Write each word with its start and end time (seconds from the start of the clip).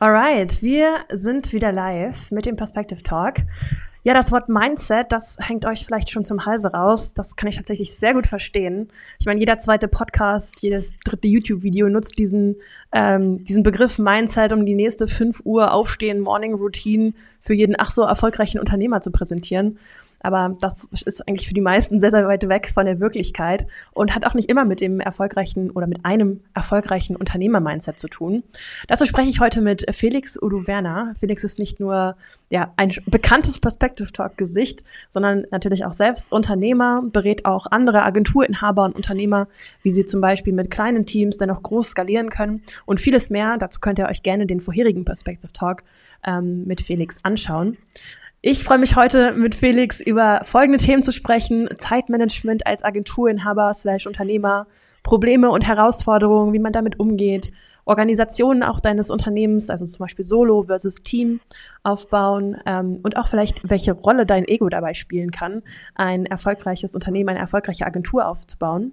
Alright, 0.00 0.62
wir 0.62 1.06
sind 1.10 1.52
wieder 1.52 1.72
live 1.72 2.30
mit 2.30 2.46
dem 2.46 2.54
Perspective 2.54 3.02
Talk. 3.02 3.38
Ja, 4.08 4.14
das 4.14 4.32
Wort 4.32 4.48
Mindset, 4.48 5.12
das 5.12 5.36
hängt 5.38 5.66
euch 5.66 5.84
vielleicht 5.84 6.08
schon 6.08 6.24
zum 6.24 6.46
Halse 6.46 6.72
raus. 6.72 7.12
Das 7.12 7.36
kann 7.36 7.50
ich 7.50 7.56
tatsächlich 7.56 7.94
sehr 7.94 8.14
gut 8.14 8.26
verstehen. 8.26 8.88
Ich 9.20 9.26
meine, 9.26 9.38
jeder 9.38 9.58
zweite 9.58 9.86
Podcast, 9.86 10.62
jedes 10.62 10.98
dritte 11.00 11.28
YouTube-Video 11.28 11.90
nutzt 11.90 12.18
diesen, 12.18 12.56
ähm, 12.90 13.44
diesen 13.44 13.62
Begriff 13.62 13.98
Mindset, 13.98 14.54
um 14.54 14.64
die 14.64 14.74
nächste 14.74 15.08
5 15.08 15.42
Uhr 15.44 15.72
Aufstehen, 15.74 16.20
Morning 16.20 16.54
Routine 16.54 17.12
für 17.42 17.52
jeden 17.52 17.74
ach 17.78 17.90
so 17.90 18.00
erfolgreichen 18.00 18.58
Unternehmer 18.58 19.02
zu 19.02 19.10
präsentieren. 19.10 19.78
Aber 20.20 20.56
das 20.60 20.88
ist 21.04 21.28
eigentlich 21.28 21.46
für 21.46 21.54
die 21.54 21.60
meisten 21.60 22.00
sehr, 22.00 22.10
sehr 22.10 22.26
weit 22.26 22.48
weg 22.48 22.70
von 22.74 22.86
der 22.86 22.98
Wirklichkeit 22.98 23.66
und 23.92 24.14
hat 24.14 24.26
auch 24.26 24.34
nicht 24.34 24.50
immer 24.50 24.64
mit 24.64 24.80
dem 24.80 25.00
erfolgreichen 25.00 25.70
oder 25.70 25.86
mit 25.86 26.04
einem 26.04 26.40
erfolgreichen 26.54 27.14
Unternehmer-Mindset 27.14 27.98
zu 27.98 28.08
tun. 28.08 28.42
Dazu 28.88 29.06
spreche 29.06 29.30
ich 29.30 29.40
heute 29.40 29.60
mit 29.60 29.86
Felix 29.94 30.40
Udo 30.40 30.66
Werner. 30.66 31.12
Felix 31.18 31.44
ist 31.44 31.58
nicht 31.58 31.78
nur 31.78 32.16
ja, 32.50 32.72
ein 32.76 32.92
bekanntes 33.06 33.60
Perspective 33.98 34.12
Talk-Gesicht, 34.12 34.84
sondern 35.10 35.44
natürlich 35.50 35.84
auch 35.84 35.92
selbst 35.92 36.32
Unternehmer, 36.32 37.02
berät 37.02 37.44
auch 37.44 37.66
andere 37.70 38.02
Agenturinhaber 38.02 38.84
und 38.84 38.96
Unternehmer, 38.96 39.48
wie 39.82 39.90
sie 39.90 40.04
zum 40.04 40.20
Beispiel 40.20 40.52
mit 40.52 40.70
kleinen 40.70 41.06
Teams 41.06 41.38
dennoch 41.38 41.62
groß 41.62 41.90
skalieren 41.90 42.30
können 42.30 42.62
und 42.86 43.00
vieles 43.00 43.30
mehr. 43.30 43.56
Dazu 43.58 43.80
könnt 43.80 43.98
ihr 43.98 44.06
euch 44.06 44.22
gerne 44.22 44.46
den 44.46 44.60
vorherigen 44.60 45.04
Perspective 45.04 45.52
Talk 45.52 45.82
ähm, 46.24 46.64
mit 46.64 46.80
Felix 46.80 47.18
anschauen. 47.22 47.76
Ich 48.40 48.62
freue 48.62 48.78
mich 48.78 48.94
heute 48.94 49.32
mit 49.32 49.56
Felix 49.56 50.00
über 50.00 50.42
folgende 50.44 50.78
Themen 50.78 51.02
zu 51.02 51.10
sprechen. 51.10 51.68
Zeitmanagement 51.76 52.66
als 52.66 52.84
Agenturinhaber 52.84 53.74
slash 53.74 54.06
Unternehmer, 54.06 54.68
Probleme 55.02 55.50
und 55.50 55.66
Herausforderungen, 55.66 56.52
wie 56.52 56.60
man 56.60 56.72
damit 56.72 57.00
umgeht, 57.00 57.50
Organisationen 57.88 58.62
auch 58.62 58.80
deines 58.80 59.10
Unternehmens, 59.10 59.70
also 59.70 59.86
zum 59.86 60.04
Beispiel 60.04 60.24
Solo 60.24 60.64
versus 60.64 60.96
Team 60.96 61.40
aufbauen 61.82 62.58
ähm, 62.66 63.00
und 63.02 63.16
auch 63.16 63.28
vielleicht, 63.28 63.68
welche 63.68 63.92
Rolle 63.92 64.26
dein 64.26 64.46
Ego 64.46 64.68
dabei 64.68 64.92
spielen 64.92 65.30
kann, 65.30 65.62
ein 65.94 66.26
erfolgreiches 66.26 66.94
Unternehmen, 66.94 67.30
eine 67.30 67.38
erfolgreiche 67.38 67.86
Agentur 67.86 68.26
aufzubauen. 68.26 68.92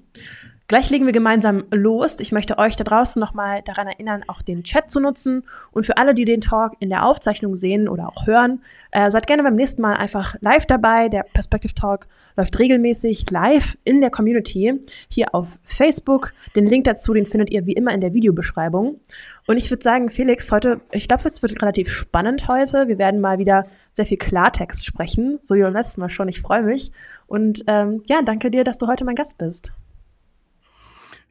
Gleich 0.67 0.89
legen 0.89 1.05
wir 1.05 1.13
gemeinsam 1.13 1.66
los. 1.69 2.19
Ich 2.19 2.31
möchte 2.31 2.58
euch 2.58 2.75
da 2.75 2.83
draußen 2.83 3.19
nochmal 3.19 3.61
daran 3.61 3.88
erinnern, 3.88 4.23
auch 4.25 4.41
den 4.41 4.63
Chat 4.63 4.89
zu 4.89 4.99
nutzen. 4.99 5.44
Und 5.72 5.85
für 5.85 5.97
alle, 5.97 6.16
die 6.16 6.25
den 6.25 6.41
Talk 6.41 6.73
in 6.80 6.89
der 6.89 7.05
Aufzeichnung 7.05 7.55
sehen 7.55 7.88
oder 7.88 8.07
auch 8.07 8.25
hören, 8.25 8.63
äh, 8.89 9.11
seid 9.11 9.27
gerne 9.27 9.44
beim 9.44 9.55
nächsten 9.55 9.83
Mal 9.83 9.94
einfach 9.94 10.35
live 10.41 10.66
dabei. 10.66 11.07
Der 11.07 11.22
Perspective 11.22 11.75
Talk 11.75 12.07
läuft 12.35 12.57
regelmäßig 12.57 13.30
live 13.30 13.77
in 13.83 14.02
der 14.02 14.09
Community 14.09 14.81
hier 15.07 15.35
auf 15.35 15.59
Facebook. 15.66 16.33
Den 16.55 16.66
Link 16.66 16.85
dazu, 16.85 17.13
den 17.13 17.27
findet 17.27 17.52
ihr 17.52 17.67
wie 17.67 17.73
immer 17.73 17.94
in 17.94 18.02
der 18.02 18.16
Videobeschreibung. 18.16 19.00
Und 19.45 19.57
ich 19.57 19.69
würde 19.69 19.83
sagen, 19.83 20.09
Felix, 20.09 20.52
heute, 20.52 20.81
ich 20.91 21.07
glaube, 21.07 21.27
es 21.27 21.44
wird 21.44 21.61
relativ 21.61 21.91
spannend 21.91 22.47
heute. 22.47 22.88
Wir 22.88 22.97
werden 22.97 23.22
mal 23.22 23.38
wieder 23.38 23.67
sehr 23.94 24.07
viel 24.07 24.17
Klartext 24.17 24.83
sprechen, 24.83 25.38
so 25.44 25.53
wie 25.53 25.61
beim 25.61 25.73
letzten 25.73 26.02
Mal 26.02 26.09
schon. 26.09 26.27
Ich 26.27 26.41
freue 26.41 26.63
mich. 26.63 26.91
Und 27.27 27.63
ähm, 27.67 28.02
ja, 28.07 28.23
danke 28.23 28.50
dir, 28.50 28.63
dass 28.63 28.79
du 28.79 28.88
heute 28.88 29.05
mein 29.05 29.13
Gast 29.13 29.38
bist. 29.38 29.72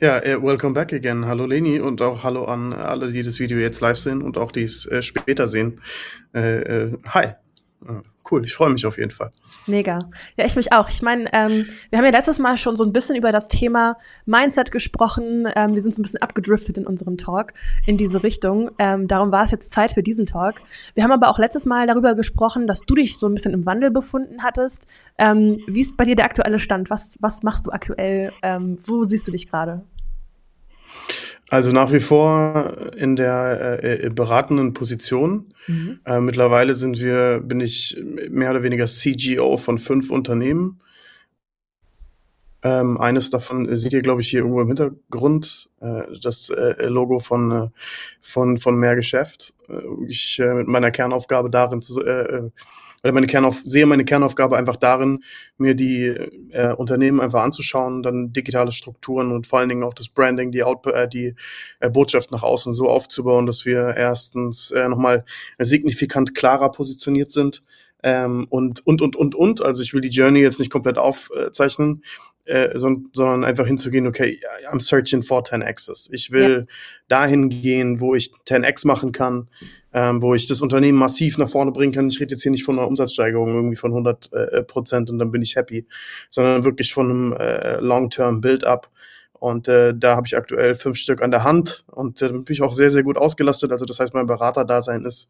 Ja, 0.00 0.19
äh, 0.19 0.42
welcome 0.42 0.75
back 0.75 0.92
again. 0.92 1.25
Hallo 1.25 1.47
Leni 1.47 1.78
und 1.78 2.03
auch 2.03 2.25
hallo 2.25 2.47
an 2.47 2.73
alle, 2.73 3.12
die 3.12 3.23
das 3.23 3.39
Video 3.39 3.59
jetzt 3.59 3.81
live 3.81 3.97
sehen 3.97 4.23
und 4.23 4.36
auch 4.36 4.51
die 4.51 4.64
es 4.64 4.86
äh, 4.86 5.03
später 5.03 5.47
sehen. 5.47 5.81
Äh, 6.34 6.86
äh, 6.86 6.98
hi. 7.06 7.34
Cool, 8.31 8.45
ich 8.45 8.55
freue 8.55 8.71
mich 8.71 8.87
auf 8.87 8.97
jeden 8.97 9.11
Fall. 9.11 9.31
Mega. 9.67 9.99
Ja, 10.37 10.47
ich 10.47 10.57
mich 10.57 10.73
auch. 10.73 10.89
Ich 10.89 11.03
meine, 11.03 11.29
ähm, 11.33 11.67
wir 11.91 11.99
haben 11.99 12.07
ja 12.07 12.11
letztes 12.11 12.39
Mal 12.39 12.57
schon 12.57 12.75
so 12.75 12.85
ein 12.85 12.93
bisschen 12.93 13.17
über 13.17 13.33
das 13.33 13.49
Thema 13.49 13.99
Mindset 14.25 14.73
gesprochen. 14.73 15.47
Ähm, 15.55 15.75
wir 15.75 15.81
sind 15.83 15.95
so 15.95 16.01
ein 16.01 16.05
bisschen 16.05 16.23
abgedriftet 16.23 16.79
in 16.79 16.87
unserem 16.87 17.19
Talk 17.19 17.53
in 17.87 17.99
diese 17.99 18.23
Richtung. 18.23 18.70
Ähm, 18.79 19.08
darum 19.08 19.31
war 19.31 19.45
es 19.45 19.51
jetzt 19.51 19.70
Zeit 19.73 19.92
für 19.92 20.03
diesen 20.03 20.25
Talk. 20.25 20.63
Wir 20.95 21.05
haben 21.05 21.13
aber 21.13 21.29
auch 21.29 21.39
letztes 21.39 21.67
Mal 21.67 21.86
darüber 21.86 22.14
gesprochen, 22.14 22.67
dass 22.67 22.81
du 22.81 22.95
dich 22.95 23.19
so 23.19 23.27
ein 23.27 23.35
bisschen 23.35 23.53
im 23.53 23.67
Wandel 23.67 23.91
befunden 23.91 24.42
hattest. 24.42 24.87
Ähm, 25.19 25.58
wie 25.67 25.81
ist 25.81 25.97
bei 25.97 26.05
dir 26.05 26.14
der 26.14 26.25
aktuelle 26.25 26.58
Stand? 26.58 26.89
Was, 26.89 27.19
was 27.20 27.42
machst 27.42 27.67
du 27.67 27.73
aktuell? 27.73 28.33
Ähm, 28.42 28.79
wo 28.85 29.05
siehst 29.05 29.29
du 29.29 29.33
dich 29.33 29.51
gerade? 29.51 29.85
Also 31.51 31.73
nach 31.73 31.93
wie 31.93 32.01
vor 32.01 32.93
in 32.97 33.17
der 33.17 33.81
äh, 33.83 34.07
äh, 34.07 34.11
beratenden 34.11 34.73
Position. 34.73 35.53
Mhm. 35.67 36.01
Äh, 36.05 36.21
mittlerweile 36.21 36.75
sind 36.75 37.01
wir, 37.01 37.41
bin 37.41 37.61
ich 37.61 38.01
mehr 38.31 38.51
oder 38.51 38.63
weniger 38.63 38.87
CGO 38.87 39.57
von 39.57 39.79
fünf 39.79 40.11
Unternehmen. 40.11 40.81
Ähm, 42.63 42.97
eines 42.99 43.29
davon 43.29 43.77
seht 43.77 43.93
ihr, 43.93 44.01
glaube 44.01 44.23
ich, 44.23 44.31
hier 44.31 44.41
irgendwo 44.41 44.63
im 44.63 44.69
Hintergrund, 44.69 45.69
äh, 45.81 46.05
das 46.23 46.49
äh, 46.49 46.87
Logo 46.87 47.19
von, 47.19 47.51
äh, 47.51 47.69
von, 48.23 48.57
von 48.57 48.77
Mehr 48.77 48.97
Geschäft. 48.97 49.53
Äh, 49.69 49.83
ich 50.09 50.39
äh, 50.39 50.55
mit 50.55 50.67
meiner 50.67 50.91
Kernaufgabe 50.91 51.51
darin 51.51 51.83
zu, 51.83 52.01
weil 53.05 53.13
meine 53.13 53.27
Kernauf 53.27 53.63
sehe 53.67 53.85
meine 53.85 54.07
Kernaufgabe 54.07 54.57
einfach 54.57 54.77
darin, 54.77 55.23
mir 55.59 55.75
die 55.75 56.07
äh, 56.51 56.73
Unternehmen 56.73 57.20
einfach 57.20 57.42
anzuschauen, 57.42 58.03
dann 58.03 58.33
digitale 58.33 58.73
Strukturen 58.73 59.31
und 59.31 59.47
vor 59.47 59.59
allen 59.59 59.69
Dingen 59.69 59.85
auch 59.85 59.92
das 59.92 60.09
Branding, 60.09 60.53
die, 60.53 60.65
Out 60.65 60.87
äh, 60.87 61.07
die 61.07 61.35
äh, 61.81 61.91
Botschaft 61.91 62.33
nach 62.33 62.43
außen 62.43 62.73
so 62.73 62.89
aufzubauen, 62.89 63.45
dass 63.45 63.67
wir 63.67 63.95
erstens 63.95 64.70
äh, 64.70 64.89
nochmal 64.89 65.27
signifikant 65.59 66.35
klarer 66.35 66.73
positioniert 66.73 67.31
sind 67.31 67.63
ähm, 68.03 68.47
und, 68.48 68.87
und, 68.87 69.03
und, 69.03 69.17
und, 69.17 69.35
und. 69.35 69.63
Also 69.63 69.83
ich 69.83 69.93
will 69.93 70.01
die 70.01 70.09
Journey 70.09 70.41
jetzt 70.41 70.59
nicht 70.59 70.73
komplett 70.73 70.97
aufzeichnen, 70.97 72.03
äh, 72.47 72.79
sondern 72.79 73.45
einfach 73.45 73.67
hinzugehen, 73.67 74.07
okay, 74.07 74.41
I'm 74.71 74.81
searching 74.81 75.23
for 75.23 75.43
10x's. 75.43 76.09
Ich 76.13 76.31
will 76.31 76.67
ja. 76.69 76.75
dahin 77.09 77.49
gehen, 77.49 78.01
wo 78.01 78.15
ich 78.15 78.33
10x 78.47 78.87
machen 78.87 79.13
kann, 79.13 79.49
ähm, 79.93 80.21
wo 80.21 80.35
ich 80.35 80.47
das 80.47 80.61
Unternehmen 80.61 80.99
massiv 80.99 81.39
nach 81.39 81.49
vorne 81.49 81.73
bringen 81.73 81.93
kann. 81.93 82.09
Ich 82.09 82.21
rede 82.21 82.33
jetzt 82.33 82.43
hier 82.43 82.53
nicht 82.53 82.65
von 82.65 82.79
einer 82.79 82.89
Umsatzsteigerung 82.89 83.55
irgendwie 83.55 83.77
von 83.77 83.93
100 83.93 84.33
äh, 84.33 84.63
Prozent 84.63 85.11
und 85.11 85.19
dann 85.19 85.31
bin 85.31 85.43
ich 85.43 85.57
happy, 85.57 85.87
sondern 86.31 86.65
wirklich 86.65 86.93
von 86.93 87.11
einem 87.11 87.33
äh, 87.33 87.77
Long-Term 87.81 88.41
Build-up. 88.41 88.91
Und 89.33 89.69
äh, 89.69 89.93
da 89.95 90.17
habe 90.17 90.27
ich 90.27 90.37
aktuell 90.37 90.75
fünf 90.75 90.97
Stück 90.97 91.21
an 91.21 91.31
der 91.31 91.45
Hand 91.45 91.85
und 91.93 92.23
äh, 92.23 92.29
bin 92.29 92.45
ich 92.49 92.63
auch 92.63 92.73
sehr, 92.73 92.91
sehr 92.91 93.03
gut 93.03 93.19
ausgelastet. 93.19 93.73
Also 93.73 93.85
das 93.85 94.01
heißt, 94.01 94.15
mein 94.15 94.27
Beraterdasein 94.27 95.05
ist 95.05 95.29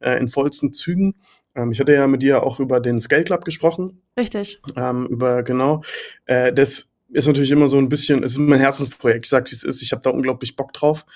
äh, 0.00 0.18
in 0.18 0.28
vollsten 0.28 0.72
Zügen. 0.72 1.14
Ähm, 1.54 1.72
ich 1.72 1.80
hatte 1.80 1.94
ja 1.94 2.06
mit 2.06 2.22
dir 2.22 2.42
auch 2.42 2.60
über 2.60 2.80
den 2.80 3.00
Scale 3.00 3.24
Club 3.24 3.44
gesprochen. 3.44 4.02
Richtig. 4.18 4.60
Ähm, 4.76 5.06
über 5.06 5.42
genau. 5.42 5.82
Äh, 6.26 6.52
das 6.52 6.90
ist 7.08 7.26
natürlich 7.26 7.50
immer 7.50 7.68
so 7.68 7.78
ein 7.78 7.88
bisschen, 7.88 8.22
es 8.24 8.32
ist 8.32 8.38
mein 8.38 8.60
Herzensprojekt. 8.60 9.26
Ich 9.26 9.30
sage, 9.30 9.50
wie 9.50 9.54
es 9.54 9.62
ist. 9.62 9.82
Ich 9.82 9.92
habe 9.92 10.02
da 10.02 10.10
unglaublich 10.10 10.56
Bock 10.56 10.72
drauf. 10.72 11.06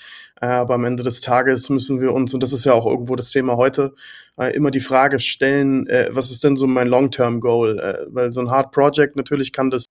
Äh, 0.41 0.47
aber 0.47 0.75
am 0.75 0.85
Ende 0.85 1.03
des 1.03 1.21
Tages 1.21 1.69
müssen 1.71 2.01
wir 2.01 2.13
uns, 2.13 2.33
und 2.35 2.43
das 2.43 2.53
ist 2.53 2.65
ja 2.65 2.73
auch 2.73 2.87
irgendwo 2.87 3.17
das 3.17 3.31
Thema 3.31 3.57
heute, 3.57 3.95
äh, 4.39 4.55
immer 4.55 4.71
die 4.71 4.81
Frage 4.81 5.21
stellen, 5.21 5.87
äh, 5.89 6.09
was 6.11 6.31
ist 6.31 6.45
denn 6.45 6.57
so 6.57 6.67
mein 6.67 6.89
Long-Term-Goal? 6.89 7.79
Äh, 7.79 8.07
weil 8.09 8.33
so 8.33 8.41
ein 8.41 8.51
Hard 8.51 8.73
Project 8.73 9.17
natürlich 9.17 9.53
kann 9.53 9.71
das 9.71 9.87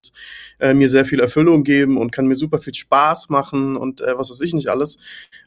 äh, 0.58 0.74
mir 0.74 0.88
sehr 0.88 1.04
viel 1.04 1.20
Erfüllung 1.20 1.64
geben 1.64 1.98
und 1.98 2.12
kann 2.12 2.26
mir 2.26 2.36
super 2.36 2.58
viel 2.58 2.74
Spaß 2.74 3.28
machen 3.28 3.76
und 3.76 4.00
äh, 4.00 4.16
was 4.16 4.30
weiß 4.30 4.40
ich 4.40 4.54
nicht 4.54 4.68
alles. 4.68 4.96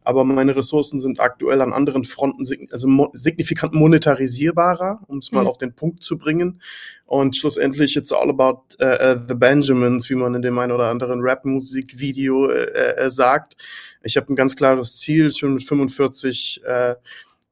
Aber 0.03 0.23
meine 0.23 0.55
Ressourcen 0.55 0.99
sind 0.99 1.19
aktuell 1.19 1.61
an 1.61 1.73
anderen 1.73 2.03
Fronten 2.03 2.45
also 2.71 2.87
mo 2.87 3.09
signifikant 3.13 3.73
monetarisierbarer, 3.73 5.01
um 5.07 5.17
es 5.17 5.31
mal 5.31 5.41
mhm. 5.41 5.47
auf 5.47 5.57
den 5.57 5.73
Punkt 5.73 6.03
zu 6.03 6.17
bringen. 6.17 6.61
Und 7.05 7.35
schlussendlich 7.35 7.97
it's 7.97 8.13
all 8.13 8.29
about 8.29 8.75
uh, 8.81 9.19
the 9.27 9.33
Benjamins, 9.33 10.09
wie 10.09 10.15
man 10.15 10.33
in 10.33 10.41
dem 10.41 10.57
einen 10.57 10.71
oder 10.71 10.89
anderen 10.89 11.19
Rap-Musik-Video 11.19 12.49
äh, 12.49 13.09
sagt. 13.09 13.57
Ich 14.03 14.15
habe 14.15 14.31
ein 14.31 14.35
ganz 14.35 14.55
klares 14.55 14.97
Ziel, 14.97 15.27
ich 15.27 15.43
will 15.43 15.49
mit 15.49 15.63
45 15.63 16.61
äh, 16.63 16.95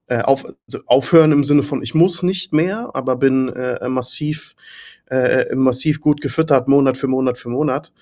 äh, 0.09 0.21
auf, 0.21 0.45
also 0.45 0.79
aufhören 0.87 1.31
im 1.31 1.43
Sinne 1.43 1.63
von, 1.63 1.81
ich 1.81 1.93
muss 1.93 2.23
nicht 2.23 2.51
mehr, 2.51 2.89
aber 2.93 3.15
bin 3.15 3.49
äh, 3.49 3.87
massiv, 3.87 4.55
äh, 5.09 5.55
massiv 5.55 6.01
gut 6.01 6.19
gefüttert, 6.19 6.67
Monat 6.67 6.97
für 6.97 7.07
Monat 7.07 7.37
für 7.37 7.49
Monat. 7.49 7.93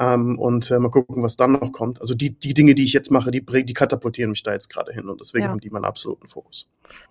Ähm, 0.00 0.38
und 0.38 0.70
äh, 0.70 0.78
mal 0.78 0.90
gucken, 0.90 1.22
was 1.22 1.36
dann 1.36 1.52
noch 1.52 1.72
kommt. 1.72 2.00
Also 2.00 2.14
die, 2.14 2.30
die 2.30 2.54
Dinge, 2.54 2.74
die 2.74 2.84
ich 2.84 2.94
jetzt 2.94 3.10
mache, 3.10 3.30
die, 3.30 3.44
die 3.44 3.74
katapultieren 3.74 4.30
mich 4.30 4.42
da 4.42 4.52
jetzt 4.52 4.70
gerade 4.70 4.92
hin 4.92 5.10
und 5.10 5.20
deswegen 5.20 5.44
ja. 5.44 5.50
haben 5.50 5.60
die 5.60 5.68
meinen 5.68 5.84
absoluten 5.84 6.26
Fokus. 6.26 6.66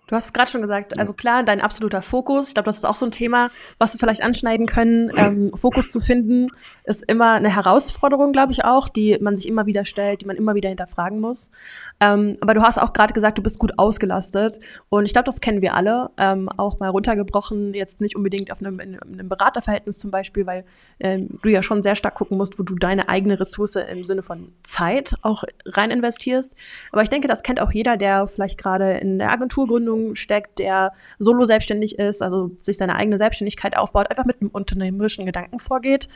Du 0.08 0.16
hast 0.16 0.26
es 0.26 0.32
gerade 0.32 0.50
schon 0.50 0.60
gesagt, 0.60 0.98
also 0.98 1.12
klar, 1.12 1.44
dein 1.44 1.60
absoluter 1.60 2.02
Fokus. 2.02 2.48
Ich 2.48 2.54
glaube, 2.54 2.66
das 2.66 2.78
ist 2.78 2.84
auch 2.84 2.96
so 2.96 3.06
ein 3.06 3.12
Thema, 3.12 3.48
was 3.78 3.94
wir 3.94 4.00
vielleicht 4.00 4.22
anschneiden 4.22 4.66
können. 4.66 5.10
Ähm, 5.16 5.52
Fokus 5.54 5.92
zu 5.92 6.00
finden 6.00 6.48
ist 6.82 7.04
immer 7.04 7.34
eine 7.34 7.54
Herausforderung, 7.54 8.32
glaube 8.32 8.50
ich 8.50 8.64
auch, 8.64 8.88
die 8.88 9.16
man 9.20 9.36
sich 9.36 9.46
immer 9.46 9.66
wieder 9.66 9.84
stellt, 9.84 10.22
die 10.22 10.26
man 10.26 10.36
immer 10.36 10.56
wieder 10.56 10.68
hinterfragen 10.68 11.20
muss. 11.20 11.52
Ähm, 12.00 12.36
aber 12.40 12.54
du 12.54 12.62
hast 12.62 12.78
auch 12.78 12.92
gerade 12.92 13.14
gesagt, 13.14 13.38
du 13.38 13.42
bist 13.42 13.60
gut 13.60 13.78
ausgelastet. 13.78 14.58
Und 14.88 15.04
ich 15.04 15.12
glaube, 15.12 15.26
das 15.26 15.40
kennen 15.40 15.62
wir 15.62 15.74
alle. 15.74 16.10
Ähm, 16.16 16.48
auch 16.48 16.80
mal 16.80 16.88
runtergebrochen, 16.88 17.72
jetzt 17.72 18.00
nicht 18.00 18.16
unbedingt 18.16 18.50
auf 18.50 18.58
einem, 18.60 18.80
in, 18.80 18.98
einem 19.00 19.28
Beraterverhältnis 19.28 19.98
zum 19.98 20.10
Beispiel, 20.10 20.44
weil 20.44 20.64
ähm, 20.98 21.38
du 21.42 21.50
ja 21.50 21.62
schon 21.62 21.84
sehr 21.84 21.94
stark 21.94 22.16
gucken 22.16 22.36
musst, 22.36 22.58
wo 22.58 22.64
du 22.64 22.74
deine 22.80 23.08
eigene 23.08 23.38
Ressource 23.38 23.76
im 23.76 24.02
Sinne 24.04 24.22
von 24.22 24.52
Zeit 24.62 25.14
auch 25.22 25.44
rein 25.66 25.90
investierst. 25.90 26.56
Aber 26.90 27.02
ich 27.02 27.08
denke, 27.08 27.28
das 27.28 27.42
kennt 27.42 27.60
auch 27.60 27.70
jeder, 27.70 27.96
der 27.96 28.26
vielleicht 28.26 28.58
gerade 28.58 28.98
in 28.98 29.18
der 29.18 29.30
Agenturgründung 29.30 30.14
steckt, 30.16 30.58
der 30.58 30.92
solo 31.18 31.44
selbstständig 31.44 31.98
ist, 31.98 32.22
also 32.22 32.50
sich 32.56 32.76
seine 32.76 32.96
eigene 32.96 33.18
Selbstständigkeit 33.18 33.76
aufbaut, 33.76 34.10
einfach 34.10 34.24
mit 34.24 34.40
einem 34.40 34.50
unternehmerischen 34.50 35.26
Gedanken 35.26 35.60
vorgeht 35.60 36.08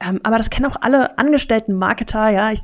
Ähm, 0.00 0.20
aber 0.22 0.38
das 0.38 0.50
kennen 0.50 0.70
auch 0.70 0.80
alle 0.80 1.18
angestellten 1.18 1.74
Marketer, 1.74 2.28
ja. 2.28 2.52
Ich 2.52 2.60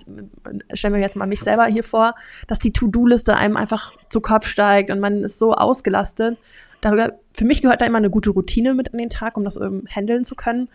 stelle 0.74 0.94
mir 0.94 1.00
jetzt 1.00 1.16
mal 1.16 1.26
mich 1.26 1.40
selber 1.40 1.66
hier 1.66 1.82
vor, 1.82 2.14
dass 2.46 2.60
die 2.60 2.72
To-Do-Liste 2.72 3.34
einem 3.34 3.56
einfach 3.56 3.92
zu 4.08 4.20
Kopf 4.20 4.46
steigt 4.46 4.90
und 4.90 5.00
man 5.00 5.24
ist 5.24 5.38
so 5.38 5.52
ausgelastet. 5.52 6.38
Darüber, 6.80 7.14
für 7.32 7.44
mich 7.44 7.62
gehört 7.62 7.80
da 7.80 7.86
immer 7.86 7.98
eine 7.98 8.10
gute 8.10 8.30
Routine 8.30 8.74
mit 8.74 8.92
an 8.92 8.98
den 8.98 9.08
Tag, 9.08 9.36
um 9.36 9.44
das 9.44 9.56
ähm, 9.56 9.84
handeln 9.88 10.22
zu 10.22 10.36
können. 10.36 10.68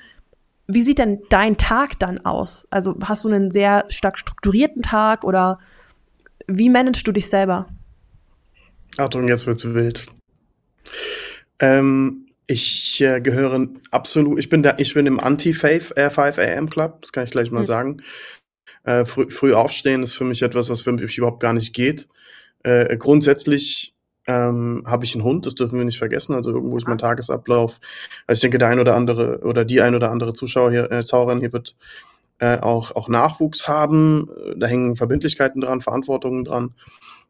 Wie 0.72 0.82
sieht 0.82 1.00
denn 1.00 1.24
dein 1.30 1.58
Tag 1.58 1.98
dann 1.98 2.24
aus? 2.26 2.68
Also 2.70 2.96
hast 3.04 3.24
du 3.26 3.30
einen 3.30 3.50
sehr 3.50 3.86
stark 3.88 4.20
strukturierten 4.20 4.84
Tag 4.84 5.24
oder 5.24 5.58
wie 6.46 6.70
managst 6.70 7.08
du 7.08 7.12
dich 7.12 7.28
selber? 7.28 7.68
Achtung, 8.98 9.28
jetzt 9.28 9.48
wird's 9.48 9.66
wild. 9.66 10.06
Ähm, 11.58 12.28
ich 12.46 13.02
äh, 13.02 13.20
gehöre 13.20 13.68
absolut, 13.90 14.38
ich 14.38 14.50
bin 14.50 14.62
da, 14.62 14.76
ich 14.78 14.94
bin 14.94 15.08
im 15.08 15.20
Anti-Faith 15.20 15.98
äh, 15.98 16.12
5 16.12 16.38
AM 16.38 16.70
Club, 16.70 17.02
das 17.02 17.12
kann 17.14 17.26
ich 17.26 17.32
gleich 17.32 17.50
mal 17.50 17.62
mhm. 17.62 17.66
sagen. 17.66 17.98
Äh, 18.84 19.06
früh, 19.06 19.28
früh 19.32 19.56
aufstehen 19.56 20.04
ist 20.04 20.14
für 20.14 20.24
mich 20.24 20.44
etwas, 20.44 20.70
was 20.70 20.82
für 20.82 20.92
mich 20.92 21.18
überhaupt 21.18 21.40
gar 21.40 21.54
nicht 21.54 21.74
geht. 21.74 22.08
Äh, 22.62 22.96
grundsätzlich 22.98 23.96
ähm, 24.30 24.84
habe 24.86 25.06
ich 25.06 25.16
einen 25.16 25.24
Hund, 25.24 25.48
das 25.48 25.56
dürfen 25.56 25.80
wir 25.80 25.86
nicht 25.86 25.98
vergessen. 25.98 26.36
Also 26.36 26.52
irgendwo 26.52 26.78
ist 26.78 26.88
mein 26.88 26.98
ah. 26.98 27.10
Tagesablauf. 27.10 27.80
Also 28.28 28.38
ich 28.38 28.42
denke, 28.42 28.60
der 28.60 28.68
ein 28.68 28.80
oder 28.80 28.96
andere 28.96 29.40
oder 29.42 29.66
die 29.66 29.82
ein 29.82 29.96
oder 29.96 30.12
andere 30.12 30.34
Zuschauer 30.34 30.70
hier, 30.70 30.92
äh, 30.92 31.04
Zauberin 31.04 31.40
hier 31.40 31.52
wird 31.52 31.76
äh, 32.38 32.60
auch, 32.60 32.96
auch 32.96 33.10
Nachwuchs 33.10 33.68
haben. 33.68 34.30
Da 34.56 34.68
hängen 34.68 34.96
Verbindlichkeiten 34.96 35.62
dran, 35.62 35.82
Verantwortungen 35.82 36.46
dran 36.46 36.76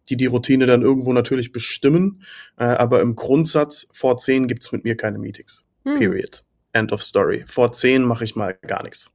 die 0.10 0.18
die 0.18 0.26
Routine 0.26 0.66
dann 0.66 0.82
irgendwo 0.82 1.14
natürlich 1.14 1.52
bestimmen. 1.52 2.24
Äh, 2.58 2.64
aber 2.64 3.02
im 3.02 3.16
Grundsatz, 3.16 3.88
vor 3.92 4.18
zehn 4.18 4.48
gibt's 4.48 4.72
mit 4.72 4.84
mir 4.84 4.98
keine 4.98 5.20
Meetings. 5.20 5.66
Hm. 5.84 6.00
Period. 6.00 6.44
End 6.74 6.92
of 6.92 7.02
story. 7.02 7.44
Vor 7.48 7.72
zehn 7.74 8.04
mache 8.04 8.24
ich 8.24 8.36
mal 8.36 8.58
gar 8.68 8.84
nichts. 8.84 9.12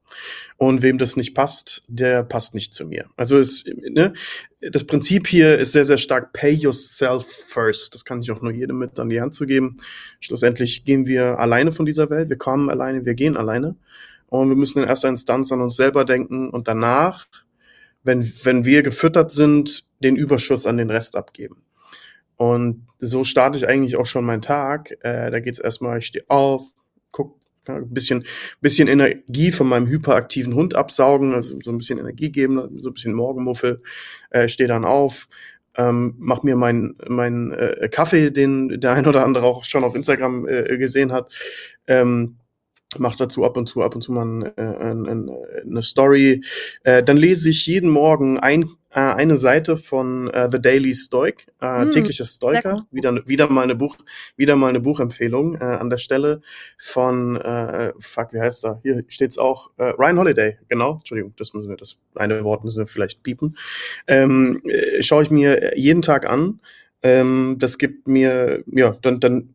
Und 0.57 0.81
wem 0.81 0.97
das 0.97 1.15
nicht 1.15 1.33
passt, 1.33 1.83
der 1.87 2.23
passt 2.23 2.53
nicht 2.53 2.73
zu 2.73 2.85
mir. 2.85 3.05
Also 3.15 3.37
ist, 3.37 3.67
ne, 3.67 4.13
das 4.59 4.85
Prinzip 4.85 5.27
hier 5.27 5.57
ist 5.57 5.71
sehr, 5.71 5.85
sehr 5.85 5.97
stark 5.97 6.33
pay 6.33 6.51
yourself 6.51 7.25
first. 7.47 7.93
Das 7.93 8.05
kann 8.05 8.21
ich 8.21 8.31
auch 8.31 8.41
nur 8.41 8.51
jedem 8.51 8.79
mit 8.79 8.99
an 8.99 9.09
die 9.09 9.21
Hand 9.21 9.35
zu 9.35 9.45
geben. 9.45 9.77
Schlussendlich 10.19 10.85
gehen 10.85 11.07
wir 11.07 11.39
alleine 11.39 11.71
von 11.71 11.85
dieser 11.85 12.09
Welt. 12.09 12.29
Wir 12.29 12.37
kommen 12.37 12.69
alleine, 12.69 13.05
wir 13.05 13.15
gehen 13.15 13.37
alleine. 13.37 13.75
Und 14.27 14.49
wir 14.49 14.55
müssen 14.55 14.81
in 14.81 14.89
erster 14.89 15.09
Instanz 15.09 15.51
an 15.51 15.61
uns 15.61 15.75
selber 15.75 16.03
denken 16.03 16.49
und 16.49 16.67
danach 16.67 17.27
wenn, 18.05 18.23
wenn 18.43 18.65
wir 18.65 18.83
gefüttert 18.83 19.31
sind, 19.31 19.83
den 19.99 20.15
Überschuss 20.15 20.65
an 20.65 20.77
den 20.77 20.91
Rest 20.91 21.17
abgeben. 21.17 21.63
Und 22.37 22.87
so 22.99 23.23
starte 23.23 23.57
ich 23.57 23.67
eigentlich 23.67 23.97
auch 23.97 24.05
schon 24.05 24.25
meinen 24.25 24.41
Tag. 24.41 24.91
Äh, 25.01 25.31
da 25.31 25.39
geht's 25.39 25.59
erstmal, 25.59 25.99
ich 25.99 26.05
stehe 26.05 26.25
auf, 26.27 26.63
ja, 27.67 27.75
ein 27.75 27.93
bisschen, 27.93 28.25
bisschen 28.61 28.87
Energie 28.87 29.51
von 29.51 29.67
meinem 29.67 29.87
hyperaktiven 29.87 30.55
Hund 30.55 30.75
absaugen, 30.75 31.33
also 31.33 31.59
so 31.61 31.71
ein 31.71 31.77
bisschen 31.77 31.99
Energie 31.99 32.31
geben, 32.31 32.79
so 32.81 32.89
ein 32.89 32.93
bisschen 32.93 33.13
Morgenmuffel, 33.13 33.81
äh, 34.29 34.47
stehe 34.47 34.69
dann 34.69 34.85
auf, 34.85 35.27
ähm, 35.77 36.15
mach 36.17 36.43
mir 36.43 36.55
meinen 36.55 36.95
mein, 37.07 37.51
äh, 37.51 37.89
Kaffee, 37.91 38.31
den 38.31 38.79
der 38.79 38.93
ein 38.93 39.07
oder 39.07 39.25
andere 39.25 39.45
auch 39.45 39.63
schon 39.65 39.83
auf 39.83 39.95
Instagram 39.95 40.47
äh, 40.47 40.77
gesehen 40.77 41.11
hat, 41.11 41.33
ähm, 41.87 42.37
mache 42.99 43.17
dazu 43.17 43.45
ab 43.45 43.57
und 43.57 43.67
zu 43.67 43.83
ab 43.83 43.95
und 43.95 44.01
zu 44.01 44.11
mal 44.11 44.53
äh, 44.57 44.61
ein, 44.61 45.29
eine 45.63 45.81
Story. 45.81 46.43
Äh, 46.83 47.03
dann 47.03 47.17
lese 47.17 47.49
ich 47.49 47.65
jeden 47.65 47.89
Morgen 47.89 48.39
ein, 48.39 48.69
äh, 48.91 48.99
eine 48.99 49.35
Seite 49.37 49.77
von 49.77 50.29
äh, 50.29 50.49
The 50.51 50.61
Daily 50.61 50.93
Stoic, 50.93 51.47
äh, 51.61 51.85
mm, 51.85 51.91
tägliches 51.91 52.35
Stoiker, 52.35 52.81
wieder 52.91 53.27
wieder 53.27 53.49
mal 53.49 53.63
eine 53.63 53.75
Buch 53.75 53.97
wieder 54.37 54.55
mal 54.55 54.69
eine 54.69 54.79
Buchempfehlung 54.79 55.55
äh, 55.55 55.63
an 55.63 55.89
der 55.89 55.97
Stelle 55.97 56.41
von 56.77 57.35
äh, 57.35 57.93
fuck 57.99 58.31
wie 58.33 58.39
heißt 58.39 58.65
er? 58.65 58.79
Hier 58.83 59.03
steht's 59.07 59.37
auch 59.37 59.71
äh, 59.77 59.89
Ryan 59.89 60.19
Holiday, 60.19 60.57
genau. 60.69 60.95
Entschuldigung, 60.95 61.33
das 61.37 61.53
müssen 61.53 61.69
wir 61.69 61.77
das 61.77 61.97
eine 62.15 62.43
Wort 62.43 62.63
müssen 62.63 62.79
wir 62.79 62.87
vielleicht 62.87 63.21
piepen. 63.21 63.57
Ähm, 64.07 64.61
äh, 64.65 65.03
schaue 65.03 65.23
ich 65.23 65.29
mir 65.29 65.77
jeden 65.77 66.01
Tag 66.01 66.29
an. 66.29 66.61
Ähm, 67.03 67.57
das 67.59 67.77
gibt 67.77 68.07
mir 68.07 68.63
ja 68.67 68.95
dann 69.01 69.19
dann 69.19 69.54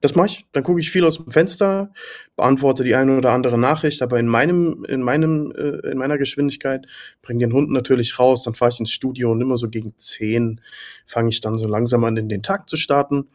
das 0.00 0.14
mache 0.14 0.28
ich. 0.28 0.46
Dann 0.52 0.62
gucke 0.64 0.80
ich 0.80 0.90
viel 0.90 1.04
aus 1.04 1.18
dem 1.18 1.30
Fenster, 1.30 1.92
beantworte 2.36 2.84
die 2.84 2.94
eine 2.94 3.16
oder 3.16 3.32
andere 3.32 3.58
Nachricht, 3.58 4.02
aber 4.02 4.18
in 4.18 4.26
meinem, 4.26 4.84
in 4.88 5.02
meinem, 5.02 5.52
äh, 5.52 5.90
in 5.90 5.98
meiner 5.98 6.18
Geschwindigkeit, 6.18 6.86
bringe 7.22 7.40
den 7.40 7.52
Hund 7.52 7.70
natürlich 7.70 8.18
raus, 8.18 8.42
dann 8.42 8.54
fahre 8.54 8.70
ich 8.72 8.80
ins 8.80 8.90
Studio 8.90 9.30
und 9.32 9.40
immer 9.40 9.56
so 9.56 9.68
gegen 9.68 9.96
zehn 9.98 10.60
fange 11.06 11.28
ich 11.28 11.40
dann 11.40 11.58
so 11.58 11.68
langsam 11.68 12.04
an, 12.04 12.16
in 12.16 12.28
den 12.28 12.42
Tag 12.42 12.68
zu 12.68 12.76
starten. 12.76 13.28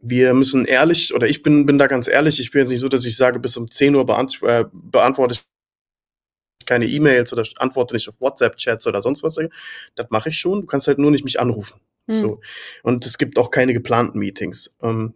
Wir 0.00 0.32
müssen 0.32 0.64
ehrlich, 0.64 1.12
oder 1.12 1.28
ich 1.28 1.42
bin, 1.42 1.66
bin 1.66 1.76
da 1.76 1.88
ganz 1.88 2.08
ehrlich, 2.08 2.40
ich 2.40 2.52
bin 2.52 2.60
jetzt 2.60 2.70
nicht 2.70 2.80
so, 2.80 2.88
dass 2.88 3.04
ich 3.04 3.16
sage, 3.16 3.40
bis 3.40 3.56
um 3.56 3.70
10 3.70 3.94
Uhr 3.94 4.06
beant 4.06 4.40
äh, 4.42 4.64
beantworte 4.72 5.34
ich 5.34 5.42
keine 6.66 6.86
E-Mails 6.86 7.32
oder 7.32 7.42
antworte 7.58 7.94
nicht 7.94 8.08
auf 8.08 8.20
WhatsApp-Chats 8.20 8.86
oder 8.86 9.02
sonst 9.02 9.22
was. 9.22 9.36
Das 9.96 10.06
mache 10.10 10.28
ich 10.28 10.38
schon. 10.38 10.60
Du 10.60 10.66
kannst 10.66 10.86
halt 10.86 10.98
nur 10.98 11.10
nicht 11.10 11.24
mich 11.24 11.40
anrufen. 11.40 11.80
Mhm. 12.06 12.14
So. 12.14 12.40
Und 12.82 13.06
es 13.06 13.18
gibt 13.18 13.38
auch 13.38 13.50
keine 13.50 13.72
geplanten 13.72 14.18
Meetings. 14.18 14.70
Ähm, 14.82 15.14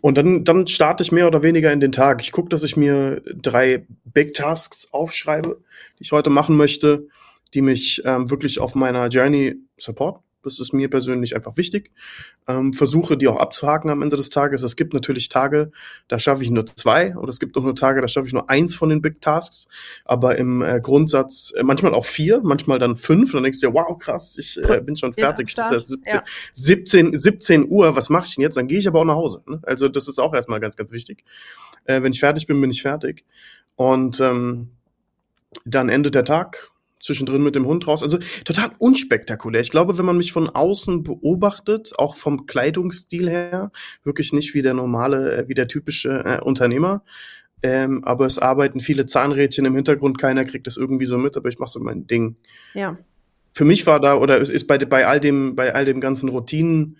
und 0.00 0.16
dann, 0.16 0.44
dann 0.44 0.66
starte 0.66 1.02
ich 1.02 1.12
mehr 1.12 1.26
oder 1.26 1.42
weniger 1.42 1.72
in 1.72 1.80
den 1.80 1.92
Tag. 1.92 2.22
Ich 2.22 2.32
gucke, 2.32 2.48
dass 2.48 2.62
ich 2.62 2.76
mir 2.76 3.22
drei 3.24 3.86
Big 4.04 4.34
Tasks 4.34 4.88
aufschreibe, 4.92 5.60
die 5.98 6.02
ich 6.02 6.12
heute 6.12 6.30
machen 6.30 6.56
möchte, 6.56 7.06
die 7.54 7.62
mich 7.62 8.02
ähm, 8.04 8.30
wirklich 8.30 8.60
auf 8.60 8.74
meiner 8.74 9.08
Journey 9.08 9.56
supporten. 9.76 10.22
Das 10.42 10.58
ist 10.58 10.72
mir 10.72 10.88
persönlich 10.88 11.36
einfach 11.36 11.56
wichtig. 11.56 11.90
Ähm, 12.48 12.72
versuche 12.72 13.16
die 13.16 13.28
auch 13.28 13.38
abzuhaken 13.38 13.90
am 13.90 14.02
Ende 14.02 14.16
des 14.16 14.30
Tages. 14.30 14.62
Es 14.62 14.76
gibt 14.76 14.94
natürlich 14.94 15.28
Tage, 15.28 15.70
da 16.08 16.18
schaffe 16.18 16.42
ich 16.42 16.50
nur 16.50 16.66
zwei 16.66 17.16
oder 17.16 17.28
es 17.28 17.38
gibt 17.38 17.56
auch 17.56 17.62
nur 17.62 17.74
Tage, 17.74 18.00
da 18.00 18.08
schaffe 18.08 18.26
ich 18.26 18.32
nur 18.32 18.48
eins 18.48 18.74
von 18.74 18.88
den 18.88 19.02
Big 19.02 19.20
Tasks. 19.20 19.66
Aber 20.04 20.38
im 20.38 20.62
äh, 20.62 20.80
Grundsatz 20.80 21.52
äh, 21.56 21.62
manchmal 21.62 21.94
auch 21.94 22.06
vier, 22.06 22.40
manchmal 22.42 22.78
dann 22.78 22.96
fünf. 22.96 23.30
Und 23.30 23.34
dann 23.34 23.44
denkst 23.44 23.60
du 23.60 23.68
dir, 23.68 23.74
wow, 23.74 23.98
krass, 23.98 24.36
ich 24.38 24.56
äh, 24.62 24.80
bin 24.80 24.96
schon 24.96 25.12
fertig. 25.12 25.54
Ja, 25.56 25.74
ist 25.74 25.88
17, 25.88 26.14
ja. 26.14 26.24
17, 26.54 27.16
17 27.18 27.68
Uhr, 27.68 27.94
was 27.96 28.08
mache 28.08 28.26
ich 28.26 28.34
denn 28.36 28.42
jetzt? 28.42 28.56
Dann 28.56 28.66
gehe 28.68 28.78
ich 28.78 28.88
aber 28.88 29.00
auch 29.00 29.04
nach 29.04 29.16
Hause. 29.16 29.42
Ne? 29.46 29.60
Also 29.62 29.88
das 29.88 30.08
ist 30.08 30.18
auch 30.18 30.34
erstmal 30.34 30.60
ganz, 30.60 30.76
ganz 30.76 30.90
wichtig. 30.92 31.24
Äh, 31.84 32.02
wenn 32.02 32.12
ich 32.12 32.20
fertig 32.20 32.46
bin, 32.46 32.60
bin 32.60 32.70
ich 32.70 32.82
fertig. 32.82 33.24
Und 33.76 34.20
ähm, 34.20 34.70
dann 35.64 35.88
endet 35.88 36.14
der 36.14 36.24
Tag 36.24 36.70
zwischendrin 37.00 37.42
mit 37.42 37.54
dem 37.54 37.66
Hund 37.66 37.86
raus. 37.86 38.02
Also 38.02 38.18
total 38.44 38.70
unspektakulär. 38.78 39.60
Ich 39.60 39.70
glaube, 39.70 39.98
wenn 39.98 40.04
man 40.04 40.16
mich 40.16 40.32
von 40.32 40.48
außen 40.48 41.02
beobachtet, 41.02 41.92
auch 41.98 42.16
vom 42.16 42.46
Kleidungsstil 42.46 43.28
her, 43.28 43.72
wirklich 44.04 44.32
nicht 44.32 44.54
wie 44.54 44.62
der 44.62 44.74
normale, 44.74 45.36
äh, 45.36 45.48
wie 45.48 45.54
der 45.54 45.68
typische 45.68 46.24
äh, 46.24 46.40
Unternehmer. 46.40 47.02
Ähm, 47.62 48.04
aber 48.04 48.26
es 48.26 48.38
arbeiten 48.38 48.80
viele 48.80 49.06
Zahnrädchen 49.06 49.66
im 49.66 49.74
Hintergrund, 49.74 50.18
keiner 50.18 50.44
kriegt 50.44 50.66
das 50.66 50.76
irgendwie 50.76 51.04
so 51.04 51.18
mit, 51.18 51.36
aber 51.36 51.48
ich 51.48 51.58
mache 51.58 51.70
so 51.70 51.80
mein 51.80 52.06
Ding. 52.06 52.36
Ja. 52.74 52.96
Für 53.52 53.64
mich 53.64 53.86
war 53.86 54.00
da, 54.00 54.16
oder 54.16 54.40
es 54.40 54.48
ist 54.48 54.66
bei, 54.66 54.78
bei 54.78 55.06
all 55.06 55.20
dem, 55.20 55.56
bei 55.56 55.74
all 55.74 55.84
dem 55.84 56.00
ganzen 56.00 56.28
Routinen, 56.30 56.96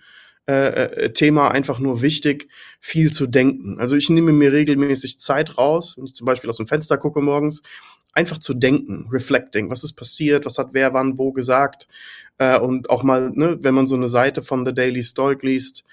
äh, 0.47 0.83
äh, 0.83 1.13
Thema 1.13 1.51
einfach 1.51 1.79
nur 1.79 2.01
wichtig, 2.01 2.49
viel 2.79 3.13
zu 3.13 3.27
denken. 3.27 3.79
Also 3.79 3.95
ich 3.95 4.09
nehme 4.09 4.31
mir 4.31 4.51
regelmäßig 4.51 5.19
Zeit 5.19 5.57
raus, 5.57 5.95
wenn 5.97 6.07
ich 6.07 6.15
zum 6.15 6.25
Beispiel 6.25 6.49
aus 6.49 6.57
dem 6.57 6.65
Fenster 6.65 6.97
gucke 6.97 7.21
morgens, 7.21 7.61
einfach 8.13 8.37
zu 8.37 8.53
denken, 8.53 9.07
reflecting, 9.11 9.69
was 9.69 9.83
ist 9.83 9.93
passiert, 9.93 10.45
was 10.45 10.57
hat 10.57 10.69
wer 10.73 10.93
wann 10.93 11.17
wo 11.17 11.31
gesagt 11.31 11.87
äh, 12.37 12.59
und 12.59 12.89
auch 12.89 13.03
mal, 13.03 13.31
ne, 13.31 13.57
wenn 13.61 13.73
man 13.73 13.87
so 13.87 13.95
eine 13.95 14.07
Seite 14.07 14.43
von 14.43 14.65
The 14.65 14.73
Daily 14.73 15.03
Stoic 15.03 15.43
liest, 15.43 15.83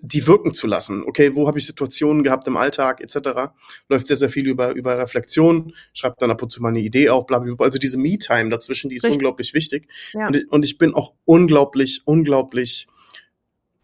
die 0.00 0.26
wirken 0.28 0.54
zu 0.54 0.68
lassen. 0.68 1.02
Okay, 1.02 1.34
wo 1.34 1.48
habe 1.48 1.58
ich 1.58 1.66
Situationen 1.66 2.22
gehabt 2.22 2.46
im 2.46 2.56
Alltag 2.56 3.00
etc. 3.00 3.50
Läuft 3.88 4.06
sehr, 4.06 4.16
sehr 4.16 4.28
viel 4.28 4.46
über, 4.46 4.70
über 4.70 4.96
Reflexion, 4.96 5.74
schreibt 5.92 6.22
dann 6.22 6.30
ab 6.30 6.40
und 6.40 6.52
zu 6.52 6.62
mal 6.62 6.68
eine 6.68 6.78
Idee 6.78 7.08
auf, 7.08 7.26
bla, 7.26 7.40
bla, 7.40 7.54
bla. 7.54 7.66
Also 7.66 7.78
diese 7.78 7.98
Me-Time 7.98 8.50
dazwischen, 8.50 8.90
die 8.90 8.96
ist 8.96 9.04
Richtig. 9.04 9.16
unglaublich 9.16 9.54
wichtig. 9.54 9.88
Ja. 10.12 10.28
Und, 10.28 10.48
und 10.50 10.64
ich 10.64 10.78
bin 10.78 10.94
auch 10.94 11.14
unglaublich, 11.24 12.02
unglaublich, 12.04 12.86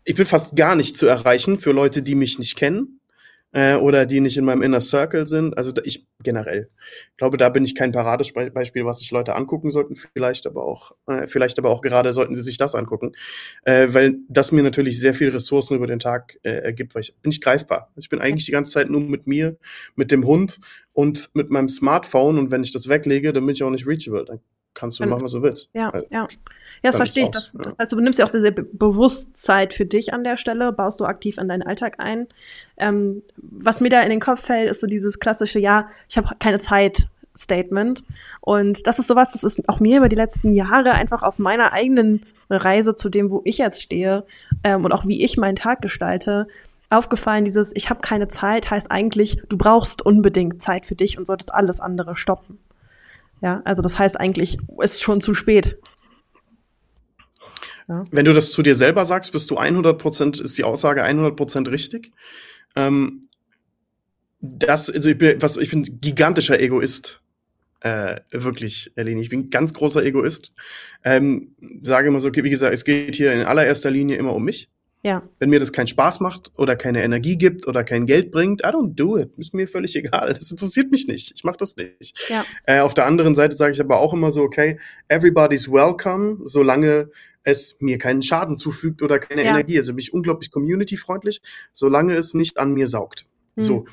ich 0.05 0.15
bin 0.15 0.27
fast 0.27 0.55
gar 0.55 0.77
nicht 0.77 0.97
zu 0.97 1.07
erreichen 1.07 1.59
für 1.59 1.73
Leute, 1.73 2.03
die 2.03 2.15
mich 2.15 2.39
nicht 2.39 2.55
kennen 2.55 3.01
äh, 3.55 3.77
oder 3.77 4.05
die 4.05 4.21
nicht 4.21 4.37
in 4.37 4.45
meinem 4.45 4.63
Inner 4.63 4.81
Circle 4.81 5.27
sind. 5.27 5.57
Also 5.57 5.73
ich 5.85 6.07
generell 6.23 6.69
ich 7.13 7.17
glaube, 7.17 7.37
da 7.37 7.49
bin 7.49 7.65
ich 7.65 7.75
kein 7.75 7.93
Paradebeispiel, 7.93 8.85
was 8.85 8.99
sich 8.99 9.11
Leute 9.11 9.35
angucken 9.35 9.71
sollten. 9.71 9.95
Vielleicht 9.95 10.47
aber 10.47 10.65
auch, 10.65 10.93
äh, 11.07 11.27
vielleicht 11.27 11.59
aber 11.59 11.71
auch 11.71 11.81
gerade 11.81 12.13
sollten 12.13 12.35
sie 12.35 12.43
sich 12.43 12.59
das 12.59 12.75
angucken, 12.75 13.13
äh, 13.65 13.89
weil 13.91 14.17
das 14.29 14.53
mir 14.53 14.63
natürlich 14.63 14.99
sehr 14.99 15.15
viel 15.15 15.31
Ressourcen 15.31 15.77
über 15.77 15.87
den 15.87 15.99
Tag 15.99 16.39
äh, 16.43 16.51
ergibt, 16.51 16.95
weil 16.95 17.03
ich 17.03 17.15
bin 17.23 17.31
nicht 17.31 17.43
greifbar. 17.43 17.93
Ich 17.97 18.09
bin 18.09 18.21
eigentlich 18.21 18.47
die 18.47 18.53
ganze 18.53 18.73
Zeit 18.73 18.91
nur 18.91 19.01
mit 19.01 19.27
mir, 19.27 19.57
mit 19.95 20.11
dem 20.11 20.27
Hund 20.27 20.61
und 20.93 21.31
mit 21.35 21.51
meinem 21.51 21.69
Smartphone 21.69 22.39
und 22.39 22.51
wenn 22.51 22.65
ich 22.65 22.73
das 22.73 22.89
weglege, 22.89 23.33
dann 23.33 23.47
bin 23.47 23.55
ich 23.55 23.63
auch 23.63 23.71
nicht 23.71 23.87
reachable. 23.87 24.25
Dann 24.25 24.41
kannst 24.75 25.01
du 25.01 25.07
machen, 25.07 25.23
was 25.23 25.33
du 25.33 25.43
willst. 25.43 25.71
Ja, 25.73 25.91
also, 25.91 26.07
ja. 26.11 26.23
Ja, 26.83 26.91
das 26.91 26.97
verstehe 26.97 27.25
ich. 27.25 27.31
Das, 27.31 27.53
das 27.55 27.77
heißt, 27.79 27.93
du 27.93 27.97
benimmst 27.97 28.19
ja 28.19 28.27
auch 28.27 28.31
sehr, 28.31 28.43
sehr 28.43 28.51
bewusst 28.51 29.37
Zeit 29.37 29.73
für 29.73 29.87
dich 29.87 30.13
an 30.13 30.23
der 30.23 30.37
Stelle, 30.37 30.73
baust 30.73 31.01
du 31.01 31.07
aktiv 31.07 31.39
in 31.39 31.49
deinen 31.49 31.63
Alltag 31.63 31.95
ein. 31.99 32.27
Ähm, 32.77 33.23
was 33.37 33.81
mir 33.81 33.89
da 33.89 34.03
in 34.03 34.11
den 34.11 34.21
Kopf 34.21 34.45
fällt, 34.45 34.71
ist 34.71 34.81
so 34.81 34.87
dieses 34.87 35.19
klassische, 35.19 35.59
ja, 35.59 35.89
ich 36.09 36.19
habe 36.19 36.29
keine 36.39 36.59
Zeit. 36.59 37.09
Statement. 37.37 38.05
Und 38.41 38.87
das 38.87 39.01
ist 39.01 39.09
sowas, 39.09 39.33
das 39.33 39.43
ist 39.43 39.69
auch 39.69 39.81
mir 39.81 39.99
über 39.99 40.09
die 40.09 40.15
letzten 40.15 40.53
Jahre 40.53 40.93
einfach 40.93 41.25
auf 41.25 41.41
meiner 41.41 41.73
eigenen 41.73 42.25
Reise 42.49 42.95
zu 42.95 43.09
dem, 43.09 43.29
wo 43.29 43.43
ich 43.45 43.59
jetzt 43.59 43.83
stehe 43.83 44.25
ähm, 44.63 44.85
und 44.85 44.93
auch 44.93 45.05
wie 45.07 45.21
ich 45.21 45.37
meinen 45.37 45.57
Tag 45.57 45.83
gestalte, 45.83 46.47
aufgefallen, 46.91 47.45
dieses 47.45 47.73
ich 47.75 47.91
habe 47.91 48.01
keine 48.01 48.29
Zeit 48.29 48.71
heißt 48.71 48.91
eigentlich, 48.91 49.43
du 49.49 49.59
brauchst 49.59 50.05
unbedingt 50.05 50.63
Zeit 50.63 50.87
für 50.87 50.95
dich 50.95 51.19
und 51.19 51.27
solltest 51.27 51.53
alles 51.53 51.81
andere 51.81 52.15
stoppen. 52.15 52.59
Ja, 53.45 53.61
also 53.67 53.83
das 53.83 53.99
heißt 53.99 54.19
eigentlich, 54.19 54.57
ist 54.83 55.03
schon 55.03 55.21
zu 55.21 55.35
spät. 55.35 55.77
Ja. 57.87 58.07
Wenn 58.11 58.25
du 58.25 58.33
das 58.33 58.53
zu 58.53 58.63
dir 58.63 58.75
selber 58.75 59.05
sagst, 59.05 59.33
bist 59.33 59.51
du 59.51 59.59
100 59.59 59.99
Prozent, 59.99 60.41
ist 60.41 60.57
die 60.57 60.65
Aussage 60.65 61.03
100 61.03 61.37
Prozent 61.37 61.71
richtig. 61.71 62.11
Ähm, 62.75 63.29
das, 64.41 64.89
also 64.89 65.11
ich 65.11 65.19
bin, 65.19 65.43
was, 65.43 65.59
ich 65.59 65.69
bin 65.69 66.01
gigantischer 66.01 66.59
Egoist. 66.59 67.21
Äh, 67.81 68.21
wirklich, 68.31 68.91
Eleni. 68.97 69.21
Ich 69.21 69.29
bin 69.29 69.51
ganz 69.51 69.75
großer 69.75 70.03
Egoist. 70.03 70.55
Ähm, 71.05 71.55
sage 71.83 72.09
immer 72.09 72.21
so, 72.21 72.35
wie 72.35 72.49
gesagt, 72.49 72.73
es 72.73 72.87
geht 72.87 73.15
hier 73.15 73.35
in 73.35 73.43
allererster 73.43 73.91
Linie 73.91 74.17
immer 74.17 74.33
um 74.33 74.45
mich. 74.45 74.71
Ja. 75.05 75.23
Wenn 75.39 75.51
mir 75.51 75.61
das 75.61 75.73
keinen 75.73 75.87
Spaß 75.87 76.21
macht 76.21 76.51
oder 76.57 76.77
keine 76.77 77.05
Energie 77.05 77.37
gibt 77.37 77.67
oder 77.67 77.85
kein 77.85 78.07
Geld 78.07 78.31
bringt, 78.31 78.63
I 78.63 78.69
don't 78.69 78.95
do 78.95 79.19
it. 79.19 79.33
Ist 79.37 79.53
mir 79.53 79.69
völlig 79.69 79.95
egal. 79.97 80.33
Das 80.33 80.51
interessiert 80.51 80.91
mich 80.91 81.07
nicht. 81.07 81.33
Ich 81.35 81.45
mache 81.45 81.59
das 81.59 81.77
nicht. 81.77 82.19
Ja. 82.29 82.45
Äh, 82.65 82.81
auf 82.81 82.95
der 82.95 83.05
anderen 83.05 83.35
Seite 83.35 83.55
sage 83.55 83.75
ich 83.75 83.81
aber 83.81 83.99
auch 83.99 84.15
immer 84.15 84.31
so, 84.31 84.41
okay, 84.41 84.79
everybody's 85.09 85.71
welcome, 85.71 86.39
solange 86.47 87.11
es 87.43 87.77
mir 87.81 87.99
keinen 87.99 88.23
Schaden 88.23 88.59
zufügt 88.59 89.03
oder 89.03 89.19
keine 89.19 89.45
ja. 89.45 89.51
Energie. 89.51 89.77
Also 89.77 89.93
bin 89.93 90.01
ich 90.01 90.15
unglaublich 90.15 90.51
community-freundlich, 90.51 91.43
solange 91.73 92.15
es 92.15 92.33
nicht 92.33 92.57
an 92.57 92.73
mir 92.73 92.87
saugt. 92.87 93.27
Mhm. 93.57 93.63
So. 93.63 93.85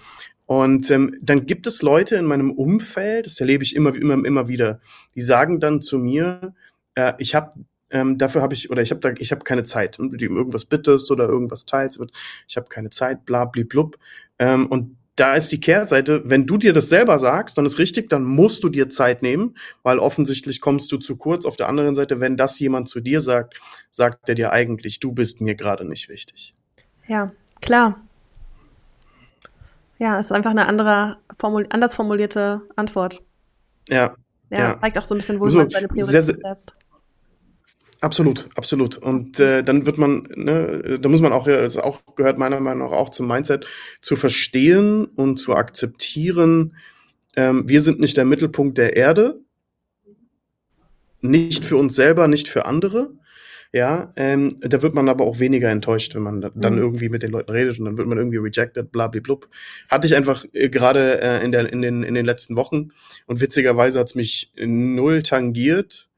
Und 0.46 0.90
ähm, 0.92 1.18
dann 1.22 1.46
gibt 1.46 1.68
es 1.68 1.82
Leute 1.82 2.16
in 2.16 2.26
meinem 2.26 2.52
Umfeld, 2.52 3.26
das 3.26 3.40
erlebe 3.42 3.66
ich 3.66 3.76
immer, 3.76 3.94
immer, 3.96 4.26
immer 4.26 4.48
wieder, 4.48 4.80
die 5.14 5.22
sagen 5.22 5.60
dann 5.60 5.82
zu 5.82 5.98
mir, 5.98 6.54
äh, 6.96 7.14
ich 7.20 7.36
habe 7.36 7.52
ähm, 7.92 8.18
dafür 8.18 8.42
habe 8.42 8.54
ich 8.54 8.70
oder 8.70 8.82
ich 8.82 8.92
habe 8.92 9.02
da 9.02 9.12
ich 9.18 9.32
habe 9.32 9.44
keine 9.44 9.64
Zeit, 9.64 10.00
wenn 10.00 10.12
du 10.12 10.26
ihm 10.26 10.38
irgendwas 10.38 10.66
bittest 10.66 11.12
oder 11.12 11.28
irgendwas 11.28 11.66
teilst, 11.66 12.00
ich 12.48 12.58
habe 12.58 12.68
keine 12.70 12.90
Zeit, 12.90 13.26
bla 13.26 13.46
blub. 13.46 13.98
Ähm, 14.40 14.68
und 14.68 14.96
da 15.16 15.36
ist 15.36 15.52
die 15.52 15.60
Kehrseite, 15.60 16.24
wenn 16.26 16.48
du 16.48 16.58
dir 16.58 16.74
das 16.74 16.90
selber 16.90 17.20
sagst, 17.20 17.58
dann 17.58 17.66
ist 17.66 17.78
richtig, 17.78 18.10
dann 18.10 18.24
musst 18.24 18.64
du 18.64 18.70
dir 18.70 18.90
Zeit 18.90 19.22
nehmen, 19.22 19.56
weil 19.84 20.00
offensichtlich 20.00 20.62
kommst 20.62 20.92
du 20.92 20.98
zu 20.98 21.18
kurz. 21.18 21.46
Auf 21.46 21.58
der 21.58 21.68
anderen 21.68 21.96
Seite, 21.96 22.20
wenn 22.20 22.38
das 22.38 22.58
jemand 22.60 22.90
zu 22.90 23.02
dir 23.02 23.22
sagt, 23.22 23.60
sagt 23.90 24.30
er 24.30 24.36
dir 24.36 24.52
eigentlich, 24.52 25.00
du 25.00 25.12
bist 25.12 25.42
mir 25.42 25.56
gerade 25.56 25.86
nicht 25.86 26.10
wichtig. 26.10 26.56
Ja, 27.08 27.32
klar. 27.62 28.00
Ja, 30.00 30.18
ist 30.18 30.32
einfach 30.32 30.52
eine 30.52 30.66
andere, 30.66 31.18
formul 31.38 31.68
anders 31.70 31.94
formulierte 31.94 32.62
Antwort. 32.76 33.22
Ja. 33.90 34.16
Ja, 34.50 34.60
ja. 34.60 34.80
zeigt 34.82 34.98
auch 34.98 35.06
so 35.06 35.14
ein 35.14 35.20
bisschen, 35.20 35.40
wo 35.40 35.48
so, 35.50 35.60
man 35.60 35.70
seine 35.70 35.88
Prioritäten 35.88 36.42
setzt. 36.42 36.74
Absolut, 38.02 38.50
absolut. 38.56 38.98
Und 38.98 39.40
äh, 39.40 39.64
dann 39.64 39.86
wird 39.86 40.00
man, 40.00 40.28
ne, 40.36 41.00
da 41.00 41.08
muss 41.08 41.22
man 41.22 41.32
auch, 41.32 41.46
das 41.46 41.78
auch 41.78 42.02
gehört 42.16 42.40
meiner 42.40 42.60
Meinung 42.60 42.90
nach 42.90 42.98
auch 42.98 43.10
zum 43.10 43.28
Mindset, 43.28 43.68
zu 44.02 44.16
verstehen 44.16 45.06
und 45.06 45.38
zu 45.38 45.56
akzeptieren, 45.56 46.76
ähm, 47.36 47.68
wir 47.68 47.82
sind 47.82 48.00
nicht 48.00 48.18
der 48.18 48.26
Mittelpunkt 48.26 48.78
der 48.78 48.96
Erde, 48.96 49.40
nicht 51.22 51.64
für 51.64 51.78
uns 51.78 51.96
selber, 51.96 52.28
nicht 52.28 52.50
für 52.50 52.66
andere. 52.66 53.14
Ja, 53.74 54.12
ähm, 54.18 54.50
da 54.60 54.82
wird 54.82 54.94
man 54.94 55.08
aber 55.08 55.24
auch 55.24 55.40
weniger 55.40 55.70
enttäuscht, 55.70 56.14
wenn 56.14 56.24
man 56.24 56.42
dann 56.56 56.74
mhm. 56.74 56.80
irgendwie 56.80 57.08
mit 57.08 57.24
den 57.24 57.32
Leuten 57.32 57.52
redet 57.52 57.80
und 57.80 57.86
dann 57.86 57.98
wird 57.98 58.08
man 58.08 58.18
irgendwie 58.18 58.38
rejected, 58.38 58.92
blablablub. 58.92 59.48
Hatte 59.88 60.08
ich 60.08 60.16
einfach 60.16 60.44
äh, 60.52 60.68
gerade 60.68 61.22
äh, 61.22 61.46
in, 61.46 61.54
der, 61.54 61.72
in, 61.72 61.82
den, 61.82 62.04
in 62.04 62.14
den 62.14 62.26
letzten 62.26 62.58
Wochen 62.58 62.90
und 63.28 63.40
witzigerweise 63.40 64.00
hat's 64.00 64.14
mich 64.14 64.52
null 64.58 65.22
tangiert, 65.22 66.10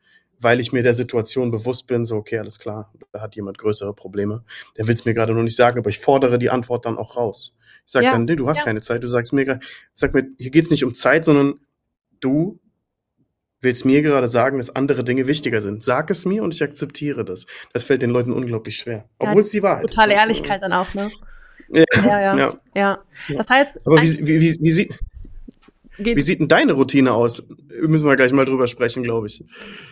weil 0.43 0.59
ich 0.59 0.71
mir 0.71 0.83
der 0.83 0.93
Situation 0.93 1.51
bewusst 1.51 1.87
bin, 1.87 2.05
so, 2.05 2.17
okay, 2.17 2.37
alles 2.37 2.59
klar, 2.59 2.91
da 3.11 3.21
hat 3.21 3.35
jemand 3.35 3.57
größere 3.57 3.93
Probleme. 3.93 4.43
Der 4.77 4.87
will 4.87 4.95
es 4.95 5.05
mir 5.05 5.13
gerade 5.13 5.33
nur 5.33 5.43
nicht 5.43 5.55
sagen, 5.55 5.79
aber 5.79 5.89
ich 5.89 5.99
fordere 5.99 6.37
die 6.37 6.49
Antwort 6.49 6.85
dann 6.85 6.97
auch 6.97 7.17
raus. 7.17 7.55
Ich 7.85 7.91
sage 7.91 8.05
ja. 8.05 8.11
dann, 8.11 8.25
nee, 8.25 8.35
du 8.35 8.47
hast 8.47 8.59
ja. 8.59 8.65
keine 8.65 8.81
Zeit. 8.81 9.03
Du 9.03 9.07
sagst 9.07 9.33
mir, 9.33 9.59
sag 9.93 10.13
mir, 10.13 10.27
hier 10.37 10.51
geht's 10.51 10.69
nicht 10.69 10.83
um 10.83 10.95
Zeit, 10.95 11.25
sondern 11.25 11.55
du 12.19 12.59
willst 13.61 13.85
mir 13.85 14.01
gerade 14.01 14.27
sagen, 14.27 14.57
dass 14.57 14.75
andere 14.75 15.03
Dinge 15.03 15.27
wichtiger 15.27 15.61
sind. 15.61 15.83
Sag 15.83 16.09
es 16.09 16.25
mir 16.25 16.43
und 16.43 16.53
ich 16.53 16.61
akzeptiere 16.61 17.25
das. 17.25 17.45
Das 17.73 17.83
fällt 17.83 18.01
den 18.01 18.09
Leuten 18.09 18.31
unglaublich 18.31 18.77
schwer. 18.77 19.09
Obwohl 19.17 19.41
es 19.41 19.51
die 19.51 19.63
Wahrheit 19.63 19.87
Totale 19.87 20.13
Ehrlichkeit 20.13 20.61
dann 20.61 20.73
auch, 20.73 20.93
ne? 20.93 21.09
Ja, 21.69 21.83
ja, 21.95 22.37
ja. 22.37 22.53
ja. 22.75 23.03
Das 23.35 23.49
heißt. 23.49 23.87
Aber 23.87 24.01
wie, 24.01 24.19
wie, 24.19 24.41
wie, 24.41 24.57
wie, 24.59 24.71
sieht, 24.71 24.99
Geht. 25.97 26.17
Wie 26.17 26.21
sieht 26.21 26.39
denn 26.39 26.47
deine 26.47 26.73
Routine 26.73 27.13
aus? 27.13 27.43
Müssen 27.81 28.07
wir 28.07 28.15
gleich 28.15 28.31
mal 28.31 28.45
drüber 28.45 28.67
sprechen, 28.67 29.03
glaube 29.03 29.27
ich. 29.27 29.43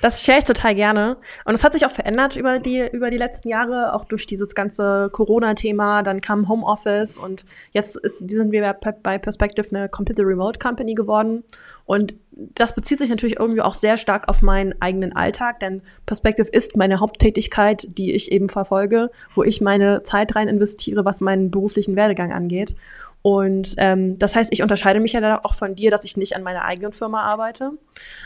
Das 0.02 0.24
share 0.24 0.40
ich 0.40 0.44
total 0.46 0.74
gerne. 0.74 1.18
Und 1.46 1.54
es 1.54 1.64
hat 1.64 1.74
sich 1.74 1.86
auch 1.86 1.92
verändert 1.92 2.36
über 2.36 2.58
die, 2.58 2.88
über 2.92 3.12
die 3.12 3.18
letzten 3.18 3.50
Jahre, 3.50 3.94
auch 3.94 4.06
durch 4.06 4.26
dieses 4.26 4.56
ganze 4.56 5.10
Corona-Thema. 5.12 6.02
Dann 6.02 6.22
kam 6.22 6.50
Homeoffice 6.50 7.20
und 7.20 7.46
jetzt 7.72 7.98
ist, 7.98 8.18
sind 8.18 8.52
wir 8.52 8.76
bei 9.04 9.18
Perspective 9.20 9.68
eine 9.76 9.90
komplette 9.90 10.24
Remote 10.24 10.58
Company 10.58 10.96
geworden. 10.96 11.44
Und 11.86 12.16
das 12.32 12.74
bezieht 12.74 13.00
sich 13.00 13.10
natürlich 13.10 13.40
irgendwie 13.40 13.62
auch 13.62 13.74
sehr 13.74 13.98
stark 13.98 14.30
auf 14.30 14.42
meinen 14.42 14.74
eigenen 14.82 15.16
Alltag, 15.16 15.60
denn 15.60 15.82
Perspective 16.06 16.48
ist 16.50 16.78
meine 16.78 17.00
Haupttätigkeit, 17.00 17.86
die 17.98 18.14
ich 18.14 18.32
eben 18.32 18.50
verfolge, 18.50 19.12
wo 19.36 19.44
ich 19.44 19.62
meine 19.62 20.04
Zeit 20.04 20.36
rein 20.36 20.48
investiere, 20.48 21.04
was 21.04 21.22
meinen 21.22 21.52
beruflichen 21.52 21.96
Werdegang 21.96 22.32
angeht. 22.32 22.76
Und 23.22 23.76
ähm, 23.78 24.18
das 24.18 24.36
heißt, 24.36 24.52
ich 24.52 24.64
unterscheide 24.64 25.00
mich 25.00 25.14
ja 25.14 25.22
da 25.22 25.40
auch 25.44 25.54
von 25.54 25.76
dir, 25.76 25.92
dass 25.92 26.04
ich 26.04 26.18
nicht 26.18 26.36
an 26.36 26.44
meiner 26.44 26.66
eigenen 26.66 26.92
Firma 26.92 27.22
arbeite, 27.22 27.72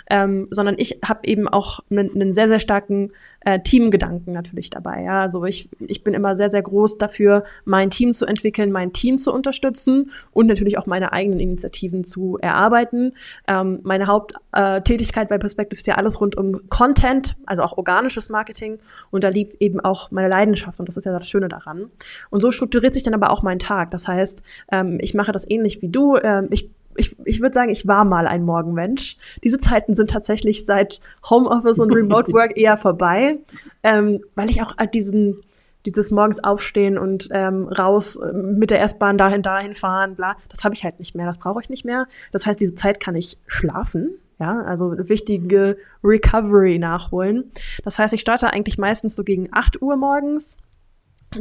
ähm, 0.09 0.47
sondern 0.51 0.75
ich 0.77 0.99
habe 1.03 1.27
eben 1.27 1.47
auch 1.47 1.79
einen 1.89 2.31
sehr, 2.31 2.47
sehr 2.47 2.59
starken 2.59 3.11
äh, 3.45 3.59
Teamgedanken 3.59 4.33
natürlich 4.33 4.69
dabei. 4.69 5.03
Ja? 5.03 5.21
Also 5.21 5.45
ich, 5.45 5.69
ich 5.79 6.03
bin 6.03 6.13
immer 6.13 6.35
sehr, 6.35 6.49
sehr 6.49 6.63
groß 6.63 6.97
dafür, 6.97 7.43
mein 7.63 7.91
Team 7.91 8.13
zu 8.13 8.25
entwickeln, 8.25 8.71
mein 8.71 8.91
Team 8.91 9.19
zu 9.19 9.31
unterstützen 9.31 10.11
und 10.31 10.47
natürlich 10.47 10.77
auch 10.77 10.87
meine 10.87 11.13
eigenen 11.13 11.39
Initiativen 11.39 12.03
zu 12.03 12.37
erarbeiten. 12.41 13.13
Ähm, 13.47 13.79
meine 13.83 14.07
Haupttätigkeit 14.07 15.27
äh, 15.27 15.29
bei 15.29 15.37
Perspective 15.37 15.79
ist 15.79 15.87
ja 15.87 15.95
alles 15.95 16.19
rund 16.19 16.35
um 16.35 16.69
Content, 16.69 17.35
also 17.45 17.61
auch 17.61 17.77
organisches 17.77 18.29
Marketing. 18.29 18.79
Und 19.11 19.23
da 19.23 19.29
liegt 19.29 19.61
eben 19.61 19.79
auch 19.79 20.09
meine 20.09 20.27
Leidenschaft 20.27 20.79
und 20.79 20.89
das 20.89 20.97
ist 20.97 21.05
ja 21.05 21.11
das 21.11 21.29
Schöne 21.29 21.47
daran. 21.47 21.91
Und 22.31 22.41
so 22.41 22.51
strukturiert 22.51 22.93
sich 22.93 23.03
dann 23.03 23.13
aber 23.13 23.29
auch 23.29 23.43
mein 23.43 23.59
Tag. 23.59 23.91
Das 23.91 24.07
heißt, 24.07 24.41
ähm, 24.71 24.84
ich 24.99 25.13
mache 25.13 25.31
das 25.31 25.49
ähnlich 25.49 25.81
wie 25.81 25.89
du. 25.89 26.17
Ähm, 26.17 26.47
ich 26.51 26.69
ich, 26.97 27.17
ich 27.25 27.41
würde 27.41 27.53
sagen, 27.53 27.69
ich 27.69 27.87
war 27.87 28.05
mal 28.05 28.27
ein 28.27 28.43
Morgenmensch. 28.43 29.17
Diese 29.43 29.57
Zeiten 29.57 29.95
sind 29.95 30.09
tatsächlich 30.09 30.65
seit 30.65 31.01
Homeoffice 31.29 31.79
und 31.79 31.93
Remote 31.93 32.31
Work 32.33 32.57
eher 32.57 32.77
vorbei, 32.77 33.39
ähm, 33.83 34.21
weil 34.35 34.49
ich 34.49 34.61
auch 34.61 34.73
diesen 34.93 35.41
dieses 35.85 36.09
morgens 36.09 36.43
aufstehen 36.43 36.97
und 36.97 37.29
ähm, 37.31 37.67
raus 37.67 38.15
äh, 38.15 38.33
mit 38.33 38.71
der 38.71 38.81
S-Bahn 38.81 39.17
dahin, 39.19 39.43
dahin 39.43 39.75
fahren, 39.75 40.15
bla, 40.15 40.35
das 40.49 40.63
habe 40.63 40.73
ich 40.73 40.83
halt 40.83 40.97
nicht 40.97 41.15
mehr, 41.15 41.27
das 41.27 41.37
brauche 41.37 41.61
ich 41.61 41.69
nicht 41.69 41.85
mehr. 41.85 42.07
Das 42.31 42.45
heißt, 42.45 42.59
diese 42.59 42.73
Zeit 42.73 42.99
kann 42.99 43.15
ich 43.15 43.37
schlafen, 43.45 44.17
ja, 44.39 44.61
also 44.63 44.93
wichtige 44.97 45.77
Recovery 46.03 46.79
nachholen. 46.79 47.51
Das 47.83 47.99
heißt, 47.99 48.13
ich 48.15 48.21
starte 48.21 48.51
eigentlich 48.51 48.79
meistens 48.79 49.15
so 49.15 49.23
gegen 49.23 49.47
8 49.51 49.81
Uhr 49.81 49.95
morgens 49.95 50.57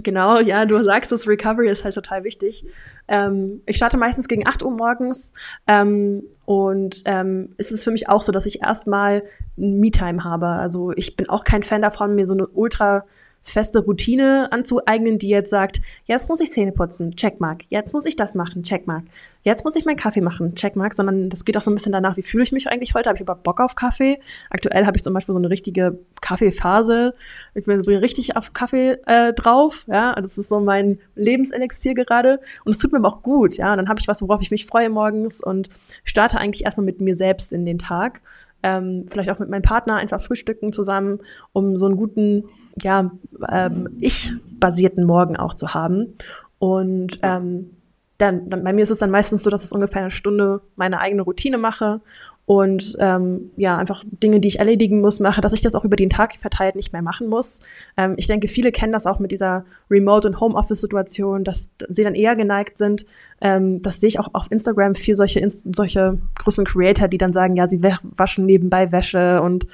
Genau, 0.02 0.40
ja, 0.40 0.64
du 0.64 0.82
sagst 0.82 1.12
es, 1.12 1.28
Recovery 1.28 1.70
ist 1.70 1.84
halt 1.84 1.94
total 1.94 2.24
wichtig. 2.24 2.64
Ähm, 3.08 3.62
ich 3.66 3.76
starte 3.76 3.96
meistens 3.96 4.28
gegen 4.28 4.46
8 4.46 4.62
Uhr 4.62 4.72
morgens 4.72 5.32
ähm, 5.66 6.24
und 6.44 7.02
ähm, 7.04 7.54
ist 7.56 7.72
es 7.72 7.84
für 7.84 7.90
mich 7.90 8.08
auch 8.08 8.22
so, 8.22 8.32
dass 8.32 8.46
ich 8.46 8.62
erstmal 8.62 9.22
Me-Time 9.56 10.24
habe. 10.24 10.46
Also 10.46 10.92
ich 10.92 11.16
bin 11.16 11.28
auch 11.28 11.44
kein 11.44 11.62
Fan 11.62 11.82
davon, 11.82 12.14
mir 12.14 12.26
so 12.26 12.34
eine 12.34 12.46
ultra 12.46 13.04
feste 13.44 13.80
Routine 13.80 14.48
anzueignen, 14.50 15.18
die 15.18 15.28
jetzt 15.28 15.50
sagt, 15.50 15.80
jetzt 16.06 16.28
muss 16.28 16.40
ich 16.40 16.50
Zähne 16.50 16.72
putzen, 16.72 17.14
Checkmark, 17.14 17.62
jetzt 17.68 17.92
muss 17.92 18.06
ich 18.06 18.16
das 18.16 18.34
machen, 18.34 18.62
Checkmark, 18.62 19.04
jetzt 19.42 19.64
muss 19.64 19.76
ich 19.76 19.84
meinen 19.84 19.96
Kaffee 19.96 20.22
machen, 20.22 20.54
Checkmark, 20.54 20.94
sondern 20.94 21.28
das 21.28 21.44
geht 21.44 21.56
auch 21.56 21.62
so 21.62 21.70
ein 21.70 21.74
bisschen 21.74 21.92
danach, 21.92 22.16
wie 22.16 22.22
fühle 22.22 22.42
ich 22.42 22.52
mich 22.52 22.68
eigentlich 22.68 22.94
heute, 22.94 23.10
habe 23.10 23.16
ich 23.16 23.20
überhaupt 23.20 23.42
Bock 23.42 23.60
auf 23.60 23.74
Kaffee? 23.74 24.18
Aktuell 24.50 24.86
habe 24.86 24.96
ich 24.96 25.02
zum 25.02 25.12
Beispiel 25.12 25.34
so 25.34 25.38
eine 25.38 25.50
richtige 25.50 25.98
Kaffeephase, 26.20 27.14
ich 27.54 27.66
bin 27.66 27.80
richtig 27.80 28.36
auf 28.36 28.52
Kaffee 28.54 28.96
äh, 29.06 29.32
drauf, 29.34 29.84
ja, 29.88 30.14
das 30.14 30.38
ist 30.38 30.48
so 30.48 30.60
mein 30.60 30.98
Lebenselixier 31.14 31.94
gerade. 31.94 32.40
Und 32.64 32.72
es 32.72 32.78
tut 32.78 32.92
mir 32.92 32.98
aber 32.98 33.08
auch 33.08 33.22
gut, 33.22 33.56
ja, 33.56 33.72
und 33.72 33.78
dann 33.78 33.88
habe 33.88 34.00
ich 34.00 34.08
was, 34.08 34.22
worauf 34.22 34.40
ich 34.40 34.50
mich 34.50 34.66
freue 34.66 34.88
morgens 34.88 35.42
und 35.42 35.68
starte 36.04 36.38
eigentlich 36.38 36.64
erstmal 36.64 36.86
mit 36.86 37.00
mir 37.00 37.14
selbst 37.14 37.52
in 37.52 37.64
den 37.64 37.78
Tag. 37.78 38.22
Ähm, 38.62 39.02
vielleicht 39.10 39.28
auch 39.28 39.38
mit 39.38 39.50
meinem 39.50 39.62
Partner 39.62 39.96
einfach 39.96 40.22
frühstücken 40.22 40.72
zusammen, 40.72 41.20
um 41.52 41.76
so 41.76 41.84
einen 41.84 41.96
guten, 41.96 42.44
ja, 42.82 43.10
ähm, 43.50 43.88
ich-basierten 44.00 45.04
Morgen 45.04 45.36
auch 45.36 45.54
zu 45.54 45.74
haben. 45.74 46.14
Und 46.58 47.18
ähm, 47.22 47.70
dann, 48.18 48.48
dann, 48.48 48.62
bei 48.62 48.72
mir 48.72 48.82
ist 48.82 48.90
es 48.90 48.98
dann 48.98 49.10
meistens 49.10 49.42
so, 49.42 49.50
dass 49.50 49.64
ich 49.64 49.72
ungefähr 49.72 50.02
eine 50.02 50.10
Stunde 50.10 50.60
meine 50.76 51.00
eigene 51.00 51.22
Routine 51.22 51.58
mache 51.58 52.00
und 52.46 52.96
ähm, 53.00 53.50
ja, 53.56 53.78
einfach 53.78 54.04
Dinge, 54.06 54.38
die 54.38 54.48
ich 54.48 54.58
erledigen 54.58 55.00
muss, 55.00 55.18
mache, 55.18 55.40
dass 55.40 55.54
ich 55.54 55.62
das 55.62 55.74
auch 55.74 55.84
über 55.84 55.96
den 55.96 56.10
Tag 56.10 56.34
verteilt 56.36 56.76
nicht 56.76 56.92
mehr 56.92 57.00
machen 57.00 57.26
muss. 57.26 57.60
Ähm, 57.96 58.14
ich 58.18 58.26
denke, 58.26 58.48
viele 58.48 58.70
kennen 58.70 58.92
das 58.92 59.06
auch 59.06 59.18
mit 59.18 59.32
dieser 59.32 59.64
Remote- 59.90 60.28
und 60.28 60.40
Homeoffice-Situation, 60.40 61.44
dass 61.44 61.70
sie 61.88 62.04
dann 62.04 62.14
eher 62.14 62.36
geneigt 62.36 62.76
sind. 62.76 63.06
Ähm, 63.40 63.80
das 63.80 64.00
sehe 64.00 64.08
ich 64.08 64.20
auch 64.20 64.28
auf 64.34 64.50
Instagram 64.50 64.94
viel 64.94 65.16
solche, 65.16 65.42
solche 65.48 66.18
großen 66.38 66.66
Creator, 66.66 67.08
die 67.08 67.18
dann 67.18 67.32
sagen, 67.32 67.56
ja, 67.56 67.66
sie 67.66 67.82
waschen 67.82 68.44
nebenbei 68.44 68.92
Wäsche 68.92 69.40
und 69.40 69.66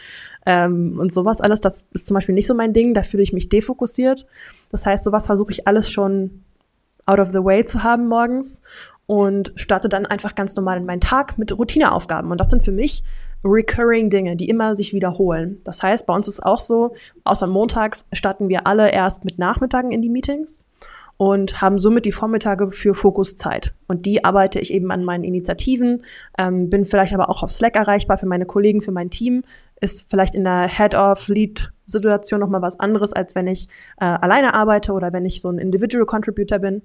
ähm, 0.47 0.99
und 0.99 1.13
sowas 1.13 1.41
alles. 1.41 1.61
Das 1.61 1.87
ist 1.93 2.07
zum 2.07 2.15
Beispiel 2.15 2.35
nicht 2.35 2.47
so 2.47 2.55
mein 2.55 2.73
Ding, 2.73 2.95
da 2.95 3.03
fühle 3.03 3.23
ich 3.23 3.33
mich 3.33 3.49
defokussiert. 3.49 4.27
Das 4.71 4.87
heißt, 4.87 5.05
sowas 5.05 5.27
versuche 5.27 5.53
ich 5.53 5.67
alles 5.67 5.91
schon 5.91 6.45
out 7.07 7.19
of 7.19 7.33
the 7.33 7.45
way 7.45 7.65
zu 7.65 7.83
haben 7.83 8.09
morgens 8.09 8.63
und 9.07 9.53
starte 9.57 9.89
dann 9.89 10.07
einfach 10.07 10.37
ganz 10.37 10.55
normal 10.55 10.79
in 10.79 10.87
meinen 10.87 11.01
Tag 11.01 11.37
mit 11.37 11.57
Routineaufgaben. 11.57 12.31
Und 12.31 12.39
das 12.39 12.51
sind 12.51 12.63
für 12.63 12.73
mich 12.73 13.03
recurring 13.45 14.11
Dinge, 14.11 14.37
die 14.37 14.49
immer 14.49 14.77
sich 14.77 14.93
wiederholen. 14.93 15.61
Das 15.65 15.83
heißt, 15.83 16.07
bei 16.07 16.15
uns 16.15 16.29
ist 16.29 16.45
auch 16.45 16.61
so, 16.61 16.95
außer 17.25 17.47
montags 17.47 18.07
starten 18.13 18.49
wir 18.49 18.67
alle 18.67 18.93
erst 18.93 19.25
mit 19.25 19.39
Nachmittagen 19.39 19.91
in 19.91 20.03
die 20.03 20.09
Meetings 20.09 20.65
und 21.21 21.61
haben 21.61 21.79
somit 21.79 22.07
die 22.07 22.13
Vormittage 22.13 22.71
für 22.71 22.95
Fokuszeit. 22.95 23.75
Und 23.89 24.07
die 24.07 24.25
arbeite 24.25 24.59
ich 24.59 24.73
eben 24.73 24.91
an 24.91 25.05
meinen 25.05 25.23
Initiativen, 25.23 26.03
ähm, 26.39 26.71
bin 26.71 26.87
vielleicht 26.87 27.13
aber 27.13 27.29
auch 27.29 27.43
auf 27.43 27.51
Slack 27.51 27.77
erreichbar 27.77 28.17
für 28.17 28.25
meine 28.25 28.47
Kollegen, 28.47 28.81
für 28.81 28.91
mein 28.91 29.11
Team, 29.11 29.43
ist 29.83 30.09
vielleicht 30.09 30.35
in 30.35 30.45
der 30.45 30.67
Head-of-Lead-Situation 30.67 32.41
nochmal 32.41 32.63
was 32.63 32.81
anderes, 32.81 33.13
als 33.13 33.35
wenn 33.35 33.49
ich 33.49 33.69
äh, 34.01 34.07
alleine 34.07 34.55
arbeite 34.55 34.95
oder 34.95 35.13
wenn 35.13 35.27
ich 35.27 35.43
so 35.43 35.51
ein 35.51 35.59
Individual 35.59 36.07
Contributor 36.07 36.59
bin. 36.59 36.81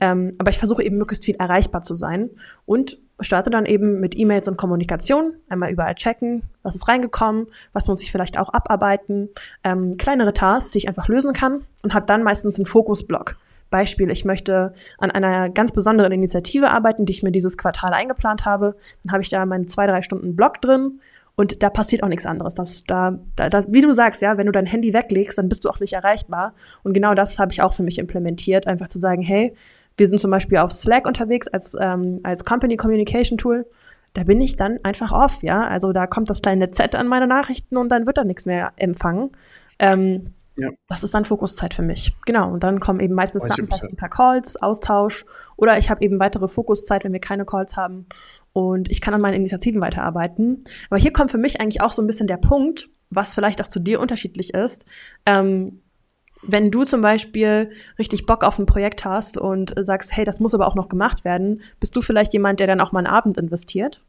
Ähm, 0.00 0.32
aber 0.38 0.48
ich 0.50 0.58
versuche 0.58 0.82
eben 0.82 0.96
möglichst 0.96 1.26
viel 1.26 1.34
erreichbar 1.34 1.82
zu 1.82 1.92
sein 1.92 2.30
und 2.64 2.96
starte 3.20 3.50
dann 3.50 3.66
eben 3.66 4.00
mit 4.00 4.18
E-Mails 4.18 4.48
und 4.48 4.56
Kommunikation. 4.56 5.34
Einmal 5.50 5.70
überall 5.70 5.94
checken, 5.94 6.42
was 6.62 6.74
ist 6.74 6.88
reingekommen, 6.88 7.48
was 7.74 7.86
muss 7.86 8.00
ich 8.00 8.10
vielleicht 8.10 8.38
auch 8.38 8.48
abarbeiten, 8.48 9.28
ähm, 9.62 9.98
kleinere 9.98 10.32
Tasks, 10.32 10.70
die 10.70 10.78
ich 10.78 10.88
einfach 10.88 11.08
lösen 11.08 11.34
kann 11.34 11.66
und 11.82 11.92
habe 11.92 12.06
dann 12.06 12.22
meistens 12.22 12.56
einen 12.56 12.64
Fokusblock. 12.64 13.36
Beispiel, 13.70 14.10
ich 14.10 14.24
möchte 14.24 14.72
an 14.98 15.10
einer 15.10 15.50
ganz 15.50 15.72
besonderen 15.72 16.12
Initiative 16.12 16.70
arbeiten, 16.70 17.06
die 17.06 17.12
ich 17.12 17.22
mir 17.22 17.32
dieses 17.32 17.58
Quartal 17.58 17.92
eingeplant 17.92 18.44
habe. 18.44 18.76
Dann 19.02 19.12
habe 19.12 19.22
ich 19.22 19.30
da 19.30 19.44
meinen 19.46 19.66
zwei, 19.66 19.86
drei 19.86 20.02
Stunden 20.02 20.36
Blog 20.36 20.60
drin 20.60 21.00
und 21.36 21.62
da 21.62 21.70
passiert 21.70 22.02
auch 22.02 22.08
nichts 22.08 22.26
anderes. 22.26 22.54
Das, 22.54 22.84
da, 22.84 23.18
da, 23.36 23.48
da, 23.48 23.64
wie 23.68 23.80
du 23.80 23.92
sagst, 23.92 24.22
ja, 24.22 24.36
wenn 24.38 24.46
du 24.46 24.52
dein 24.52 24.66
Handy 24.66 24.94
weglegst, 24.94 25.36
dann 25.36 25.48
bist 25.48 25.64
du 25.64 25.70
auch 25.70 25.80
nicht 25.80 25.92
erreichbar. 25.92 26.54
Und 26.82 26.92
genau 26.92 27.14
das 27.14 27.38
habe 27.38 27.52
ich 27.52 27.62
auch 27.62 27.74
für 27.74 27.82
mich 27.82 27.98
implementiert, 27.98 28.66
einfach 28.66 28.88
zu 28.88 28.98
sagen, 28.98 29.22
hey, 29.22 29.54
wir 29.96 30.08
sind 30.08 30.20
zum 30.20 30.30
Beispiel 30.30 30.58
auf 30.58 30.72
Slack 30.72 31.06
unterwegs 31.06 31.48
als, 31.48 31.76
ähm, 31.80 32.18
als 32.22 32.44
Company 32.44 32.76
Communication 32.76 33.38
Tool. 33.38 33.66
Da 34.12 34.22
bin 34.22 34.40
ich 34.40 34.56
dann 34.56 34.78
einfach 34.84 35.10
off, 35.10 35.42
ja. 35.42 35.66
Also 35.66 35.92
da 35.92 36.06
kommt 36.06 36.30
das 36.30 36.40
kleine 36.40 36.70
Z 36.70 36.94
an 36.94 37.08
meine 37.08 37.26
Nachrichten 37.26 37.76
und 37.76 37.90
dann 37.90 38.06
wird 38.06 38.16
da 38.16 38.24
nichts 38.24 38.46
mehr 38.46 38.72
empfangen. 38.76 39.30
Ähm, 39.80 40.34
ja. 40.56 40.70
Das 40.86 41.02
ist 41.02 41.14
dann 41.14 41.24
Fokuszeit 41.24 41.74
für 41.74 41.82
mich. 41.82 42.14
Genau. 42.26 42.52
Und 42.52 42.62
dann 42.62 42.80
kommen 42.80 43.00
eben 43.00 43.14
meistens 43.14 43.44
nach 43.44 43.58
ein 43.58 43.96
paar 43.96 44.08
Calls, 44.08 44.60
Austausch. 44.60 45.24
Oder 45.56 45.78
ich 45.78 45.90
habe 45.90 46.04
eben 46.04 46.20
weitere 46.20 46.48
Fokuszeit, 46.48 47.04
wenn 47.04 47.12
wir 47.12 47.20
keine 47.20 47.44
Calls 47.44 47.76
haben. 47.76 48.06
Und 48.52 48.90
ich 48.90 49.00
kann 49.00 49.14
an 49.14 49.20
meinen 49.20 49.34
Initiativen 49.34 49.80
weiterarbeiten. 49.80 50.64
Aber 50.90 50.98
hier 50.98 51.12
kommt 51.12 51.30
für 51.30 51.38
mich 51.38 51.60
eigentlich 51.60 51.80
auch 51.80 51.90
so 51.90 52.02
ein 52.02 52.06
bisschen 52.06 52.28
der 52.28 52.36
Punkt, 52.36 52.88
was 53.10 53.34
vielleicht 53.34 53.60
auch 53.62 53.68
zu 53.68 53.80
dir 53.80 54.00
unterschiedlich 54.00 54.54
ist. 54.54 54.86
Ähm, 55.26 55.80
wenn 56.46 56.70
du 56.70 56.84
zum 56.84 57.00
Beispiel 57.00 57.70
richtig 57.98 58.26
Bock 58.26 58.44
auf 58.44 58.58
ein 58.58 58.66
Projekt 58.66 59.04
hast 59.04 59.38
und 59.38 59.74
sagst, 59.80 60.16
hey, 60.16 60.24
das 60.24 60.40
muss 60.40 60.54
aber 60.54 60.68
auch 60.68 60.74
noch 60.74 60.88
gemacht 60.88 61.24
werden, 61.24 61.62
bist 61.80 61.96
du 61.96 62.02
vielleicht 62.02 62.32
jemand, 62.32 62.60
der 62.60 62.66
dann 62.66 62.80
auch 62.80 62.92
mal 62.92 62.98
einen 62.98 63.06
Abend 63.06 63.38
investiert? 63.38 64.02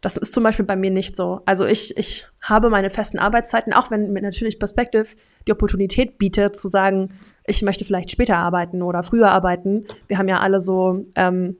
Das 0.00 0.16
ist 0.16 0.32
zum 0.32 0.42
Beispiel 0.42 0.64
bei 0.64 0.76
mir 0.76 0.90
nicht 0.90 1.16
so. 1.16 1.40
Also 1.44 1.64
ich, 1.64 1.96
ich 1.96 2.26
habe 2.40 2.70
meine 2.70 2.90
festen 2.90 3.18
Arbeitszeiten, 3.18 3.72
auch 3.72 3.90
wenn 3.90 4.12
mir 4.12 4.22
natürlich 4.22 4.58
Perspective 4.58 5.06
die 5.46 5.52
Opportunität 5.52 6.18
bietet, 6.18 6.56
zu 6.56 6.68
sagen, 6.68 7.08
ich 7.44 7.62
möchte 7.62 7.84
vielleicht 7.84 8.10
später 8.10 8.36
arbeiten 8.36 8.82
oder 8.82 9.02
früher 9.02 9.30
arbeiten. 9.30 9.86
Wir 10.06 10.18
haben 10.18 10.28
ja 10.28 10.40
alle 10.40 10.60
so 10.60 11.04
ähm, 11.14 11.56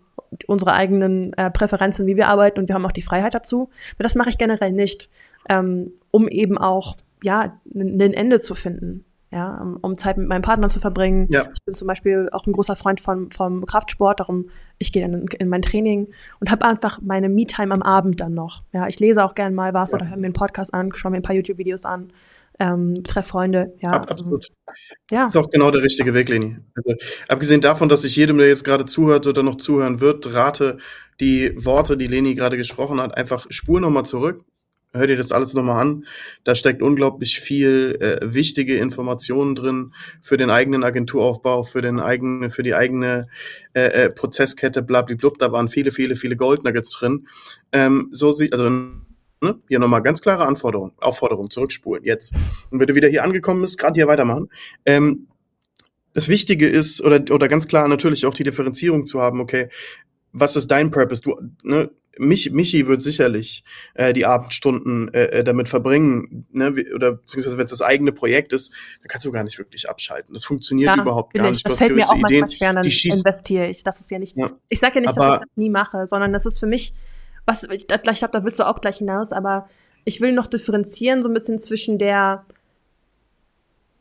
unsere 0.46 0.72
eigenen 0.72 1.32
äh, 1.34 1.50
Präferenzen, 1.50 2.06
wie 2.06 2.16
wir 2.16 2.28
arbeiten 2.28 2.60
und 2.60 2.68
wir 2.68 2.74
haben 2.74 2.86
auch 2.86 2.92
die 2.92 3.02
Freiheit 3.02 3.34
dazu. 3.34 3.70
Aber 3.94 4.02
das 4.02 4.14
mache 4.14 4.28
ich 4.28 4.38
generell 4.38 4.72
nicht, 4.72 5.08
ähm, 5.48 5.92
um 6.10 6.28
eben 6.28 6.58
auch 6.58 6.96
ja 7.22 7.58
ein 7.74 8.00
Ende 8.00 8.40
zu 8.40 8.54
finden 8.54 9.04
ja, 9.30 9.76
um 9.82 9.98
Zeit 9.98 10.16
mit 10.16 10.26
meinem 10.26 10.42
Partner 10.42 10.68
zu 10.68 10.80
verbringen. 10.80 11.26
Ja. 11.30 11.48
Ich 11.54 11.62
bin 11.64 11.74
zum 11.74 11.86
Beispiel 11.86 12.28
auch 12.32 12.46
ein 12.46 12.52
großer 12.52 12.76
Freund 12.76 13.00
von, 13.00 13.30
vom 13.30 13.66
Kraftsport, 13.66 14.20
darum 14.20 14.48
ich 14.78 14.92
gehe 14.92 15.04
in, 15.04 15.26
in 15.38 15.48
mein 15.48 15.62
Training 15.62 16.08
und 16.40 16.50
habe 16.50 16.64
einfach 16.64 17.00
meine 17.02 17.28
Me-Time 17.28 17.74
am 17.74 17.82
Abend 17.82 18.20
dann 18.20 18.32
noch. 18.32 18.62
Ja, 18.72 18.88
ich 18.88 18.98
lese 19.00 19.22
auch 19.22 19.34
gern 19.34 19.54
mal 19.54 19.74
was 19.74 19.92
ja. 19.92 19.98
oder 19.98 20.08
höre 20.08 20.16
mir 20.16 20.26
einen 20.26 20.32
Podcast 20.32 20.72
an, 20.72 20.92
schaue 20.94 21.10
mir 21.10 21.18
ein 21.18 21.22
paar 21.22 21.34
YouTube-Videos 21.34 21.84
an, 21.84 22.10
ähm, 22.58 23.02
treffe 23.04 23.28
Freunde. 23.28 23.74
Ja, 23.80 23.90
Ab, 23.90 24.06
also, 24.08 24.24
absolut. 24.24 24.48
Ja. 25.10 25.24
Das 25.24 25.34
ist 25.34 25.40
auch 25.40 25.50
genau 25.50 25.70
der 25.70 25.82
richtige 25.82 26.14
Weg, 26.14 26.30
Leni. 26.30 26.56
Also, 26.74 26.96
abgesehen 27.28 27.60
davon, 27.60 27.90
dass 27.90 28.04
ich 28.04 28.16
jedem, 28.16 28.38
der 28.38 28.48
jetzt 28.48 28.64
gerade 28.64 28.86
zuhört 28.86 29.26
oder 29.26 29.42
noch 29.42 29.56
zuhören 29.56 30.00
wird, 30.00 30.34
rate, 30.34 30.78
die 31.20 31.52
Worte, 31.62 31.98
die 31.98 32.06
Leni 32.06 32.34
gerade 32.34 32.56
gesprochen 32.56 33.00
hat, 33.00 33.16
einfach 33.16 33.46
spur 33.50 33.80
nochmal 33.80 34.04
zurück, 34.04 34.40
hör 34.92 35.06
dir 35.06 35.16
das 35.16 35.32
alles 35.32 35.54
nochmal 35.54 35.80
an. 35.80 36.04
Da 36.44 36.54
steckt 36.54 36.82
unglaublich 36.82 37.40
viel 37.40 37.98
äh, 38.00 38.34
wichtige 38.34 38.76
Informationen 38.78 39.54
drin 39.54 39.92
für 40.20 40.36
den 40.36 40.50
eigenen 40.50 40.84
Agenturaufbau, 40.84 41.62
für 41.64 41.82
den 41.82 42.00
eigenen, 42.00 42.50
für 42.50 42.62
die 42.62 42.74
eigene 42.74 43.28
äh, 43.74 44.04
äh, 44.04 44.10
Prozesskette, 44.10 44.82
blablablub. 44.82 45.38
Da 45.38 45.52
waren 45.52 45.68
viele, 45.68 45.92
viele, 45.92 46.16
viele 46.16 46.36
Goldnuggets 46.36 46.90
drin. 46.90 47.28
Ähm, 47.72 48.08
so 48.12 48.32
sieht, 48.32 48.52
also 48.52 48.70
Ne? 49.40 49.56
Hier 49.68 49.78
nochmal 49.78 50.02
ganz 50.02 50.20
klare 50.20 50.46
Anforderung, 50.46 50.92
Aufforderung, 50.98 51.48
zurückspulen, 51.48 52.02
jetzt. 52.04 52.34
Und 52.70 52.80
wenn 52.80 52.88
du 52.88 52.96
wieder 52.96 53.08
hier 53.08 53.22
angekommen 53.22 53.60
bist, 53.60 53.78
gerade 53.78 53.94
hier 53.94 54.08
weitermachen. 54.08 54.48
Ähm, 54.84 55.28
das 56.12 56.28
Wichtige 56.28 56.66
ist, 56.66 57.00
oder, 57.02 57.22
oder 57.32 57.46
ganz 57.46 57.68
klar 57.68 57.86
natürlich 57.86 58.26
auch 58.26 58.34
die 58.34 58.42
Differenzierung 58.42 59.06
zu 59.06 59.20
haben, 59.20 59.40
okay, 59.40 59.68
was 60.32 60.56
ist 60.56 60.68
dein 60.68 60.90
Purpose? 60.90 61.22
Du, 61.22 61.36
ne, 61.62 61.90
mich, 62.18 62.50
Michi 62.50 62.86
wird 62.86 63.02
sicherlich 63.02 63.64
äh, 63.94 64.12
die 64.12 64.26
Abendstunden 64.26 65.12
äh, 65.14 65.24
äh 65.26 65.44
damit 65.44 65.68
verbringen, 65.68 66.46
ne? 66.52 66.72
oder 66.94 67.12
beziehungsweise 67.12 67.58
wenn 67.58 67.64
es 67.64 67.70
das 67.70 67.82
eigene 67.82 68.12
Projekt 68.12 68.52
ist, 68.52 68.72
da 69.02 69.08
kannst 69.08 69.26
du 69.26 69.32
gar 69.32 69.44
nicht 69.44 69.58
wirklich 69.58 69.88
abschalten. 69.88 70.34
Das 70.34 70.44
funktioniert 70.44 70.96
ja, 70.96 71.02
überhaupt 71.02 71.34
gar 71.34 71.50
nicht. 71.50 71.64
Du 71.64 71.70
das 71.70 71.78
fällt 71.78 71.94
mir 71.94 72.08
auch 72.08 72.16
Ideen, 72.16 72.40
manchmal 72.40 72.50
schwer, 72.50 72.72
dann 72.74 73.18
investiere 73.18 73.68
ich. 73.68 73.82
Das 73.84 74.00
ist 74.00 74.10
ja 74.10 74.18
nicht. 74.18 74.36
Ja. 74.36 74.50
Ich 74.68 74.80
sage 74.80 74.96
ja 74.96 75.00
nicht, 75.02 75.16
aber, 75.16 75.26
dass 75.26 75.34
ich 75.36 75.48
das 75.48 75.56
nie 75.56 75.70
mache, 75.70 76.06
sondern 76.06 76.32
das 76.32 76.46
ist 76.46 76.58
für 76.58 76.66
mich, 76.66 76.94
was 77.46 77.64
ich, 77.64 77.86
ich 77.90 78.02
glaube, 78.02 78.32
da 78.32 78.44
willst 78.44 78.58
du 78.58 78.66
auch 78.66 78.80
gleich 78.80 78.98
hinaus, 78.98 79.32
aber 79.32 79.68
ich 80.04 80.20
will 80.20 80.32
noch 80.32 80.46
differenzieren 80.46 81.22
so 81.22 81.28
ein 81.28 81.34
bisschen 81.34 81.58
zwischen 81.58 81.98
der 81.98 82.44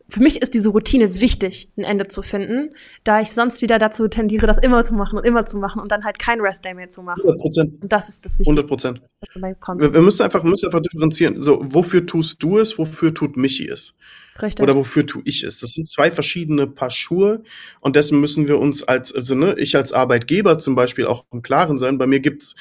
für 0.10 0.22
mich 0.22 0.42
ist 0.42 0.54
diese 0.54 0.70
Routine 0.70 1.20
wichtig, 1.20 1.72
ein 1.78 1.84
Ende 1.84 2.08
zu 2.08 2.22
finden, 2.22 2.70
da 3.04 3.20
ich 3.22 3.32
sonst 3.32 3.62
wieder 3.62 3.78
dazu 3.78 4.08
tendiere, 4.08 4.48
das 4.48 4.58
immer 4.58 4.84
zu 4.84 4.94
machen 4.94 5.18
und 5.18 5.26
immer 5.26 5.46
zu 5.46 5.58
machen 5.58 5.82
und 5.82 5.92
dann 5.92 6.06
halt 6.06 6.18
kein 6.18 6.40
Rest-Day 6.40 6.74
mehr 6.74 6.90
zu 6.90 7.02
machen. 7.02 7.22
100 7.22 7.40
Prozent. 7.40 7.82
Und 7.82 7.92
das 7.92 8.08
ist 8.08 8.24
das 8.24 8.40
Wichtige. 8.40 8.52
100 8.52 8.68
Prozent. 8.68 9.02
Wir, 9.36 9.94
wir, 9.94 10.02
müssen 10.02 10.24
einfach, 10.24 10.44
müssen 10.44 10.68
einfach 10.68 10.82
differenzieren. 10.82 11.42
So, 11.42 11.60
wofür 11.62 12.06
tust 12.06 12.42
du 12.42 12.58
es, 12.58 12.78
wofür 12.78 13.14
tut 13.14 13.36
Michi 13.36 13.68
es? 13.68 13.96
Richtig. 14.42 14.64
Oder 14.64 14.76
wofür 14.76 15.06
tue 15.06 15.24
ich 15.26 15.44
es? 15.44 15.60
Das 15.60 15.72
sind 15.72 15.90
zwei 15.90 16.12
verschiedene 16.12 16.68
Paar 16.68 16.92
Schuhe 16.92 17.44
und 17.82 17.96
dessen 17.96 18.22
müssen 18.22 18.48
wir 18.48 18.60
uns 18.60 18.84
als, 18.84 19.14
also 19.14 19.36
ne, 19.36 19.56
ich 19.58 19.76
als 19.76 19.92
Arbeitgeber 19.92 20.58
zum 20.60 20.76
Beispiel 20.76 21.08
auch 21.08 21.26
im 21.32 21.42
Klaren 21.42 21.78
sein. 21.78 21.98
Bei 21.98 22.08
mir 22.08 22.20
gibt's, 22.20 22.56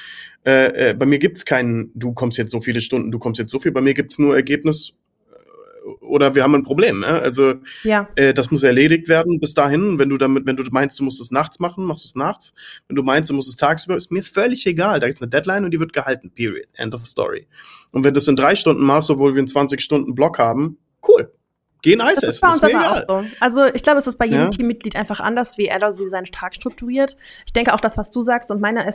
äh, 0.45 0.89
äh, 0.89 0.93
bei 0.93 1.05
mir 1.05 1.19
gibt's 1.19 1.45
keinen, 1.45 1.91
du 1.93 2.13
kommst 2.13 2.37
jetzt 2.37 2.51
so 2.51 2.61
viele 2.61 2.81
Stunden, 2.81 3.11
du 3.11 3.19
kommst 3.19 3.39
jetzt 3.39 3.51
so 3.51 3.59
viel. 3.59 3.71
Bei 3.71 3.81
mir 3.81 3.93
gibt's 3.93 4.17
nur 4.17 4.35
Ergebnis 4.35 4.93
oder 6.01 6.35
wir 6.35 6.43
haben 6.43 6.55
ein 6.55 6.63
Problem. 6.63 7.03
Ja? 7.03 7.19
Also 7.19 7.55
ja. 7.83 8.07
Äh, 8.15 8.33
das 8.33 8.51
muss 8.51 8.63
erledigt 8.63 9.07
werden 9.07 9.39
bis 9.39 9.53
dahin. 9.53 9.99
Wenn 9.99 10.09
du 10.09 10.17
damit, 10.17 10.45
wenn 10.45 10.57
du 10.57 10.63
meinst, 10.71 10.99
du 10.99 11.03
musst 11.03 11.21
es 11.21 11.31
nachts 11.31 11.59
machen, 11.59 11.85
machst 11.85 12.03
du 12.03 12.07
es 12.07 12.15
nachts. 12.15 12.53
Wenn 12.87 12.95
du 12.95 13.03
meinst, 13.03 13.29
du 13.29 13.33
musst 13.33 13.49
es 13.49 13.55
tagsüber, 13.55 13.95
ist 13.95 14.11
mir 14.11 14.23
völlig 14.23 14.65
egal. 14.65 14.99
Da 14.99 15.07
ist 15.07 15.21
eine 15.21 15.29
Deadline 15.29 15.65
und 15.65 15.71
die 15.71 15.79
wird 15.79 15.93
gehalten. 15.93 16.31
Period. 16.31 16.67
End 16.73 16.93
of 16.93 17.05
story. 17.05 17.47
Und 17.91 18.03
wenn 18.03 18.13
du 18.13 18.19
es 18.19 18.27
in 18.27 18.35
drei 18.35 18.55
Stunden 18.55 18.83
machst, 18.83 19.09
obwohl 19.09 19.33
wir 19.33 19.39
einen 19.39 19.47
20 19.47 19.81
Stunden 19.81 20.15
Block 20.15 20.39
haben, 20.39 20.77
cool. 21.07 21.31
Gehen 21.81 22.01
Eis 22.01 22.15
das 22.15 22.23
essen. 22.23 22.49
Ist 22.49 22.61
bei 22.61 22.67
uns 22.67 22.75
aber 22.75 22.91
auch 22.91 23.21
so. 23.21 23.27
Also 23.39 23.65
ich 23.65 23.83
glaube, 23.83 23.99
es 23.99 24.07
ist 24.07 24.17
bei 24.17 24.25
jedem 24.25 24.41
ja. 24.41 24.49
Teammitglied 24.49 24.95
einfach 24.95 25.19
anders, 25.19 25.57
wie 25.57 25.67
er 25.67 25.77
oder 25.77 25.93
sie 25.93 26.09
seinen 26.09 26.25
Tag 26.25 26.55
strukturiert. 26.55 27.15
Ich 27.45 27.53
denke 27.53 27.73
auch, 27.73 27.79
das, 27.79 27.97
was 27.97 28.11
du 28.11 28.21
sagst 28.21 28.51
und 28.51 28.59
meine, 28.59 28.89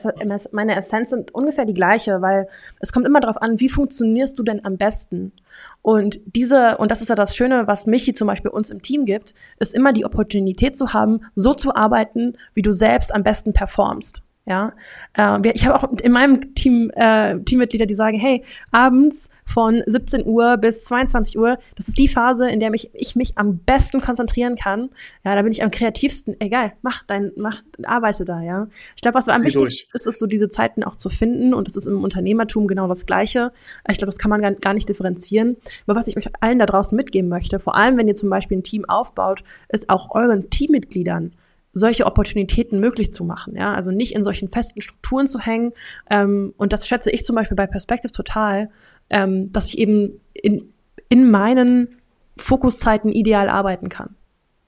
meine 0.52 0.76
Essenz 0.76 1.10
sind 1.10 1.34
ungefähr 1.34 1.64
die 1.64 1.74
gleiche, 1.74 2.20
weil 2.20 2.48
es 2.80 2.92
kommt 2.92 3.06
immer 3.06 3.20
darauf 3.20 3.40
an, 3.40 3.60
wie 3.60 3.68
funktionierst 3.68 4.38
du 4.38 4.42
denn 4.42 4.64
am 4.64 4.76
besten? 4.76 5.32
Und 5.80 6.20
diese, 6.26 6.78
und 6.78 6.90
das 6.90 7.00
ist 7.00 7.08
ja 7.08 7.14
das 7.14 7.36
Schöne, 7.36 7.66
was 7.66 7.86
Michi 7.86 8.14
zum 8.14 8.26
Beispiel 8.26 8.50
uns 8.50 8.70
im 8.70 8.82
Team 8.82 9.04
gibt, 9.04 9.34
ist 9.58 9.74
immer 9.74 9.92
die 9.92 10.04
Opportunität 10.04 10.76
zu 10.76 10.92
haben, 10.92 11.20
so 11.34 11.54
zu 11.54 11.74
arbeiten, 11.74 12.36
wie 12.54 12.62
du 12.62 12.72
selbst 12.72 13.14
am 13.14 13.22
besten 13.22 13.52
performst. 13.52 14.22
Ja, 14.44 14.72
äh, 15.16 15.52
ich 15.52 15.66
habe 15.66 15.76
auch 15.76 15.92
in 16.02 16.10
meinem 16.10 16.54
Team 16.56 16.90
äh, 16.96 17.38
Teammitglieder, 17.38 17.86
die 17.86 17.94
sagen, 17.94 18.18
hey, 18.18 18.42
abends 18.72 19.30
von 19.44 19.84
17 19.86 20.26
Uhr 20.26 20.56
bis 20.56 20.82
22 20.82 21.38
Uhr, 21.38 21.58
das 21.76 21.86
ist 21.86 21.96
die 21.96 22.08
Phase, 22.08 22.50
in 22.50 22.58
der 22.58 22.70
mich, 22.70 22.90
ich 22.92 23.14
mich 23.14 23.38
am 23.38 23.58
besten 23.58 24.00
konzentrieren 24.00 24.56
kann. 24.56 24.90
Ja, 25.24 25.36
da 25.36 25.42
bin 25.42 25.52
ich 25.52 25.62
am 25.62 25.70
kreativsten. 25.70 26.40
Egal, 26.40 26.72
mach 26.82 27.04
dein, 27.04 27.30
mach, 27.36 27.62
arbeite 27.84 28.24
da. 28.24 28.40
Ja, 28.40 28.66
ich 28.96 29.02
glaube, 29.02 29.14
was 29.14 29.28
am 29.28 29.44
wichtigsten 29.44 29.96
ist, 29.96 30.08
ist 30.08 30.18
so 30.18 30.26
diese 30.26 30.50
Zeiten 30.50 30.82
auch 30.82 30.96
zu 30.96 31.08
finden 31.08 31.54
und 31.54 31.68
das 31.68 31.76
ist 31.76 31.86
im 31.86 32.02
Unternehmertum 32.02 32.66
genau 32.66 32.88
das 32.88 33.06
Gleiche. 33.06 33.52
Ich 33.88 33.98
glaube, 33.98 34.10
das 34.10 34.18
kann 34.18 34.30
man 34.30 34.58
gar 34.60 34.74
nicht 34.74 34.88
differenzieren. 34.88 35.56
Aber 35.86 35.96
was 35.96 36.08
ich 36.08 36.16
euch 36.16 36.26
allen 36.40 36.58
da 36.58 36.66
draußen 36.66 36.96
mitgeben 36.96 37.28
möchte, 37.28 37.60
vor 37.60 37.76
allem 37.76 37.96
wenn 37.96 38.08
ihr 38.08 38.16
zum 38.16 38.28
Beispiel 38.28 38.58
ein 38.58 38.64
Team 38.64 38.86
aufbaut, 38.88 39.44
ist 39.68 39.88
auch 39.88 40.12
euren 40.12 40.50
Teammitgliedern 40.50 41.32
solche 41.72 42.06
Opportunitäten 42.06 42.80
möglich 42.80 43.12
zu 43.12 43.24
machen. 43.24 43.56
Ja, 43.56 43.74
also 43.74 43.90
nicht 43.90 44.14
in 44.14 44.24
solchen 44.24 44.50
festen 44.50 44.80
Strukturen 44.80 45.26
zu 45.26 45.40
hängen. 45.40 45.72
Ähm, 46.10 46.52
und 46.56 46.72
das 46.72 46.86
schätze 46.86 47.10
ich 47.10 47.24
zum 47.24 47.36
Beispiel 47.36 47.56
bei 47.56 47.66
Perspective 47.66 48.12
total, 48.12 48.70
ähm, 49.10 49.52
dass 49.52 49.68
ich 49.68 49.78
eben 49.78 50.20
in, 50.34 50.72
in 51.08 51.30
meinen 51.30 51.96
Fokuszeiten 52.36 53.12
ideal 53.12 53.48
arbeiten 53.48 53.88
kann. 53.88 54.14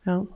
Ja. 0.06 0.26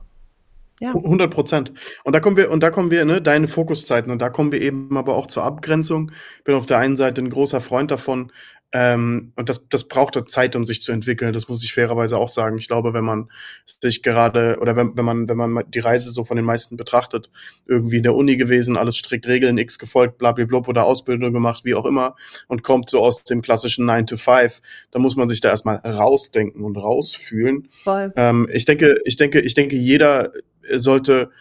Ja. 0.81 0.95
100 0.95 1.29
Prozent. 1.29 1.73
Und 2.05 2.13
da 2.13 2.21
kommen 2.21 2.37
wir, 2.37 2.51
und 2.51 2.63
da 2.63 2.69
kommen 2.69 2.89
wir, 2.89 3.03
ne, 3.03 3.21
deine 3.21 3.49
Fokuszeiten. 3.49 4.11
Und 4.11 4.21
da 4.21 4.29
kommen 4.29 4.53
wir 4.53 4.61
eben 4.61 4.95
aber 4.95 5.15
auch 5.15 5.27
zur 5.27 5.43
Abgrenzung. 5.43 6.11
Bin 6.45 6.55
auf 6.55 6.65
der 6.65 6.77
einen 6.77 6.95
Seite 6.95 7.21
ein 7.21 7.29
großer 7.29 7.59
Freund 7.59 7.91
davon, 7.91 8.31
ähm, 8.71 9.33
und 9.35 9.49
das, 9.49 9.67
das 9.69 9.85
braucht 9.85 10.29
Zeit, 10.29 10.55
um 10.55 10.63
sich 10.63 10.83
zu 10.83 10.91
entwickeln. 10.91 11.33
Das 11.33 11.49
muss 11.49 11.63
ich 11.63 11.73
fairerweise 11.73 12.17
auch 12.17 12.29
sagen. 12.29 12.59
Ich 12.59 12.67
glaube, 12.67 12.93
wenn 12.93 13.03
man 13.03 13.29
sich 13.65 14.03
gerade 14.03 14.57
oder 14.61 14.75
wenn, 14.75 14.95
wenn 14.95 15.05
man 15.05 15.27
wenn 15.27 15.37
man 15.37 15.63
die 15.67 15.79
Reise 15.79 16.11
so 16.11 16.23
von 16.23 16.35
den 16.35 16.45
meisten 16.45 16.77
betrachtet, 16.77 17.31
irgendwie 17.65 17.97
in 17.97 18.03
der 18.03 18.13
Uni 18.13 18.37
gewesen, 18.37 18.77
alles 18.77 18.97
strikt 18.97 19.27
Regeln 19.27 19.57
X 19.57 19.79
gefolgt, 19.79 20.19
blablabla 20.19 20.59
oder 20.67 20.85
Ausbildung 20.85 21.33
gemacht, 21.33 21.65
wie 21.65 21.73
auch 21.73 21.85
immer, 21.85 22.15
und 22.47 22.61
kommt 22.61 22.89
so 22.89 23.01
aus 23.01 23.23
dem 23.23 23.41
klassischen 23.41 23.85
9 23.85 24.05
to 24.05 24.17
5, 24.17 24.61
dann 24.91 25.01
muss 25.01 25.15
man 25.15 25.29
sich 25.29 25.41
da 25.41 25.49
erstmal 25.49 25.77
rausdenken 25.77 26.63
und 26.63 26.77
rausfühlen. 26.77 27.69
Voll. 27.83 28.13
Ähm, 28.15 28.47
ich 28.51 28.65
denke, 28.65 28.97
ich 29.05 29.15
denke, 29.15 29.39
ich 29.39 29.55
denke, 29.55 29.77
jeder 29.77 30.31
sollte 30.75 31.31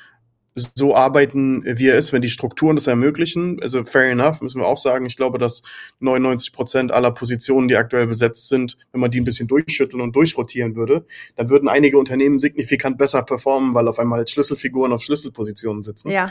so 0.74 0.94
arbeiten, 0.94 1.62
wie 1.64 1.88
er 1.88 1.96
ist, 1.96 2.12
wenn 2.12 2.22
die 2.22 2.28
Strukturen 2.28 2.76
das 2.76 2.86
ermöglichen. 2.86 3.58
Also 3.62 3.84
fair 3.84 4.10
enough, 4.10 4.40
müssen 4.40 4.60
wir 4.60 4.66
auch 4.66 4.78
sagen. 4.78 5.06
Ich 5.06 5.16
glaube, 5.16 5.38
dass 5.38 5.62
99 6.00 6.52
Prozent 6.52 6.92
aller 6.92 7.10
Positionen, 7.10 7.68
die 7.68 7.76
aktuell 7.76 8.06
besetzt 8.06 8.48
sind, 8.48 8.76
wenn 8.92 9.00
man 9.00 9.10
die 9.10 9.20
ein 9.20 9.24
bisschen 9.24 9.48
durchschütteln 9.48 10.02
und 10.02 10.14
durchrotieren 10.14 10.76
würde, 10.76 11.04
dann 11.36 11.48
würden 11.48 11.68
einige 11.68 11.98
Unternehmen 11.98 12.38
signifikant 12.38 12.98
besser 12.98 13.22
performen, 13.22 13.74
weil 13.74 13.88
auf 13.88 13.98
einmal 13.98 14.26
Schlüsselfiguren 14.26 14.92
auf 14.92 15.02
Schlüsselpositionen 15.02 15.82
sitzen. 15.82 16.10
Ja. 16.10 16.30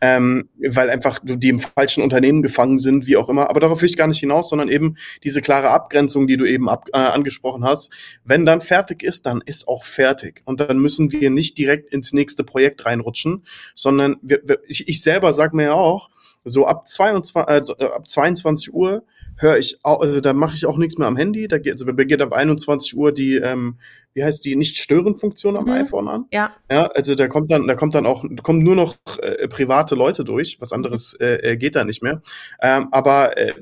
Ähm, 0.00 0.48
weil 0.58 0.90
einfach 0.90 1.20
die 1.22 1.48
im 1.48 1.58
falschen 1.58 2.02
Unternehmen 2.02 2.42
gefangen 2.42 2.78
sind, 2.78 3.06
wie 3.06 3.16
auch 3.16 3.28
immer. 3.28 3.50
Aber 3.50 3.60
darauf 3.60 3.80
will 3.80 3.88
ich 3.88 3.96
gar 3.96 4.06
nicht 4.06 4.20
hinaus, 4.20 4.48
sondern 4.48 4.68
eben 4.68 4.96
diese 5.24 5.40
klare 5.40 5.70
Abgrenzung, 5.70 6.26
die 6.26 6.36
du 6.36 6.44
eben 6.44 6.68
ab, 6.68 6.88
äh, 6.92 6.96
angesprochen 6.98 7.64
hast. 7.64 7.90
Wenn 8.24 8.46
dann 8.46 8.60
fertig 8.60 9.02
ist, 9.02 9.26
dann 9.26 9.42
ist 9.44 9.68
auch 9.68 9.84
fertig. 9.84 10.42
Und 10.44 10.60
dann 10.60 10.78
müssen 10.78 11.12
wir 11.12 11.30
nicht 11.30 11.58
direkt 11.58 11.92
ins 11.92 12.12
nächste 12.12 12.44
Projekt 12.44 12.86
reinrutschen, 12.86 13.44
sondern 13.74 14.16
wir, 14.22 14.40
wir, 14.44 14.58
ich, 14.66 14.88
ich 14.88 15.02
selber 15.02 15.32
sage 15.32 15.56
mir 15.56 15.64
ja 15.64 15.74
auch, 15.74 16.10
so 16.44 16.66
ab 16.66 16.88
22, 16.88 17.36
also 17.36 17.76
ab 17.76 18.08
22 18.08 18.72
Uhr 18.72 19.02
höre 19.36 19.56
ich 19.58 19.78
auch, 19.84 20.00
also 20.00 20.20
da 20.20 20.32
mache 20.32 20.54
ich 20.54 20.66
auch 20.66 20.76
nichts 20.76 20.98
mehr 20.98 21.06
am 21.06 21.16
Handy. 21.16 21.48
Da 21.48 21.58
geht, 21.58 21.72
also 21.72 21.86
beginnt 21.86 22.22
ab 22.22 22.32
21 22.32 22.96
Uhr 22.96 23.12
die, 23.12 23.36
ähm, 23.36 23.78
wie 24.12 24.24
heißt 24.24 24.44
die, 24.44 24.56
Nicht-Stören-Funktion 24.56 25.56
am 25.56 25.64
mhm. 25.64 25.70
iPhone 25.70 26.08
an. 26.08 26.24
Ja. 26.32 26.52
Ja, 26.70 26.86
also 26.86 27.14
da 27.14 27.28
kommt 27.28 27.50
dann, 27.50 27.66
da 27.66 27.74
kommt 27.74 27.94
dann 27.94 28.06
auch, 28.06 28.24
kommen 28.42 28.62
nur 28.62 28.74
noch 28.74 28.96
äh, 29.22 29.46
private 29.48 29.94
Leute 29.94 30.24
durch. 30.24 30.60
Was 30.60 30.72
anderes 30.72 31.16
mhm. 31.18 31.26
äh, 31.26 31.56
geht 31.56 31.76
da 31.76 31.84
nicht 31.84 32.02
mehr. 32.02 32.20
Ähm, 32.60 32.88
aber 32.90 33.36
äh, 33.38 33.54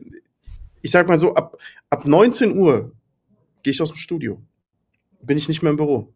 ich 0.83 0.91
sag 0.91 1.09
mal 1.09 1.19
so, 1.19 1.35
ab, 1.35 1.59
ab 1.91 2.07
19 2.07 2.57
Uhr 2.57 2.93
gehe 3.63 3.73
ich 3.73 3.83
aus 3.83 3.91
dem 3.91 3.99
Studio. 3.99 4.41
Bin 5.21 5.37
ich 5.37 5.49
nicht 5.49 5.63
mehr 5.63 5.71
im 5.71 5.77
Büro. 5.77 6.15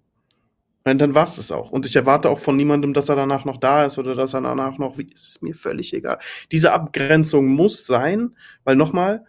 Und 0.85 0.99
dann 0.99 1.15
war's 1.15 1.37
das 1.37 1.53
auch. 1.53 1.71
Und 1.71 1.85
ich 1.85 1.95
erwarte 1.95 2.31
auch 2.31 2.39
von 2.39 2.57
niemandem, 2.57 2.95
dass 2.95 3.09
er 3.09 3.17
danach 3.17 3.45
noch 3.45 3.59
da 3.59 3.85
ist 3.85 3.99
oder 3.99 4.15
dass 4.15 4.33
er 4.33 4.41
danach 4.41 4.79
noch, 4.79 4.97
wie, 4.97 5.07
ist 5.13 5.29
es 5.29 5.43
mir 5.43 5.55
völlig 5.55 5.93
egal. 5.93 6.19
Diese 6.53 6.73
Abgrenzung 6.73 7.49
muss 7.49 7.87
sein, 7.87 8.35
weil 8.65 8.77
nochmal, 8.77 9.25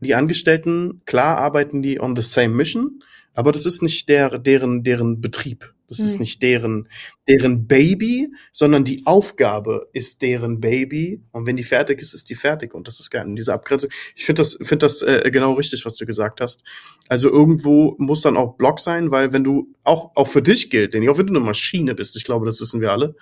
die 0.00 0.14
Angestellten, 0.14 1.02
klar 1.06 1.38
arbeiten 1.38 1.82
die 1.82 2.00
on 2.00 2.16
the 2.16 2.22
same 2.22 2.54
mission, 2.54 3.02
aber 3.34 3.52
das 3.52 3.66
ist 3.66 3.82
nicht 3.82 4.08
der, 4.08 4.38
deren, 4.38 4.82
deren 4.82 5.20
Betrieb. 5.20 5.72
Das 5.90 5.98
mhm. 5.98 6.04
ist 6.04 6.12
hm. 6.12 6.20
nicht 6.20 6.42
deren, 6.42 6.88
deren 7.28 7.66
Baby, 7.66 8.32
sondern 8.52 8.84
die 8.84 9.02
Aufgabe 9.06 9.88
ist 9.92 10.22
deren 10.22 10.60
Baby. 10.60 11.20
Und 11.32 11.46
wenn 11.46 11.56
die 11.56 11.64
fertig 11.64 12.00
ist, 12.00 12.14
ist 12.14 12.30
die 12.30 12.36
fertig. 12.36 12.74
Und 12.74 12.86
das 12.86 13.00
ist 13.00 13.10
geil. 13.10 13.26
Und 13.26 13.34
diese 13.34 13.52
Abgrenzung, 13.52 13.90
ich 14.14 14.24
finde 14.24 14.42
das, 14.42 14.56
finde 14.62 14.86
das 14.86 15.02
äh, 15.02 15.28
genau 15.32 15.54
richtig, 15.54 15.84
was 15.84 15.96
du 15.96 16.06
gesagt 16.06 16.40
hast. 16.40 16.62
Also 17.08 17.28
irgendwo 17.28 17.96
muss 17.98 18.22
dann 18.22 18.36
auch 18.36 18.54
Block 18.56 18.78
sein, 18.78 19.10
weil 19.10 19.32
wenn 19.32 19.42
du, 19.42 19.74
auch, 19.82 20.12
auch 20.14 20.28
für 20.28 20.42
dich 20.42 20.70
gilt, 20.70 20.94
denn 20.94 21.08
auch 21.08 21.18
wenn 21.18 21.26
du 21.26 21.34
eine 21.34 21.44
Maschine 21.44 21.96
bist, 21.96 22.16
ich 22.16 22.24
glaube, 22.24 22.46
das 22.46 22.60
wissen 22.60 22.80
wir 22.80 22.92
alle, 22.92 23.16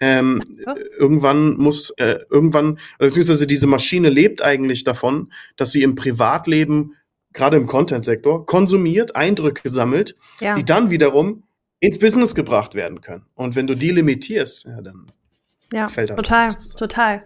ähm, 0.00 0.42
ja. 0.64 0.76
irgendwann 0.98 1.56
muss, 1.56 1.90
äh, 1.98 2.20
irgendwann, 2.30 2.78
beziehungsweise 2.98 3.46
diese 3.46 3.66
Maschine 3.66 4.08
lebt 4.08 4.40
eigentlich 4.42 4.84
davon, 4.84 5.30
dass 5.56 5.72
sie 5.72 5.82
im 5.82 5.94
Privatleben 5.94 6.94
gerade 7.38 7.56
im 7.56 7.66
Content-Sektor, 7.66 8.44
konsumiert, 8.44 9.16
Eindrücke 9.16 9.70
sammelt, 9.70 10.14
ja. 10.40 10.54
die 10.54 10.64
dann 10.64 10.90
wiederum 10.90 11.44
ins 11.80 11.98
Business 11.98 12.34
gebracht 12.34 12.74
werden 12.74 13.00
können. 13.00 13.24
Und 13.34 13.56
wenn 13.56 13.66
du 13.66 13.74
die 13.74 13.90
limitierst, 13.90 14.64
ja, 14.64 14.82
dann 14.82 15.12
ja, 15.72 15.88
fällt 15.88 16.10
alles 16.10 16.28
total, 16.28 16.54
total. 16.76 17.22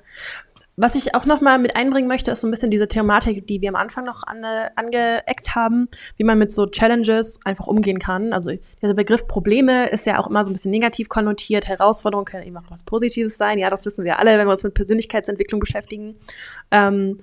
Was 0.77 0.95
ich 0.95 1.15
auch 1.15 1.27
noch 1.27 1.43
mal 1.43 1.59
mit 1.59 1.77
einbringen 1.77 2.09
möchte, 2.09 2.31
ist 2.31 2.41
so 2.41 2.49
ein 2.49 2.51
bisschen 2.51 2.71
diese 2.71 2.89
Thematik, 2.89 3.47
die 3.47 3.61
wir 3.61 3.69
am 3.69 3.77
Anfang 3.77 4.05
noch 4.05 4.23
ange 4.27 4.71
angeeckt 4.75 5.55
haben, 5.55 5.89
wie 6.17 6.25
man 6.25 6.39
mit 6.39 6.51
so 6.51 6.67
Challenges 6.67 7.39
einfach 7.45 7.67
umgehen 7.67 7.99
kann. 7.99 8.33
Also 8.33 8.53
dieser 8.81 8.95
Begriff 8.95 9.27
Probleme 9.27 9.91
ist 9.91 10.07
ja 10.07 10.19
auch 10.19 10.27
immer 10.29 10.43
so 10.45 10.51
ein 10.51 10.55
bisschen 10.55 10.71
negativ 10.71 11.11
konnotiert. 11.11 11.69
Herausforderungen 11.69 12.25
können 12.25 12.47
eben 12.47 12.57
auch 12.57 12.71
was 12.71 12.85
Positives 12.85 13.37
sein. 13.37 13.59
Ja, 13.59 13.69
das 13.69 13.85
wissen 13.85 14.05
wir 14.05 14.19
alle, 14.19 14.39
wenn 14.39 14.47
wir 14.47 14.53
uns 14.53 14.63
mit 14.63 14.73
Persönlichkeitsentwicklung 14.73 15.61
beschäftigen. 15.61 16.17
Ähm, 16.71 17.19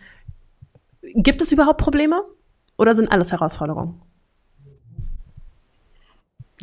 gibt 1.01 1.41
es 1.41 1.51
überhaupt 1.51 1.81
Probleme? 1.81 2.21
Oder 2.79 2.95
sind 2.95 3.11
alles 3.11 3.33
Herausforderungen? 3.33 4.01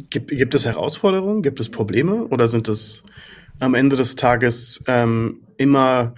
Gibt, 0.08 0.28
gibt 0.28 0.54
es 0.54 0.64
Herausforderungen? 0.64 1.42
Gibt 1.42 1.60
es 1.60 1.70
Probleme? 1.70 2.24
Oder 2.28 2.48
sind 2.48 2.68
es 2.68 3.04
am 3.60 3.74
Ende 3.74 3.96
des 3.96 4.16
Tages 4.16 4.82
ähm, 4.86 5.42
immer, 5.58 6.14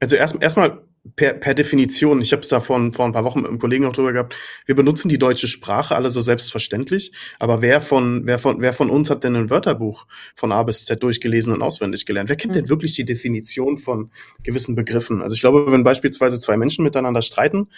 also 0.00 0.16
erst 0.16 0.42
erstmal 0.42 0.82
per, 1.16 1.34
per 1.34 1.54
Definition, 1.54 2.20
ich 2.20 2.32
habe 2.32 2.42
es 2.42 2.48
da 2.48 2.60
vor, 2.60 2.92
vor 2.92 3.04
ein 3.04 3.12
paar 3.12 3.24
Wochen 3.24 3.40
mit 3.40 3.48
einem 3.48 3.58
Kollegen 3.58 3.86
auch 3.86 3.92
drüber 3.92 4.12
gehabt, 4.12 4.34
wir 4.66 4.74
benutzen 4.74 5.08
die 5.08 5.18
deutsche 5.18 5.48
Sprache 5.48 5.94
alle 5.94 6.10
so 6.10 6.20
selbstverständlich, 6.20 7.12
aber 7.38 7.62
wer 7.62 7.82
von, 7.82 8.26
wer 8.26 8.38
von, 8.38 8.60
wer 8.60 8.72
von 8.72 8.90
uns 8.90 9.10
hat 9.10 9.24
denn 9.24 9.36
ein 9.36 9.50
Wörterbuch 9.50 10.06
von 10.34 10.52
A 10.52 10.62
bis 10.62 10.84
Z 10.84 11.02
durchgelesen 11.02 11.52
und 11.52 11.62
auswendig 11.62 12.06
gelernt? 12.06 12.28
Wer 12.28 12.36
kennt 12.36 12.54
denn 12.54 12.68
wirklich 12.68 12.92
die 12.92 13.04
Definition 13.04 13.78
von 13.78 14.10
gewissen 14.42 14.74
Begriffen? 14.74 15.22
Also 15.22 15.34
ich 15.34 15.40
glaube, 15.40 15.70
wenn 15.70 15.84
beispielsweise 15.84 16.40
zwei 16.40 16.56
Menschen 16.56 16.84
miteinander 16.84 17.22
streiten, 17.22 17.68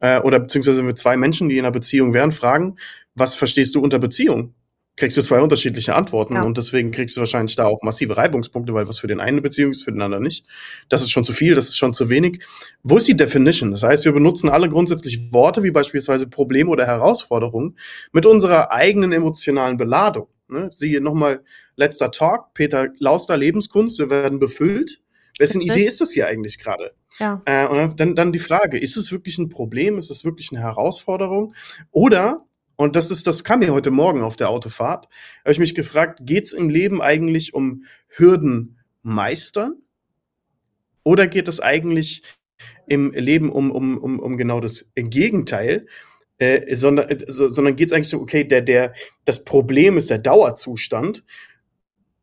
äh, 0.00 0.20
oder 0.20 0.40
beziehungsweise 0.40 0.78
wenn 0.78 0.86
wir 0.86 0.96
zwei 0.96 1.16
Menschen, 1.16 1.48
die 1.48 1.58
in 1.58 1.64
einer 1.64 1.72
Beziehung 1.72 2.14
wären, 2.14 2.32
fragen, 2.32 2.76
was 3.14 3.34
verstehst 3.34 3.74
du 3.74 3.80
unter 3.80 3.98
Beziehung? 3.98 4.54
Kriegst 4.96 5.16
du 5.16 5.22
zwei 5.22 5.40
unterschiedliche 5.40 5.94
Antworten 5.94 6.34
ja. 6.34 6.42
und 6.42 6.58
deswegen 6.58 6.90
kriegst 6.90 7.16
du 7.16 7.20
wahrscheinlich 7.20 7.56
da 7.56 7.64
auch 7.64 7.82
massive 7.82 8.16
Reibungspunkte, 8.16 8.74
weil 8.74 8.88
was 8.88 8.98
für 8.98 9.06
den 9.06 9.20
einen 9.20 9.32
eine 9.32 9.42
Beziehung 9.42 9.70
ist, 9.70 9.82
für 9.82 9.92
den 9.92 10.02
anderen 10.02 10.22
nicht. 10.22 10.44
Das 10.88 11.02
ist 11.02 11.10
schon 11.10 11.24
zu 11.24 11.32
viel, 11.32 11.54
das 11.54 11.68
ist 11.68 11.78
schon 11.78 11.94
zu 11.94 12.10
wenig. 12.10 12.44
Wo 12.82 12.98
ist 12.98 13.08
die 13.08 13.16
Definition? 13.16 13.70
Das 13.70 13.82
heißt, 13.82 14.04
wir 14.04 14.12
benutzen 14.12 14.50
alle 14.50 14.68
grundsätzlich 14.68 15.32
Worte 15.32 15.62
wie 15.62 15.70
beispielsweise 15.70 16.26
Problem 16.26 16.68
oder 16.68 16.86
Herausforderung 16.86 17.76
mit 18.12 18.26
unserer 18.26 18.70
eigenen 18.70 19.12
emotionalen 19.12 19.78
Beladung. 19.78 20.28
Ne? 20.48 20.70
Siehe 20.74 21.00
nochmal 21.00 21.42
letzter 21.76 22.10
Talk, 22.10 22.52
Peter 22.52 22.88
Lauster 22.98 23.36
Lebenskunst, 23.36 23.98
wir 23.98 24.10
werden 24.10 24.38
befüllt. 24.38 25.00
Wessen 25.38 25.62
Idee 25.62 25.86
ist 25.86 26.02
das 26.02 26.12
hier 26.12 26.26
eigentlich 26.26 26.58
gerade? 26.58 26.92
Ja. 27.18 27.40
Äh, 27.46 27.66
und 27.66 27.98
dann, 27.98 28.14
dann 28.14 28.32
die 28.32 28.38
Frage, 28.38 28.78
ist 28.78 28.98
es 28.98 29.10
wirklich 29.10 29.38
ein 29.38 29.48
Problem? 29.48 29.96
Ist 29.96 30.10
es 30.10 30.24
wirklich 30.24 30.52
eine 30.52 30.60
Herausforderung? 30.60 31.54
Oder 31.90 32.44
und 32.76 32.96
das 32.96 33.10
ist, 33.10 33.26
das 33.26 33.44
kam 33.44 33.60
mir 33.60 33.72
heute 33.72 33.90
Morgen 33.90 34.22
auf 34.22 34.36
der 34.36 34.50
Autofahrt. 34.50 35.08
Habe 35.40 35.52
ich 35.52 35.58
mich 35.58 35.74
gefragt, 35.74 36.20
geht's 36.22 36.52
im 36.52 36.68
Leben 36.68 37.00
eigentlich 37.00 37.54
um 37.54 37.84
Hürden 38.08 38.80
meistern? 39.02 39.74
Oder 41.04 41.26
geht 41.26 41.48
es 41.48 41.60
eigentlich 41.60 42.22
im 42.86 43.12
Leben 43.12 43.50
um, 43.50 43.70
um, 43.70 43.98
um, 43.98 44.20
um 44.20 44.36
genau 44.36 44.60
das 44.60 44.90
Gegenteil? 44.94 45.86
Äh, 46.38 46.74
sondern 46.74 47.08
äh, 47.08 47.24
so, 47.28 47.52
sondern 47.52 47.76
geht 47.76 47.88
es 47.88 47.92
eigentlich 47.92 48.08
so, 48.08 48.20
okay, 48.20 48.42
der, 48.42 48.62
der, 48.62 48.94
das 49.24 49.44
Problem 49.44 49.96
ist 49.96 50.10
der 50.10 50.18
Dauerzustand 50.18 51.24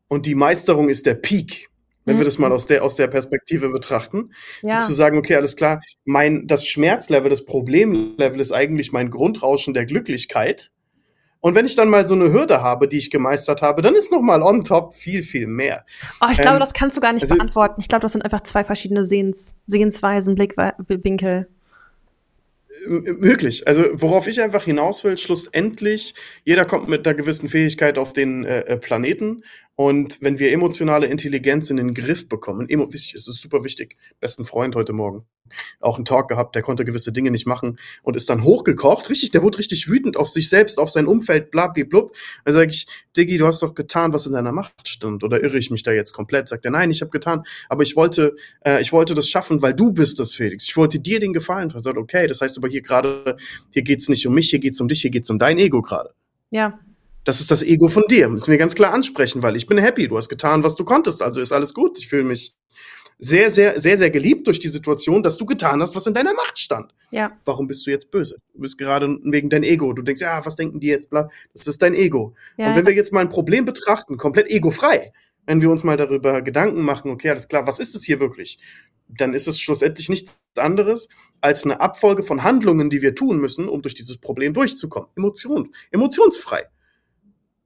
und 0.08 0.26
die 0.26 0.34
Meisterung 0.34 0.90
ist 0.90 1.06
der 1.06 1.14
Peak 1.14 1.69
wenn 2.04 2.16
mhm. 2.16 2.20
wir 2.20 2.24
das 2.24 2.38
mal 2.38 2.52
aus 2.52 2.66
der, 2.66 2.82
aus 2.82 2.96
der 2.96 3.08
Perspektive 3.08 3.68
betrachten. 3.68 4.32
Ja. 4.62 4.80
Sozusagen, 4.80 5.18
okay, 5.18 5.36
alles 5.36 5.56
klar, 5.56 5.80
mein, 6.04 6.46
das 6.46 6.66
Schmerzlevel, 6.66 7.30
das 7.30 7.44
Problemlevel 7.44 8.40
ist 8.40 8.52
eigentlich 8.52 8.92
mein 8.92 9.10
Grundrauschen 9.10 9.74
der 9.74 9.86
Glücklichkeit. 9.86 10.70
Und 11.40 11.54
wenn 11.54 11.64
ich 11.64 11.74
dann 11.74 11.88
mal 11.88 12.06
so 12.06 12.14
eine 12.14 12.32
Hürde 12.32 12.62
habe, 12.62 12.86
die 12.86 12.98
ich 12.98 13.10
gemeistert 13.10 13.62
habe, 13.62 13.80
dann 13.80 13.94
ist 13.94 14.12
noch 14.12 14.20
mal 14.20 14.42
on 14.42 14.62
top 14.62 14.94
viel, 14.94 15.22
viel 15.22 15.46
mehr. 15.46 15.84
Oh, 16.20 16.26
ich 16.30 16.38
glaube, 16.38 16.56
ähm, 16.56 16.60
das 16.60 16.74
kannst 16.74 16.98
du 16.98 17.00
gar 17.00 17.14
nicht 17.14 17.22
also, 17.22 17.34
beantworten. 17.34 17.80
Ich 17.80 17.88
glaube, 17.88 18.02
das 18.02 18.12
sind 18.12 18.22
einfach 18.22 18.42
zwei 18.42 18.62
verschiedene 18.62 19.06
Sehens, 19.06 19.54
Sehensweisen, 19.66 20.34
Blickwinkel. 20.34 21.48
Möglich. 22.86 23.66
Also 23.66 23.84
worauf 23.94 24.26
ich 24.26 24.40
einfach 24.40 24.64
hinaus 24.64 25.02
will, 25.02 25.18
schlussendlich, 25.18 26.14
jeder 26.44 26.64
kommt 26.64 26.88
mit 26.88 27.06
einer 27.06 27.14
gewissen 27.14 27.48
Fähigkeit 27.48 27.98
auf 27.98 28.12
den 28.12 28.44
äh, 28.44 28.60
äh 28.60 28.76
Planeten 28.76 29.42
und 29.80 30.20
wenn 30.20 30.38
wir 30.38 30.52
emotionale 30.52 31.06
Intelligenz 31.06 31.70
in 31.70 31.78
den 31.78 31.94
Griff 31.94 32.28
bekommen, 32.28 32.68
emo 32.68 32.86
es 32.92 33.14
ist 33.14 33.40
super 33.40 33.64
wichtig, 33.64 33.96
besten 34.20 34.44
Freund 34.44 34.76
heute 34.76 34.92
Morgen, 34.92 35.24
auch 35.80 35.96
einen 35.96 36.04
Talk 36.04 36.28
gehabt, 36.28 36.54
der 36.54 36.60
konnte 36.60 36.84
gewisse 36.84 37.12
Dinge 37.12 37.30
nicht 37.30 37.46
machen 37.46 37.78
und 38.02 38.14
ist 38.14 38.28
dann 38.28 38.44
hochgekocht, 38.44 39.08
richtig, 39.08 39.30
der 39.30 39.42
wurde 39.42 39.56
richtig 39.56 39.88
wütend 39.88 40.18
auf 40.18 40.28
sich 40.28 40.50
selbst, 40.50 40.78
auf 40.78 40.90
sein 40.90 41.06
Umfeld, 41.06 41.50
blablablub. 41.50 42.14
Dann 42.44 42.52
sage 42.52 42.72
ich, 42.72 42.86
Diggi, 43.16 43.38
du 43.38 43.46
hast 43.46 43.62
doch 43.62 43.74
getan, 43.74 44.12
was 44.12 44.26
in 44.26 44.34
deiner 44.34 44.52
Macht 44.52 44.86
stand, 44.86 45.24
oder 45.24 45.42
irre 45.42 45.56
ich 45.56 45.70
mich 45.70 45.82
da 45.82 45.92
jetzt 45.92 46.12
komplett? 46.12 46.50
Sagt 46.50 46.66
er, 46.66 46.72
nein, 46.72 46.90
ich 46.90 47.00
habe 47.00 47.10
getan, 47.10 47.44
aber 47.70 47.82
ich 47.82 47.96
wollte, 47.96 48.36
äh, 48.60 48.82
ich 48.82 48.92
wollte 48.92 49.14
das 49.14 49.30
schaffen, 49.30 49.62
weil 49.62 49.72
du 49.72 49.92
bist 49.92 50.18
das, 50.18 50.34
Felix. 50.34 50.68
Ich 50.68 50.76
wollte 50.76 51.00
dir 51.00 51.20
den 51.20 51.32
Gefallen. 51.32 51.70
Er 51.72 51.80
sagt, 51.80 51.96
okay, 51.96 52.26
das 52.26 52.42
heißt 52.42 52.58
aber 52.58 52.68
hier 52.68 52.82
gerade, 52.82 53.34
hier 53.70 53.82
geht's 53.82 54.10
nicht 54.10 54.26
um 54.26 54.34
mich, 54.34 54.50
hier 54.50 54.58
geht's 54.58 54.78
um 54.78 54.88
dich, 54.88 55.00
hier 55.00 55.10
geht's 55.10 55.30
um 55.30 55.38
dein 55.38 55.56
Ego 55.56 55.80
gerade. 55.80 56.10
Ja, 56.50 56.78
Das 57.24 57.40
ist 57.40 57.50
das 57.50 57.62
Ego 57.62 57.88
von 57.88 58.04
dir. 58.08 58.28
Müssen 58.28 58.50
wir 58.50 58.58
ganz 58.58 58.74
klar 58.74 58.92
ansprechen, 58.92 59.42
weil 59.42 59.56
ich 59.56 59.66
bin 59.66 59.78
happy. 59.78 60.08
Du 60.08 60.16
hast 60.16 60.28
getan, 60.28 60.64
was 60.64 60.74
du 60.74 60.84
konntest. 60.84 61.22
Also 61.22 61.40
ist 61.40 61.52
alles 61.52 61.74
gut. 61.74 61.98
Ich 61.98 62.08
fühle 62.08 62.24
mich 62.24 62.54
sehr, 63.18 63.50
sehr, 63.50 63.78
sehr, 63.78 63.98
sehr 63.98 64.10
geliebt 64.10 64.46
durch 64.46 64.58
die 64.58 64.68
Situation, 64.68 65.22
dass 65.22 65.36
du 65.36 65.44
getan 65.44 65.82
hast, 65.82 65.94
was 65.94 66.06
in 66.06 66.14
deiner 66.14 66.32
Macht 66.32 66.58
stand. 66.58 66.94
Ja. 67.10 67.32
Warum 67.44 67.66
bist 67.66 67.86
du 67.86 67.90
jetzt 67.90 68.10
böse? 68.10 68.36
Du 68.54 68.60
bist 68.60 68.78
gerade 68.78 69.18
wegen 69.24 69.50
dein 69.50 69.62
Ego. 69.62 69.92
Du 69.92 70.00
denkst, 70.00 70.22
ja, 70.22 70.44
was 70.44 70.56
denken 70.56 70.80
die 70.80 70.86
jetzt? 70.86 71.10
Bla. 71.10 71.28
Das 71.52 71.66
ist 71.66 71.82
dein 71.82 71.94
Ego. 71.94 72.34
Ja, 72.56 72.68
Und 72.68 72.76
wenn 72.76 72.86
wir 72.86 72.94
jetzt 72.94 73.12
mal 73.12 73.20
ein 73.20 73.28
Problem 73.28 73.66
betrachten, 73.66 74.16
komplett 74.16 74.48
egofrei, 74.48 75.12
wenn 75.46 75.60
wir 75.60 75.70
uns 75.70 75.84
mal 75.84 75.98
darüber 75.98 76.40
Gedanken 76.40 76.82
machen, 76.82 77.10
okay, 77.10 77.30
alles 77.30 77.48
klar, 77.48 77.66
was 77.66 77.78
ist 77.78 77.94
es 77.94 78.04
hier 78.04 78.20
wirklich? 78.20 78.58
Dann 79.08 79.34
ist 79.34 79.48
es 79.48 79.60
schlussendlich 79.60 80.08
nichts 80.08 80.38
anderes 80.56 81.08
als 81.40 81.64
eine 81.64 81.80
Abfolge 81.80 82.22
von 82.22 82.42
Handlungen, 82.42 82.88
die 82.88 83.02
wir 83.02 83.14
tun 83.14 83.38
müssen, 83.38 83.68
um 83.68 83.82
durch 83.82 83.94
dieses 83.94 84.16
Problem 84.16 84.54
durchzukommen. 84.54 85.10
Emotion, 85.16 85.74
emotionsfrei. 85.90 86.66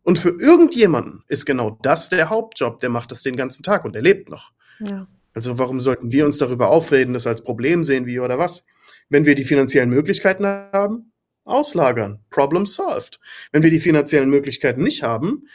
Und 0.05 0.19
für 0.21 0.39
irgendjemanden 0.41 1.25
ist 1.29 1.45
genau 1.47 1.79
das 1.83 2.09
der 2.11 2.31
Hauptjob, 2.31 2.79
der 2.81 2.91
macht 2.91 3.11
das 3.11 3.23
den 3.23 3.35
ganzen 3.37 3.63
Tag 3.65 3.85
und 3.85 3.97
er 3.97 4.03
lebt 4.03 4.29
noch. 4.31 4.53
ja. 4.81 5.07
Also 5.37 5.59
warum 5.59 5.81
sollten 5.81 6.13
wir 6.13 6.27
uns 6.27 6.39
darüber 6.39 6.69
aufreden, 6.69 7.13
das 7.13 7.27
als 7.27 7.43
Problem 7.43 7.83
sehen, 7.83 8.07
wie 8.07 8.21
oder 8.21 8.39
was? 8.39 8.63
Wenn 9.09 9.27
wir 9.27 9.35
die 9.35 9.45
finanziellen 9.45 9.91
Möglichkeiten 9.91 10.47
haben, 10.47 11.11
auslagern. 11.45 12.21
Problem 12.31 12.67
solved. 12.67 13.19
Wenn 13.51 13.65
wir 13.65 13.71
die 13.71 13.81
finanziellen 13.81 14.31
Möglichkeiten 14.31 14.85
nicht 14.85 15.03
haben, 15.03 15.49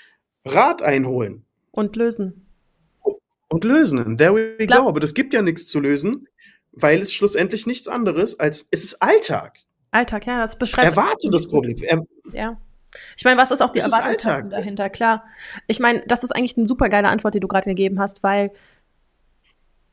Rat 0.44 0.82
einholen 0.82 1.46
Und 1.72 1.96
lösen. 1.96 2.46
und 3.48 3.64
lösen. 3.64 4.00
And 4.00 4.18
there 4.20 4.36
we 4.36 4.58
Glaub- 4.66 4.82
go. 4.84 4.90
Aber 4.90 5.00
das 5.00 5.14
gibt 5.14 5.34
ja 5.34 5.42
nichts 5.42 5.68
zu 5.68 5.80
lösen, 5.80 6.28
weil 6.74 7.02
es 7.02 7.14
schlussendlich 7.14 7.66
nichts 7.66 7.88
anderes 7.88 8.38
als 8.38 8.68
es 8.72 8.84
ist 8.84 9.02
Alltag. 9.02 9.60
Alltag, 9.92 10.26
ja, 10.28 10.42
das 10.42 10.58
beschreibt. 10.58 10.90
Erwarte 10.90 11.30
das 11.32 11.48
Problem. 11.48 11.78
Er, 11.84 12.04
Ja. 12.34 12.60
Ich 13.17 13.23
meine, 13.23 13.39
was 13.39 13.52
ist 13.52 13.62
auch 13.62 13.69
die 13.71 13.80
Erwartungshaltung 13.80 14.45
Alltag. 14.45 14.49
dahinter? 14.49 14.89
Klar. 14.89 15.23
Ich 15.67 15.80
meine, 15.80 16.04
das 16.08 16.23
ist 16.23 16.36
eigentlich 16.36 16.58
eine 16.58 16.65
super 16.65 16.89
geile 16.89 17.10
Antwort, 17.10 17.34
die 17.36 17.39
du 17.39 17.47
gerade 17.47 17.69
gegeben 17.69 17.99
hast, 17.99 18.23
weil 18.23 18.52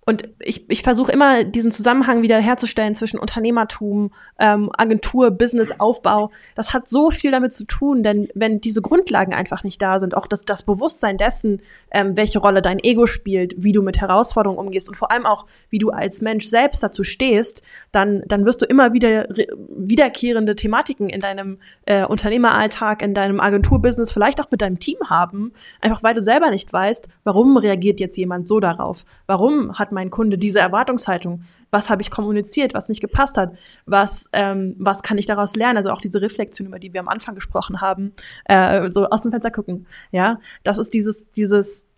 und 0.09 0.29
ich, 0.39 0.71
ich 0.71 0.83
versuche 0.83 1.11
immer 1.11 1.43
diesen 1.43 1.73
Zusammenhang 1.73 2.23
wieder 2.23 2.39
herzustellen 2.39 2.95
zwischen 2.95 3.19
Unternehmertum, 3.19 4.13
ähm, 4.39 4.71
Agentur, 4.77 5.33
Businessaufbau. 5.33 6.31
Das 6.55 6.73
hat 6.73 6.87
so 6.87 7.11
viel 7.11 7.33
damit 7.33 7.53
zu 7.53 7.65
tun, 7.65 8.05
denn 8.05 8.29
wenn 8.33 8.61
diese 8.61 8.83
Grundlagen 8.83 9.35
einfach 9.35 9.65
nicht 9.65 9.83
da 9.83 9.99
sind, 9.99 10.17
auch 10.17 10.29
das, 10.29 10.45
das 10.45 10.63
Bewusstsein 10.63 11.17
dessen, 11.17 11.61
ähm, 11.91 12.17
welche 12.17 12.39
Rolle 12.39 12.63
dein 12.63 12.79
Ego 12.79 13.07
spielt, 13.07 13.57
wie 13.59 13.73
du 13.73 13.83
mit 13.83 14.01
Herausforderungen 14.01 14.61
umgehst 14.61 14.89
und 14.89 14.95
vor 14.95 15.11
allem 15.11 15.27
auch, 15.27 15.47
wie 15.71 15.79
du 15.79 15.91
als 15.91 16.21
Mensch 16.21 16.47
selbst 16.47 16.85
dazu 16.85 17.03
stehst, 17.03 17.65
dann, 17.91 18.23
dann 18.29 18.45
wirst 18.45 18.63
du 18.63 18.67
immer 18.67 18.93
wieder 18.93 19.29
re- 19.31 19.49
wiederkehrende 19.69 20.55
Thematiken 20.55 21.09
in 21.09 21.21
deinem 21.21 21.59
äh, 21.87 22.05
Unternehmeralltag, 22.05 23.03
in 23.03 23.13
deinem 23.13 23.41
Agenturbusiness, 23.41 24.13
vielleicht 24.13 24.41
auch 24.41 24.53
mit 24.53 24.63
deinem 24.63 24.79
Team 24.79 24.99
haben, 25.11 25.53
einfach 25.81 26.05
weil 26.05 26.15
du 26.15 26.23
selber 26.23 26.51
nicht 26.51 26.73
weißt, 26.73 27.09
warum 27.25 27.57
reagiert 27.57 27.99
jetzt 27.99 28.17
jemand 28.17 28.47
so 28.47 28.61
darauf? 28.61 29.05
Warum 29.27 29.77
hat 29.77 29.96
mein 29.97 30.11
Kunde 30.11 30.39
diese 30.39 30.61
Erwartungshaltung? 30.61 31.43
Was 31.71 31.91
habe 31.91 32.03
ich 32.03 32.11
kommuniziert, 32.11 32.75
was 32.75 32.89
nicht 32.89 33.01
gepasst 33.01 33.37
hat? 33.37 33.57
Was, 33.87 34.29
ähm, 34.33 34.77
was 34.79 35.03
kann 35.03 35.19
ich 35.19 35.27
daraus 35.27 35.57
lernen? 35.57 35.79
Also 35.79 35.91
auch 35.91 36.01
diese 36.01 36.23
Reflexion, 36.23 36.69
über 36.69 36.79
die 36.79 36.93
wir 36.93 37.01
am 37.01 37.09
Anfang 37.09 37.35
gesprochen 37.35 37.81
haben, 37.81 38.13
äh, 38.45 38.89
so 38.91 39.07
aus 39.07 39.23
dem 39.23 39.33
Fenster 39.33 39.51
gucken. 39.51 39.87
Ja, 40.13 40.39
das 40.63 40.79
ist 40.79 40.95
dieses, 40.95 41.31
dieses, 41.33 41.89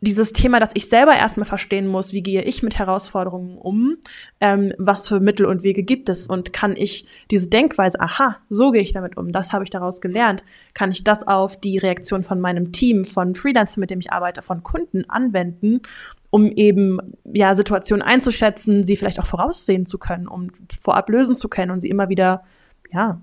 dieses 0.00 0.32
Thema, 0.32 0.60
dass 0.60 0.70
ich 0.74 0.88
selber 0.88 1.14
erstmal 1.14 1.46
verstehen 1.46 1.86
muss, 1.86 2.12
wie 2.12 2.22
gehe 2.22 2.42
ich 2.42 2.62
mit 2.62 2.78
Herausforderungen 2.78 3.58
um, 3.58 3.96
ähm, 4.40 4.72
was 4.78 5.08
für 5.08 5.20
Mittel 5.20 5.46
und 5.46 5.62
Wege 5.62 5.82
gibt 5.82 6.08
es 6.08 6.26
und 6.26 6.52
kann 6.52 6.74
ich 6.76 7.06
diese 7.30 7.48
Denkweise, 7.48 8.00
aha, 8.00 8.38
so 8.48 8.70
gehe 8.70 8.82
ich 8.82 8.92
damit 8.92 9.16
um, 9.16 9.30
das 9.30 9.52
habe 9.52 9.64
ich 9.64 9.70
daraus 9.70 10.00
gelernt, 10.00 10.44
kann 10.72 10.90
ich 10.90 11.04
das 11.04 11.26
auf 11.26 11.60
die 11.60 11.78
Reaktion 11.78 12.24
von 12.24 12.40
meinem 12.40 12.72
Team, 12.72 13.04
von 13.04 13.34
Freelancern, 13.34 13.80
mit 13.80 13.90
dem 13.90 14.00
ich 14.00 14.12
arbeite, 14.12 14.40
von 14.42 14.62
Kunden 14.62 15.08
anwenden, 15.08 15.82
um 16.30 16.50
eben 16.52 16.98
ja 17.24 17.54
Situationen 17.54 18.02
einzuschätzen, 18.02 18.82
sie 18.84 18.96
vielleicht 18.96 19.20
auch 19.20 19.26
voraussehen 19.26 19.86
zu 19.86 19.98
können, 19.98 20.28
um 20.28 20.48
vorab 20.82 21.08
lösen 21.10 21.36
zu 21.36 21.48
können 21.48 21.70
und 21.70 21.80
sie 21.80 21.88
immer 21.88 22.08
wieder 22.08 22.44
ja 22.92 23.20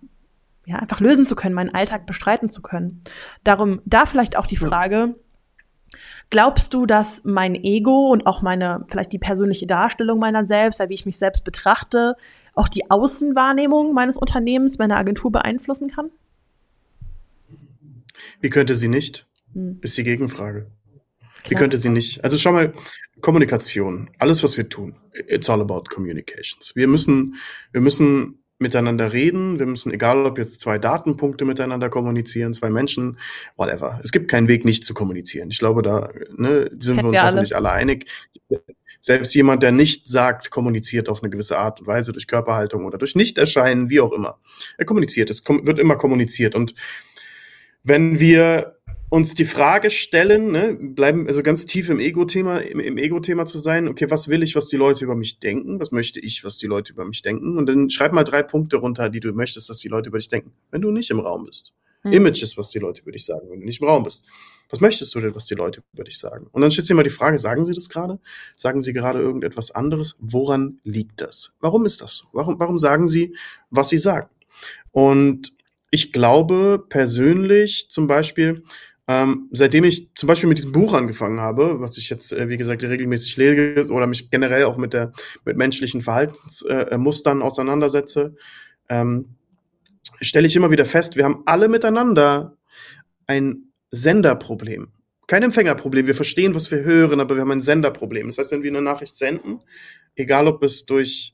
ja 0.66 0.76
einfach 0.78 1.00
lösen 1.00 1.26
zu 1.26 1.36
können, 1.36 1.56
meinen 1.56 1.74
Alltag 1.74 2.06
bestreiten 2.06 2.50
zu 2.50 2.62
können. 2.62 3.02
Darum 3.44 3.82
da 3.86 4.06
vielleicht 4.06 4.38
auch 4.38 4.46
die. 4.46 4.58
Frage, 4.58 5.16
Glaubst 6.30 6.74
du, 6.74 6.86
dass 6.86 7.24
mein 7.24 7.56
Ego 7.56 8.12
und 8.12 8.28
auch 8.28 8.42
meine, 8.42 8.86
vielleicht 8.90 9.14
die 9.14 9.20
persönliche 9.20 9.66
Darstellung 9.66 10.20
meiner 10.20 10.46
selbst, 10.46 10.82
wie 10.90 10.94
ich 10.94 11.06
mich 11.06 11.18
selbst 11.18 11.46
betrachte, 11.46 12.16
auch 12.54 12.68
die 12.68 12.92
Außenwahrnehmung 12.92 13.94
meines 13.94 14.18
Unternehmens, 14.18 14.78
meiner 14.78 14.98
Agentur 14.98 15.32
beeinflussen 15.32 15.90
kann? 15.90 16.10
wie 18.42 18.50
könnte 18.50 18.76
sie 18.76 18.88
nicht? 18.88 19.28
Hm, 19.54 19.80
Ist 19.82 19.98
die 19.98 20.04
Gegenfrage. 20.04 20.68
Wie 21.50 21.56
klar. 21.56 21.62
könnte 21.62 21.78
sie 21.78 21.90
nicht? 21.90 22.24
Also 22.24 22.38
schau 22.38 22.52
mal, 22.52 22.74
Kommunikation, 23.22 24.10
alles, 24.20 24.44
was 24.44 24.58
wir 24.58 24.70
tun, 24.70 24.96
it's 25.28 25.50
all 25.50 25.62
about 25.62 25.84
communications. 25.90 26.76
Wir 26.76 26.88
müssen, 26.88 27.36
wir 27.72 27.82
müssen 27.82 28.40
miteinander 28.60 29.14
reden, 29.14 29.60
wir 29.60 29.66
müssen, 29.66 29.92
egal 29.92 30.26
ob 30.26 30.38
jetzt 30.38 30.62
zwei 30.62 30.78
Datenpunkte 30.78 31.46
miteinander 31.46 31.90
kommunizieren, 31.90 32.54
zwei 32.54 32.70
Menschen, 32.70 33.20
whatever. 33.56 34.00
Es 34.04 34.12
gibt 34.12 34.30
keinen 34.30 34.48
Weg, 34.48 34.66
nicht 34.66 34.84
zu 34.84 34.94
kommunizieren. 34.94 35.52
Ich 35.52 35.60
glaube, 35.60 35.84
da 35.84 36.10
ne, 36.36 36.70
sind 36.80 36.98
Kennen 36.98 36.98
wir 36.98 37.06
uns 37.06 37.12
wir 37.14 37.24
alle. 37.24 37.32
hoffentlich 37.32 37.56
alle 37.56 37.72
einig. 37.72 38.10
Selbst 39.00 39.36
jemand, 39.36 39.62
der 39.62 39.72
nicht 39.72 40.08
sagt, 40.08 40.50
kommuniziert 40.50 41.08
auf 41.08 41.22
eine 41.22 41.30
gewisse 41.30 41.58
Art 41.58 41.82
und 41.82 41.88
Weise 41.88 42.12
durch 42.12 42.28
Körperhaltung 42.28 42.86
oder 42.86 42.98
durch 42.98 43.16
Nichterscheinen, 43.16 43.90
wie 43.90 44.00
auch 44.00 44.12
immer. 44.12 44.40
Er 44.78 44.86
kommuniziert, 44.86 45.30
es 45.30 45.44
wird 45.48 45.80
immer 45.80 45.96
kommuniziert. 45.96 46.56
Und 46.56 46.74
wenn 47.88 48.20
wir 48.20 48.78
uns 49.10 49.34
die 49.34 49.46
Frage 49.46 49.90
stellen, 49.90 50.52
ne, 50.52 50.78
bleiben 50.80 51.28
also 51.28 51.42
ganz 51.42 51.66
tief 51.66 51.90
im 51.90 52.00
Ego-Thema, 52.00 52.58
im, 52.58 52.82
im 52.82 52.98
Ego-Thema 52.98 53.46
zu 53.46 53.60
sein, 53.60 53.88
okay, 53.88 54.10
was 54.10 54.28
will 54.28 54.44
ich, 54.44 54.56
was 54.56 54.68
die 54.68 54.76
Leute 54.76 55.06
über 55.06 55.16
mich 55.16 55.40
denken? 55.40 55.80
Was 55.80 55.92
möchte 55.92 56.20
ich, 56.20 56.44
was 56.44 56.58
die 56.58 56.68
Leute 56.68 56.92
über 56.92 57.06
mich 57.06 57.22
denken? 57.22 57.58
Und 57.58 57.68
dann 57.68 57.90
schreib 57.90 58.12
mal 58.12 58.26
drei 58.26 58.44
Punkte 58.44 58.78
runter, 58.78 59.10
die 59.10 59.22
du 59.22 59.32
möchtest, 59.32 59.70
dass 59.70 59.78
die 59.78 59.88
Leute 59.88 60.10
über 60.10 60.18
dich 60.18 60.28
denken, 60.28 60.52
wenn 60.72 60.82
du 60.82 60.92
nicht 60.92 61.10
im 61.10 61.22
Raum 61.22 61.46
bist. 61.46 61.74
Hm. 62.02 62.12
Images, 62.12 62.58
was 62.58 62.70
die 62.70 62.80
Leute 62.80 63.02
über 63.02 63.14
dich 63.14 63.26
sagen, 63.26 63.50
wenn 63.50 63.62
du 63.62 63.66
nicht 63.66 63.82
im 63.82 63.88
Raum 63.88 64.04
bist. 64.04 64.26
Was 64.70 64.82
möchtest 64.82 65.16
du 65.16 65.22
denn, 65.22 65.34
was 65.34 65.46
die 65.46 65.56
Leute 65.56 65.82
über 65.94 66.04
dich 66.04 66.20
sagen? 66.20 66.48
Und 66.52 66.62
dann 66.62 66.72
stellt 66.72 66.88
sich 66.88 66.92
immer 66.92 67.04
die 67.04 67.10
Frage, 67.10 67.40
sagen 67.40 67.66
sie 67.66 67.74
das 67.74 67.88
gerade? 67.88 68.20
Sagen 68.58 68.84
sie 68.84 68.92
gerade 68.92 69.20
irgendetwas 69.20 69.72
anderes? 69.72 70.18
Woran 70.20 70.80
liegt 70.84 71.22
das? 71.22 71.54
Warum 71.62 71.86
ist 71.86 72.02
das 72.02 72.18
so? 72.18 72.28
Warum, 72.34 72.60
warum 72.60 72.78
sagen 72.78 73.08
sie, 73.08 73.34
was 73.70 73.88
sie 73.88 73.98
sagen? 73.98 74.28
Und 74.92 75.54
ich 75.90 76.12
glaube 76.12 76.86
persönlich 76.90 77.88
zum 77.90 78.08
Beispiel, 78.08 78.64
ähm, 79.08 79.48
seitdem 79.52 79.86
ich 79.86 80.10
zum 80.16 80.28
Beispiel 80.28 80.50
mit 80.50 80.58
diesem 80.58 80.74
Buch 80.74 80.94
angefangen 80.94 81.40
habe, 81.40 81.80
was 81.80 81.98
ich 81.98 82.10
jetzt, 82.10 82.34
äh, 82.34 82.50
wie 82.50 82.58
gesagt, 82.58 82.84
regelmäßig 82.84 83.38
lese 83.38 83.92
oder 83.92 84.06
mich 84.06 84.30
generell 84.30 84.66
auch 84.66 84.78
mit 84.78 84.94
der 84.94 85.14
mit 85.46 85.56
menschlichen 85.56 86.02
Verhaltensmustern 86.02 86.88
äh, 86.90 86.98
Mustern 86.98 87.42
auseinandersetze, 87.42 88.36
ähm, 88.90 89.36
stelle 90.20 90.48
ich 90.48 90.56
immer 90.56 90.72
wieder 90.72 90.86
fest, 90.86 91.16
wir 91.16 91.24
haben 91.24 91.44
alle 91.46 91.70
miteinander 91.70 92.58
ein 93.28 93.72
Senderproblem. 93.92 94.90
Kein 95.28 95.44
Empfängerproblem. 95.44 96.08
Wir 96.08 96.16
verstehen, 96.16 96.56
was 96.56 96.72
wir 96.72 96.84
hören, 96.84 97.20
aber 97.20 97.36
wir 97.36 97.42
haben 97.42 97.52
ein 97.52 97.62
Senderproblem. 97.62 98.28
Das 98.28 98.38
heißt, 98.38 98.52
wenn 98.52 98.64
wir 98.64 98.72
eine 98.72 98.82
Nachricht 98.82 99.16
senden, 99.16 99.60
egal 100.16 100.48
ob 100.48 100.64
es 100.64 100.86
durch 100.86 101.34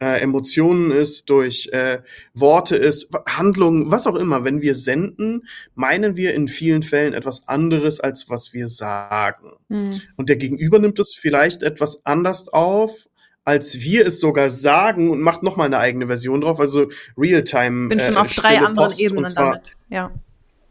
äh, 0.00 0.20
Emotionen 0.20 0.90
ist, 0.90 1.30
durch 1.30 1.68
äh, 1.72 1.98
Worte 2.34 2.76
ist, 2.76 3.08
Handlungen, 3.26 3.90
was 3.90 4.06
auch 4.06 4.14
immer, 4.16 4.44
wenn 4.44 4.62
wir 4.62 4.74
senden, 4.74 5.46
meinen 5.74 6.16
wir 6.16 6.34
in 6.34 6.48
vielen 6.48 6.82
Fällen 6.82 7.14
etwas 7.14 7.46
anderes, 7.48 8.00
als 8.00 8.28
was 8.28 8.52
wir 8.52 8.68
sagen. 8.68 9.52
Hm. 9.68 10.00
Und 10.16 10.28
der 10.28 10.36
Gegenüber 10.36 10.78
nimmt 10.78 10.98
es 10.98 11.14
vielleicht 11.14 11.62
etwas 11.62 12.04
anders 12.04 12.48
auf, 12.48 13.08
als 13.44 13.80
wir 13.80 14.06
es 14.06 14.20
sogar 14.20 14.50
sagen 14.50 15.10
und 15.10 15.20
macht 15.20 15.42
nochmal 15.42 15.66
eine 15.66 15.78
eigene 15.78 16.08
Version 16.08 16.40
drauf, 16.40 16.58
also 16.58 16.90
Realtime. 17.16 17.88
Bin 17.88 18.00
schon 18.00 18.14
äh, 18.14 18.18
auf 18.18 18.34
drei 18.34 18.58
anderen 18.58 18.88
Post, 18.88 19.00
Ebenen 19.00 19.28
zwar, 19.28 19.52
damit. 19.52 19.70
Ja. 19.88 20.12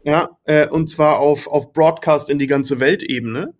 Ja, 0.04 0.38
äh, 0.44 0.68
und 0.68 0.88
zwar 0.88 1.18
auf, 1.18 1.48
auf 1.48 1.72
Broadcast 1.72 2.30
in 2.30 2.38
die 2.38 2.46
ganze 2.46 2.78
Weltebene. 2.78 3.54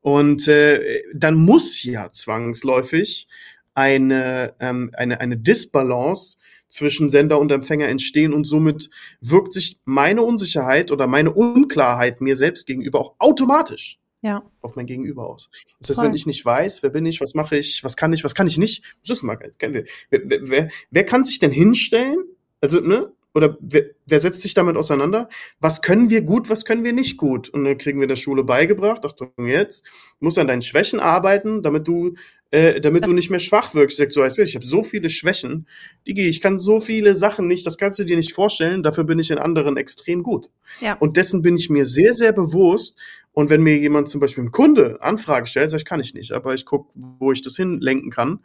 Und 0.00 0.48
äh, 0.48 1.02
dann 1.14 1.34
muss 1.34 1.82
ja 1.84 2.10
zwangsläufig 2.10 3.28
eine, 3.74 4.54
ähm, 4.60 4.90
eine, 4.94 5.20
eine 5.20 5.36
Disbalance 5.36 6.36
zwischen 6.68 7.10
Sender 7.10 7.38
und 7.40 7.52
Empfänger 7.52 7.88
entstehen 7.88 8.32
und 8.32 8.44
somit 8.44 8.90
wirkt 9.20 9.52
sich 9.52 9.80
meine 9.84 10.22
Unsicherheit 10.22 10.90
oder 10.90 11.06
meine 11.06 11.32
Unklarheit 11.32 12.20
mir 12.20 12.36
selbst 12.36 12.66
gegenüber 12.66 13.00
auch 13.00 13.14
automatisch 13.18 13.98
Ja. 14.22 14.42
auf 14.60 14.74
mein 14.76 14.86
Gegenüber 14.86 15.28
aus. 15.28 15.48
Das 15.80 15.90
heißt, 15.90 15.98
Voll. 16.00 16.08
wenn 16.08 16.14
ich 16.14 16.26
nicht 16.26 16.44
weiß, 16.44 16.82
wer 16.82 16.90
bin 16.90 17.06
ich, 17.06 17.20
was 17.20 17.34
mache 17.34 17.56
ich, 17.56 17.84
was 17.84 17.96
kann 17.96 18.12
ich, 18.12 18.24
was 18.24 18.34
kann 18.34 18.46
ich 18.46 18.58
nicht, 18.58 18.96
das 19.06 19.18
ist 19.18 19.22
mal 19.22 19.36
geil. 19.36 19.52
Wer, 19.58 19.84
wer, 20.10 20.40
wer, 20.48 20.68
wer 20.90 21.04
kann 21.04 21.24
sich 21.24 21.38
denn 21.38 21.52
hinstellen? 21.52 22.18
Also, 22.60 22.80
ne? 22.80 23.12
Oder 23.36 23.58
wer, 23.60 23.82
wer 24.06 24.20
setzt 24.20 24.42
sich 24.42 24.54
damit 24.54 24.76
auseinander? 24.76 25.28
Was 25.58 25.82
können 25.82 26.08
wir 26.08 26.22
gut, 26.22 26.48
was 26.50 26.64
können 26.64 26.84
wir 26.84 26.92
nicht 26.92 27.16
gut? 27.16 27.48
Und 27.48 27.64
dann 27.64 27.76
kriegen 27.78 27.98
wir 27.98 28.04
in 28.04 28.08
der 28.08 28.14
Schule 28.16 28.44
beigebracht, 28.44 29.04
Achtung 29.04 29.32
jetzt, 29.38 29.84
musst 30.20 30.38
an 30.38 30.46
deinen 30.46 30.62
Schwächen 30.62 31.00
arbeiten, 31.00 31.62
damit 31.64 31.88
du 31.88 32.14
äh, 32.54 32.80
damit 32.80 33.04
du 33.04 33.12
nicht 33.12 33.30
mehr 33.30 33.40
schwach 33.40 33.74
wirkst. 33.74 33.98
Ich, 33.98 34.14
sag 34.14 34.32
so, 34.32 34.42
ich 34.42 34.54
habe 34.54 34.64
so 34.64 34.84
viele 34.84 35.10
Schwächen, 35.10 35.66
Digi, 36.06 36.28
ich 36.28 36.40
kann 36.40 36.60
so 36.60 36.80
viele 36.80 37.16
Sachen 37.16 37.48
nicht, 37.48 37.66
das 37.66 37.78
kannst 37.78 37.98
du 37.98 38.04
dir 38.04 38.16
nicht 38.16 38.32
vorstellen, 38.32 38.84
dafür 38.84 39.02
bin 39.02 39.18
ich 39.18 39.32
in 39.32 39.38
anderen 39.38 39.76
extrem 39.76 40.22
gut. 40.22 40.50
Ja. 40.80 40.94
Und 40.94 41.16
dessen 41.16 41.42
bin 41.42 41.56
ich 41.56 41.68
mir 41.68 41.84
sehr, 41.84 42.14
sehr 42.14 42.32
bewusst. 42.32 42.96
Und 43.32 43.50
wenn 43.50 43.64
mir 43.64 43.76
jemand 43.76 44.08
zum 44.08 44.20
Beispiel 44.20 44.44
ein 44.44 44.52
Kunde 44.52 44.98
Anfrage 45.00 45.48
stellt, 45.48 45.72
sag 45.72 45.78
ich, 45.78 45.84
kann 45.84 45.98
ich 45.98 46.14
nicht, 46.14 46.30
aber 46.30 46.54
ich 46.54 46.64
gucke, 46.64 46.92
wo 46.94 47.32
ich 47.32 47.42
das 47.42 47.56
hinlenken 47.56 48.12
kann, 48.12 48.38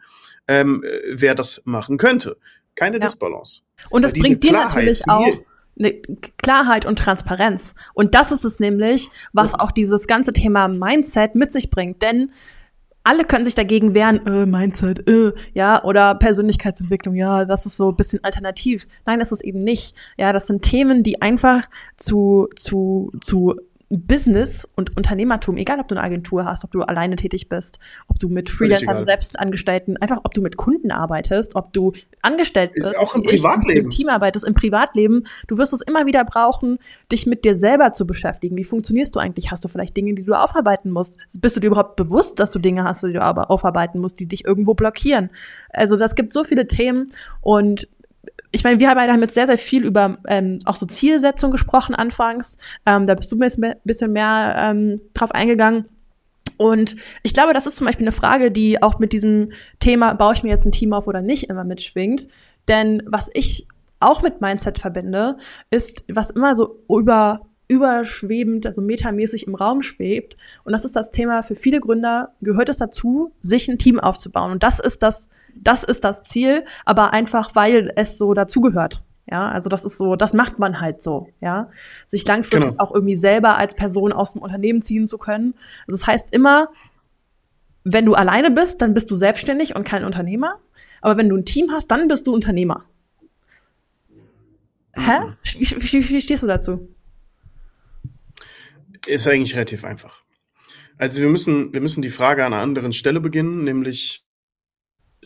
ähm, 0.48 0.82
wer 1.08 1.36
das 1.36 1.62
machen 1.64 1.96
könnte. 1.96 2.36
Keine 2.74 2.98
ja. 2.98 3.06
Disbalance. 3.06 3.60
Und 3.90 4.02
das 4.02 4.12
bringt 4.12 4.42
dir 4.42 4.52
natürlich 4.52 5.08
auch 5.08 5.38
eine 5.78 5.94
Klarheit 6.42 6.84
und 6.84 6.98
Transparenz. 6.98 7.76
Und 7.94 8.16
das 8.16 8.32
ist 8.32 8.44
es 8.44 8.58
nämlich, 8.58 9.08
was 9.32 9.54
auch 9.54 9.70
dieses 9.70 10.08
ganze 10.08 10.32
Thema 10.32 10.66
Mindset 10.66 11.36
mit 11.36 11.52
sich 11.52 11.70
bringt. 11.70 12.02
Denn 12.02 12.32
alle 13.02 13.24
können 13.24 13.44
sich 13.44 13.54
dagegen 13.54 13.94
wehren, 13.94 14.26
äh, 14.26 14.46
Mindset, 14.46 15.06
äh, 15.08 15.32
ja, 15.54 15.82
oder 15.84 16.14
Persönlichkeitsentwicklung, 16.14 17.14
ja, 17.14 17.44
das 17.44 17.66
ist 17.66 17.76
so 17.76 17.90
ein 17.90 17.96
bisschen 17.96 18.22
alternativ. 18.22 18.86
Nein, 19.06 19.18
das 19.18 19.32
ist 19.32 19.42
eben 19.42 19.64
nicht. 19.64 19.94
Ja, 20.16 20.32
das 20.32 20.46
sind 20.46 20.62
Themen, 20.62 21.02
die 21.02 21.22
einfach 21.22 21.62
zu, 21.96 22.48
zu, 22.56 23.10
zu 23.20 23.56
Business 23.90 24.68
und 24.76 24.96
Unternehmertum, 24.96 25.56
egal 25.56 25.80
ob 25.80 25.88
du 25.88 25.96
eine 25.96 26.04
Agentur 26.04 26.44
hast, 26.44 26.64
ob 26.64 26.70
du 26.70 26.82
alleine 26.82 27.16
tätig 27.16 27.48
bist, 27.48 27.80
ob 28.06 28.20
du 28.20 28.28
mit 28.28 28.48
Freelancern, 28.48 29.04
Selbstangestellten, 29.04 29.96
einfach 29.96 30.20
ob 30.22 30.32
du 30.32 30.42
mit 30.42 30.56
Kunden 30.56 30.92
arbeitest, 30.92 31.56
ob 31.56 31.72
du 31.72 31.92
angestellt 32.22 32.72
bist, 32.74 32.96
auch 32.96 33.16
im 33.16 33.24
Privatleben, 33.24 33.86
im 33.86 33.90
Team 33.90 34.08
arbeitest, 34.08 34.46
im 34.46 34.54
Privatleben, 34.54 35.24
du 35.48 35.58
wirst 35.58 35.72
es 35.72 35.80
immer 35.80 36.06
wieder 36.06 36.24
brauchen, 36.24 36.78
dich 37.10 37.26
mit 37.26 37.44
dir 37.44 37.56
selber 37.56 37.90
zu 37.90 38.06
beschäftigen. 38.06 38.56
Wie 38.56 38.64
funktionierst 38.64 39.16
du 39.16 39.18
eigentlich? 39.18 39.50
Hast 39.50 39.64
du 39.64 39.68
vielleicht 39.68 39.96
Dinge, 39.96 40.14
die 40.14 40.22
du 40.22 40.34
aufarbeiten 40.34 40.92
musst? 40.92 41.18
Bist 41.40 41.56
du 41.56 41.60
dir 41.60 41.66
überhaupt 41.66 41.96
bewusst, 41.96 42.38
dass 42.38 42.52
du 42.52 42.60
Dinge 42.60 42.84
hast, 42.84 43.02
die 43.02 43.12
du 43.12 43.20
aber 43.20 43.50
aufarbeiten 43.50 43.98
musst, 43.98 44.20
die 44.20 44.26
dich 44.26 44.44
irgendwo 44.44 44.74
blockieren? 44.74 45.30
Also 45.70 45.96
das 45.96 46.14
gibt 46.14 46.32
so 46.32 46.44
viele 46.44 46.68
Themen 46.68 47.08
und 47.40 47.88
ich 48.52 48.64
meine, 48.64 48.80
wir 48.80 48.94
beide 48.94 49.12
haben 49.12 49.22
jetzt 49.22 49.34
sehr, 49.34 49.46
sehr 49.46 49.58
viel 49.58 49.84
über 49.84 50.18
ähm, 50.26 50.60
auch 50.64 50.76
so 50.76 50.86
Zielsetzung 50.86 51.50
gesprochen 51.50 51.94
anfangs. 51.94 52.58
Ähm, 52.84 53.06
da 53.06 53.14
bist 53.14 53.30
du 53.30 53.38
ein 53.38 53.76
bisschen 53.84 54.12
mehr 54.12 54.54
ähm, 54.58 55.00
drauf 55.14 55.32
eingegangen. 55.32 55.86
Und 56.56 56.96
ich 57.22 57.32
glaube, 57.32 57.54
das 57.54 57.66
ist 57.66 57.76
zum 57.76 57.86
Beispiel 57.86 58.04
eine 58.04 58.12
Frage, 58.12 58.50
die 58.50 58.82
auch 58.82 58.98
mit 58.98 59.12
diesem 59.12 59.52
Thema, 59.78 60.14
baue 60.14 60.34
ich 60.34 60.42
mir 60.42 60.50
jetzt 60.50 60.66
ein 60.66 60.72
Team 60.72 60.92
auf 60.92 61.06
oder 61.06 61.22
nicht, 61.22 61.48
immer 61.48 61.64
mitschwingt. 61.64 62.26
Denn 62.68 63.02
was 63.06 63.30
ich 63.32 63.66
auch 64.00 64.22
mit 64.22 64.40
Mindset 64.40 64.78
verbinde, 64.78 65.36
ist, 65.70 66.04
was 66.08 66.30
immer 66.30 66.54
so 66.54 66.82
über 66.88 67.42
überschwebend, 67.70 68.66
also 68.66 68.80
metamäßig 68.80 69.46
im 69.46 69.54
Raum 69.54 69.80
schwebt. 69.80 70.36
Und 70.64 70.72
das 70.72 70.84
ist 70.84 70.96
das 70.96 71.12
Thema 71.12 71.42
für 71.42 71.54
viele 71.54 71.78
Gründer, 71.78 72.34
gehört 72.40 72.68
es 72.68 72.78
dazu, 72.78 73.32
sich 73.40 73.68
ein 73.68 73.78
Team 73.78 74.00
aufzubauen. 74.00 74.50
Und 74.50 74.64
das 74.64 74.80
ist 74.80 75.04
das, 75.04 75.30
das 75.56 75.84
ist 75.84 76.04
das 76.04 76.22
Ziel, 76.22 76.64
aber 76.84 77.12
einfach, 77.12 77.54
weil 77.54 77.92
es 77.96 78.18
so 78.18 78.34
dazugehört. 78.34 79.02
Ja, 79.30 79.48
also 79.48 79.68
das 79.68 79.84
ist 79.84 79.96
so, 79.96 80.16
das 80.16 80.32
macht 80.32 80.58
man 80.58 80.80
halt 80.80 81.02
so, 81.02 81.28
ja. 81.40 81.70
Sich 82.08 82.26
langfristig 82.26 82.70
genau. 82.70 82.82
auch 82.82 82.92
irgendwie 82.92 83.14
selber 83.14 83.58
als 83.58 83.74
Person 83.74 84.12
aus 84.12 84.32
dem 84.32 84.42
Unternehmen 84.42 84.82
ziehen 84.82 85.06
zu 85.06 85.18
können. 85.18 85.54
Also 85.86 86.00
das 86.00 86.06
heißt 86.06 86.32
immer, 86.32 86.68
wenn 87.84 88.06
du 88.06 88.14
alleine 88.14 88.50
bist, 88.50 88.82
dann 88.82 88.92
bist 88.92 89.10
du 89.10 89.14
selbstständig 89.14 89.76
und 89.76 89.84
kein 89.84 90.04
Unternehmer. 90.04 90.58
Aber 91.00 91.16
wenn 91.16 91.28
du 91.28 91.36
ein 91.36 91.44
Team 91.44 91.70
hast, 91.70 91.88
dann 91.88 92.08
bist 92.08 92.26
du 92.26 92.34
Unternehmer. 92.34 92.84
Hä? 94.94 95.32
Wie, 95.44 95.70
wie, 95.70 96.08
wie 96.08 96.20
stehst 96.20 96.42
du 96.42 96.46
dazu? 96.46 96.88
ist 99.06 99.26
eigentlich 99.26 99.54
relativ 99.54 99.84
einfach. 99.84 100.22
Also 100.98 101.22
wir 101.22 101.30
müssen, 101.30 101.72
wir 101.72 101.80
müssen 101.80 102.02
die 102.02 102.10
Frage 102.10 102.44
an 102.44 102.52
einer 102.52 102.62
anderen 102.62 102.92
Stelle 102.92 103.20
beginnen, 103.20 103.64
nämlich 103.64 104.24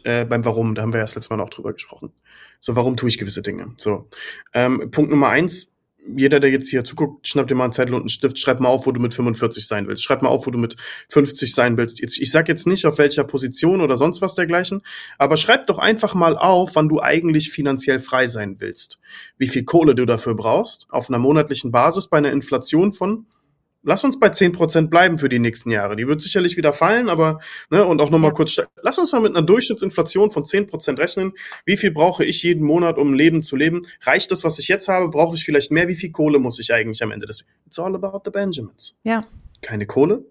äh, 0.04 0.24
beim 0.24 0.44
Warum. 0.44 0.74
Da 0.74 0.82
haben 0.82 0.92
wir 0.92 0.98
ja 0.98 1.04
das 1.04 1.14
letzte 1.14 1.34
Mal 1.34 1.42
auch 1.42 1.50
drüber 1.50 1.72
gesprochen. 1.72 2.12
So, 2.60 2.76
warum 2.76 2.96
tue 2.96 3.08
ich 3.08 3.18
gewisse 3.18 3.42
Dinge? 3.42 3.74
So, 3.78 4.08
ähm, 4.52 4.90
Punkt 4.90 5.10
Nummer 5.10 5.28
eins. 5.28 5.68
Jeder, 6.06 6.38
der 6.38 6.50
jetzt 6.50 6.68
hier 6.68 6.84
zuguckt, 6.84 7.26
schnapp 7.26 7.48
dir 7.48 7.54
mal 7.54 7.64
einen 7.64 7.72
Zettel 7.72 7.94
und 7.94 8.02
einen 8.02 8.08
Stift, 8.10 8.38
schreib 8.38 8.60
mal 8.60 8.68
auf, 8.68 8.86
wo 8.86 8.92
du 8.92 9.00
mit 9.00 9.14
45 9.14 9.66
sein 9.66 9.88
willst. 9.88 10.02
Schreib 10.02 10.20
mal 10.20 10.28
auf, 10.28 10.46
wo 10.46 10.50
du 10.50 10.58
mit 10.58 10.76
50 11.08 11.54
sein 11.54 11.78
willst. 11.78 11.98
Jetzt, 11.98 12.20
ich 12.20 12.30
sag 12.30 12.46
jetzt 12.46 12.66
nicht, 12.66 12.84
auf 12.84 12.98
welcher 12.98 13.24
Position 13.24 13.80
oder 13.80 13.96
sonst 13.96 14.20
was 14.20 14.34
dergleichen, 14.34 14.82
aber 15.16 15.38
schreib 15.38 15.66
doch 15.66 15.78
einfach 15.78 16.14
mal 16.14 16.36
auf, 16.36 16.72
wann 16.74 16.90
du 16.90 17.00
eigentlich 17.00 17.50
finanziell 17.50 18.00
frei 18.00 18.26
sein 18.26 18.56
willst. 18.58 18.98
Wie 19.38 19.48
viel 19.48 19.64
Kohle 19.64 19.94
du 19.94 20.04
dafür 20.04 20.34
brauchst, 20.34 20.86
auf 20.90 21.08
einer 21.08 21.18
monatlichen 21.18 21.72
Basis 21.72 22.08
bei 22.08 22.18
einer 22.18 22.32
Inflation 22.32 22.92
von 22.92 23.24
lass 23.84 24.04
uns 24.04 24.18
bei 24.18 24.30
zehn 24.30 24.52
Prozent 24.52 24.90
bleiben 24.90 25.18
für 25.18 25.28
die 25.28 25.38
nächsten 25.38 25.70
Jahre. 25.70 25.96
Die 25.96 26.08
wird 26.08 26.22
sicherlich 26.22 26.56
wieder 26.56 26.72
fallen, 26.72 27.08
aber, 27.08 27.38
ne, 27.70 27.84
und 27.84 28.00
auch 28.00 28.10
nochmal 28.10 28.30
ja. 28.30 28.34
kurz, 28.34 28.56
lass 28.82 28.98
uns 28.98 29.12
mal 29.12 29.20
mit 29.20 29.36
einer 29.36 29.46
Durchschnittsinflation 29.46 30.30
von 30.30 30.44
zehn 30.44 30.66
Prozent 30.66 30.98
rechnen. 30.98 31.32
Wie 31.64 31.76
viel 31.76 31.90
brauche 31.90 32.24
ich 32.24 32.42
jeden 32.42 32.64
Monat, 32.64 32.98
um 32.98 33.12
ein 33.12 33.14
Leben 33.14 33.42
zu 33.42 33.56
leben? 33.56 33.82
Reicht 34.02 34.32
das, 34.32 34.44
was 34.44 34.58
ich 34.58 34.68
jetzt 34.68 34.88
habe? 34.88 35.08
Brauche 35.08 35.36
ich 35.36 35.44
vielleicht 35.44 35.70
mehr? 35.70 35.88
Wie 35.88 35.96
viel 35.96 36.10
Kohle 36.10 36.38
muss 36.38 36.58
ich 36.58 36.72
eigentlich 36.72 37.02
am 37.02 37.12
Ende 37.12 37.26
des? 37.26 37.44
It's 37.66 37.78
all 37.78 37.94
about 37.94 38.20
the 38.24 38.30
Benjamins. 38.30 38.96
Ja. 39.04 39.20
Keine 39.60 39.86
Kohle? 39.86 40.24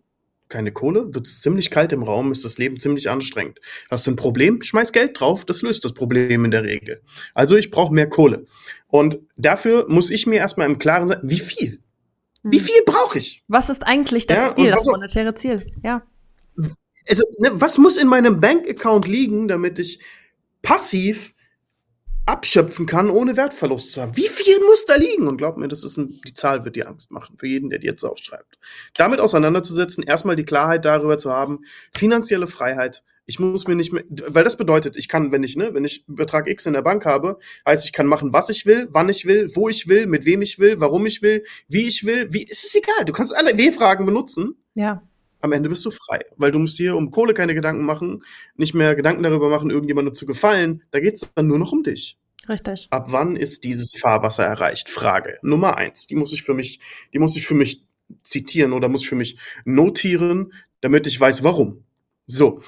Keine 0.50 0.72
Kohle? 0.72 1.14
Wird 1.14 1.26
es 1.26 1.42
ziemlich 1.42 1.72
kalt 1.72 1.94
im 1.94 2.04
Raum? 2.04 2.32
Ist 2.32 2.46
das 2.46 2.60
Leben 2.60 2.80
ziemlich 2.80 3.10
anstrengend? 3.10 3.60
Hast 3.90 4.06
du 4.06 4.12
ein 4.12 4.16
Problem? 4.16 4.62
Schmeiß 4.62 4.92
Geld 4.92 5.20
drauf. 5.20 5.46
Das 5.46 5.62
löst 5.64 5.84
das 5.84 5.94
Problem 5.94 6.46
in 6.46 6.52
der 6.52 6.64
Regel. 6.64 7.02
Also 7.34 7.56
ich 7.56 7.72
brauche 7.72 7.94
mehr 7.94 8.08
Kohle. 8.08 8.46
Und 8.88 9.18
dafür 9.36 9.88
muss 9.90 10.12
ich 10.12 10.28
mir 10.28 10.36
erstmal 10.36 10.68
im 10.68 10.78
Klaren 10.78 11.08
sein, 11.08 11.20
wie 11.24 11.40
viel? 11.40 11.80
Wie 12.44 12.60
hm. 12.60 12.66
viel 12.66 12.82
brauche 12.86 13.18
ich? 13.18 13.44
Was 13.48 13.70
ist 13.70 13.86
eigentlich 13.86 14.28
das 14.28 14.38
ja, 14.38 14.56
Ziel, 14.56 14.72
das 14.72 14.86
monetäre 14.86 15.34
Ziel? 15.34 15.74
Ja. 15.84 16.04
Also, 17.10 17.26
ne, 17.40 17.52
was 17.54 17.78
muss 17.78 17.98
in 17.98 18.08
meinem 18.08 18.40
Bankaccount 18.40 19.08
liegen, 19.08 19.48
damit 19.48 19.80
ich 19.80 20.00
passiv 20.62 21.34
abschöpfen 22.26 22.86
kann, 22.86 23.10
ohne 23.10 23.36
Wertverlust 23.36 23.92
zu 23.92 24.02
haben. 24.02 24.16
Wie 24.16 24.28
viel 24.28 24.58
muss 24.62 24.86
da 24.86 24.96
liegen? 24.96 25.28
Und 25.28 25.38
glaub 25.38 25.58
mir, 25.58 25.68
das 25.68 25.84
ist 25.84 25.98
ein, 25.98 26.22
die 26.26 26.34
Zahl 26.34 26.64
wird 26.64 26.76
dir 26.76 26.88
Angst 26.88 27.12
machen, 27.12 27.38
für 27.38 27.48
jeden, 27.48 27.70
der 27.70 27.80
dir 27.80 27.92
jetzt 27.92 28.04
aufschreibt. 28.04 28.60
Damit 28.96 29.20
auseinanderzusetzen, 29.20 30.04
erstmal 30.04 30.38
die 30.38 30.46
Klarheit 30.46 30.86
darüber 30.86 31.20
zu 31.20 31.32
haben, 31.32 31.66
finanzielle 31.94 32.48
Freiheit 32.48 33.04
ich 33.26 33.40
muss 33.40 33.68
mir 33.68 33.76
nicht 33.76 33.94
mehr, 33.94 34.04
weil 34.28 34.44
das 34.44 34.58
bedeutet, 34.58 34.98
ich 34.98 35.08
kann, 35.08 35.32
wenn 35.32 35.44
ich, 35.44 35.56
ne, 35.56 35.74
wenn 35.74 35.86
ich 35.86 36.04
Betrag 36.08 36.48
X 36.48 36.66
in 36.66 36.74
der 36.74 36.82
Bank 36.82 37.06
habe, 37.06 37.38
heißt, 37.66 37.86
ich 37.86 37.94
kann 37.94 38.08
machen, 38.08 38.34
was 38.34 38.50
ich 38.50 38.66
will, 38.66 38.88
wann 38.92 39.10
ich 39.10 39.26
will, 39.26 39.50
wo 39.56 39.70
ich 39.70 39.88
will, 39.88 40.08
mit 40.08 40.26
wem 40.26 40.42
ich 40.42 40.60
will, 40.60 40.80
warum 40.80 41.06
ich 41.06 41.22
will, 41.22 41.44
wie 41.68 41.88
ich 41.88 42.06
will, 42.06 42.28
wie, 42.34 42.44
ist 42.44 42.66
es 42.66 42.76
egal. 42.76 43.06
Du 43.06 43.14
kannst 43.14 43.36
alle 43.36 43.58
W-Fragen 43.58 44.06
benutzen. 44.06 44.56
Ja. 44.76 45.02
Am 45.40 45.52
Ende 45.52 45.70
bist 45.70 45.86
du 45.86 45.92
frei, 45.92 46.22
weil 46.38 46.52
du 46.52 46.60
musst 46.60 46.80
dir 46.80 46.96
um 46.96 47.12
Kohle 47.12 47.34
keine 47.34 47.54
Gedanken 47.54 47.86
machen, 47.86 48.24
nicht 48.56 48.74
mehr 48.74 48.96
Gedanken 48.96 49.24
darüber 49.24 49.50
machen, 49.50 49.70
irgendjemandem 49.70 50.14
zu 50.14 50.26
gefallen. 50.26 50.84
Da 50.92 51.00
geht's 51.00 51.28
dann 51.36 51.48
nur 51.48 51.60
noch 51.60 51.72
um 51.72 51.84
dich. 51.84 52.18
Richtig. 52.48 52.88
Ab 52.92 53.08
wann 53.12 53.36
ist 53.36 53.64
dieses 53.64 53.96
Fahrwasser 53.96 54.44
erreicht? 54.44 54.90
Frage 54.90 55.38
Nummer 55.42 55.78
eins. 55.78 56.08
Die 56.08 56.16
muss 56.16 56.34
ich 56.34 56.44
für 56.44 56.54
mich, 56.54 56.80
die 57.14 57.20
muss 57.20 57.36
ich 57.36 57.48
für 57.48 57.56
mich 57.56 57.86
zitieren 58.24 58.74
oder 58.74 58.90
muss 58.90 59.04
für 59.04 59.16
mich 59.16 59.38
notieren, 59.66 60.54
damit 60.82 61.08
ich 61.08 61.20
weiß, 61.20 61.44
warum. 61.44 61.84
So, 62.26 62.62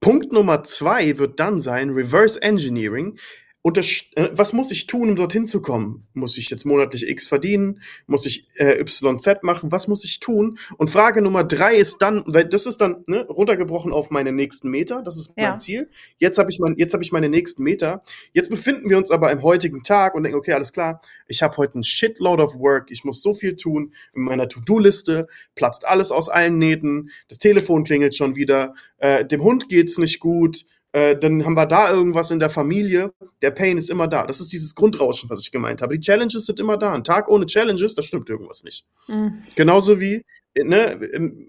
Punkt 0.00 0.32
Nummer 0.32 0.62
zwei 0.62 1.18
wird 1.18 1.40
dann 1.40 1.60
sein 1.60 1.90
Reverse 1.90 2.40
Engineering. 2.40 3.18
Und 3.60 3.76
das, 3.76 3.86
äh, 4.14 4.28
was 4.32 4.52
muss 4.52 4.70
ich 4.70 4.86
tun, 4.86 5.10
um 5.10 5.16
dorthin 5.16 5.48
zu 5.48 5.60
kommen? 5.60 6.06
Muss 6.14 6.38
ich 6.38 6.48
jetzt 6.48 6.64
monatlich 6.64 7.08
X 7.08 7.26
verdienen? 7.26 7.80
Muss 8.06 8.24
ich 8.24 8.46
äh, 8.54 8.80
YZ 8.80 9.42
machen? 9.42 9.72
Was 9.72 9.88
muss 9.88 10.04
ich 10.04 10.20
tun? 10.20 10.58
Und 10.76 10.90
Frage 10.90 11.20
Nummer 11.22 11.42
drei 11.42 11.76
ist 11.76 11.98
dann, 11.98 12.22
weil 12.26 12.44
das 12.44 12.66
ist 12.66 12.80
dann 12.80 13.02
ne, 13.08 13.26
runtergebrochen 13.26 13.92
auf 13.92 14.10
meine 14.10 14.30
nächsten 14.32 14.70
Meter. 14.70 15.02
Das 15.02 15.16
ist 15.16 15.36
mein 15.36 15.44
ja. 15.44 15.58
Ziel. 15.58 15.90
Jetzt 16.18 16.38
habe 16.38 16.50
ich 16.50 16.60
mein, 16.60 16.76
jetzt 16.78 16.92
habe 16.92 17.02
ich 17.02 17.10
meine 17.10 17.28
nächsten 17.28 17.64
Meter. 17.64 18.02
Jetzt 18.32 18.48
befinden 18.48 18.88
wir 18.88 18.96
uns 18.96 19.10
aber 19.10 19.32
im 19.32 19.42
heutigen 19.42 19.82
Tag 19.82 20.14
und 20.14 20.22
denken, 20.22 20.38
okay, 20.38 20.52
alles 20.52 20.72
klar. 20.72 21.00
Ich 21.26 21.42
habe 21.42 21.56
heute 21.56 21.80
ein 21.80 21.82
Shitload 21.82 22.40
of 22.40 22.54
Work. 22.54 22.92
Ich 22.92 23.02
muss 23.02 23.22
so 23.22 23.34
viel 23.34 23.56
tun. 23.56 23.92
In 24.14 24.22
meiner 24.22 24.48
To-Do-Liste 24.48 25.26
platzt 25.56 25.84
alles 25.84 26.12
aus 26.12 26.28
allen 26.28 26.58
Nähten. 26.58 27.10
Das 27.26 27.38
Telefon 27.38 27.82
klingelt 27.82 28.14
schon 28.14 28.36
wieder. 28.36 28.74
Äh, 28.98 29.24
dem 29.24 29.42
Hund 29.42 29.68
geht's 29.68 29.98
nicht 29.98 30.20
gut 30.20 30.64
äh, 30.92 31.16
dann 31.16 31.44
haben 31.44 31.54
wir 31.54 31.66
da 31.66 31.90
irgendwas 31.90 32.30
in 32.30 32.38
der 32.40 32.50
Familie. 32.50 33.12
Der 33.42 33.50
Pain 33.50 33.76
ist 33.78 33.90
immer 33.90 34.08
da. 34.08 34.26
Das 34.26 34.40
ist 34.40 34.52
dieses 34.52 34.74
Grundrauschen, 34.74 35.28
was 35.28 35.40
ich 35.40 35.52
gemeint 35.52 35.82
habe. 35.82 35.98
Die 35.98 36.00
Challenges 36.00 36.46
sind 36.46 36.60
immer 36.60 36.76
da. 36.76 36.92
Ein 36.92 37.04
Tag 37.04 37.28
ohne 37.28 37.46
Challenges, 37.46 37.94
da 37.94 38.02
stimmt 38.02 38.28
irgendwas 38.28 38.64
nicht. 38.64 38.86
Mhm. 39.06 39.42
Genauso 39.54 40.00
wie 40.00 40.24
ne, 40.64 40.98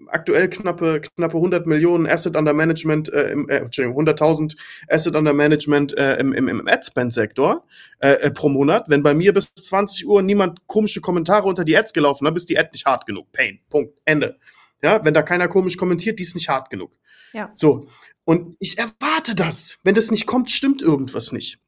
aktuell 0.08 0.48
knappe, 0.48 1.00
knappe 1.00 1.36
100 1.36 1.66
Millionen 1.66 2.06
Asset 2.06 2.36
Under 2.36 2.52
Management, 2.52 3.12
äh, 3.12 3.30
im, 3.30 3.48
äh, 3.48 3.56
Entschuldigung, 3.56 3.98
100.000 3.98 4.56
Asset 4.88 5.16
Under 5.16 5.32
Management 5.32 5.96
äh, 5.96 6.16
im, 6.16 6.32
im, 6.32 6.48
im 6.48 6.68
Ad-Spend-Sektor 6.68 7.64
äh, 8.00 8.12
äh, 8.12 8.30
pro 8.30 8.48
Monat. 8.48 8.84
Wenn 8.88 9.02
bei 9.02 9.14
mir 9.14 9.32
bis 9.32 9.54
20 9.54 10.06
Uhr 10.06 10.22
niemand 10.22 10.66
komische 10.66 11.00
Kommentare 11.00 11.48
unter 11.48 11.64
die 11.64 11.76
Ads 11.76 11.92
gelaufen 11.92 12.26
hat, 12.26 12.36
ist 12.36 12.50
die 12.50 12.58
Ad 12.58 12.70
nicht 12.72 12.86
hart 12.86 13.06
genug. 13.06 13.32
Pain. 13.32 13.60
Punkt. 13.70 13.94
Ende. 14.04 14.36
Ja, 14.82 15.04
wenn 15.04 15.14
da 15.14 15.22
keiner 15.22 15.48
komisch 15.48 15.76
kommentiert, 15.76 16.18
die 16.18 16.22
ist 16.22 16.34
nicht 16.34 16.48
hart 16.48 16.70
genug. 16.70 16.92
Ja. 17.32 17.50
So. 17.54 17.86
Und 18.30 18.54
ich 18.60 18.78
erwarte 18.78 19.34
das. 19.34 19.80
Wenn 19.82 19.96
das 19.96 20.12
nicht 20.12 20.24
kommt, 20.24 20.52
stimmt 20.52 20.82
irgendwas 20.82 21.32
nicht. 21.32 21.58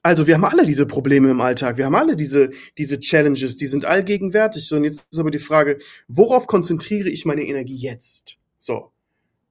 Also, 0.00 0.28
wir 0.28 0.34
haben 0.34 0.44
alle 0.44 0.64
diese 0.64 0.86
Probleme 0.86 1.28
im 1.28 1.40
Alltag. 1.40 1.76
Wir 1.76 1.86
haben 1.86 1.96
alle 1.96 2.14
diese, 2.14 2.50
diese 2.78 3.00
Challenges, 3.00 3.56
die 3.56 3.66
sind 3.66 3.84
allgegenwärtig. 3.84 4.72
Und 4.72 4.84
jetzt 4.84 5.08
ist 5.10 5.18
aber 5.18 5.32
die 5.32 5.40
Frage, 5.40 5.80
worauf 6.06 6.46
konzentriere 6.46 7.08
ich 7.08 7.24
meine 7.24 7.42
Energie 7.42 7.74
jetzt? 7.74 8.38
So. 8.58 8.92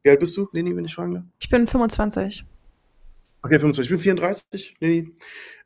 Wie 0.01 0.09
alt 0.09 0.21
bist 0.21 0.37
du, 0.37 0.47
Leni, 0.53 0.73
wenn 0.73 0.85
ich 0.85 0.95
fragen 0.95 1.15
darf? 1.15 1.23
Ich 1.37 1.49
bin 1.49 1.67
25. 1.67 2.45
Okay, 3.41 3.59
25. 3.59 3.83
Ich 3.85 3.89
bin 3.89 3.99
34, 3.99 4.75
Leni. 4.79 5.13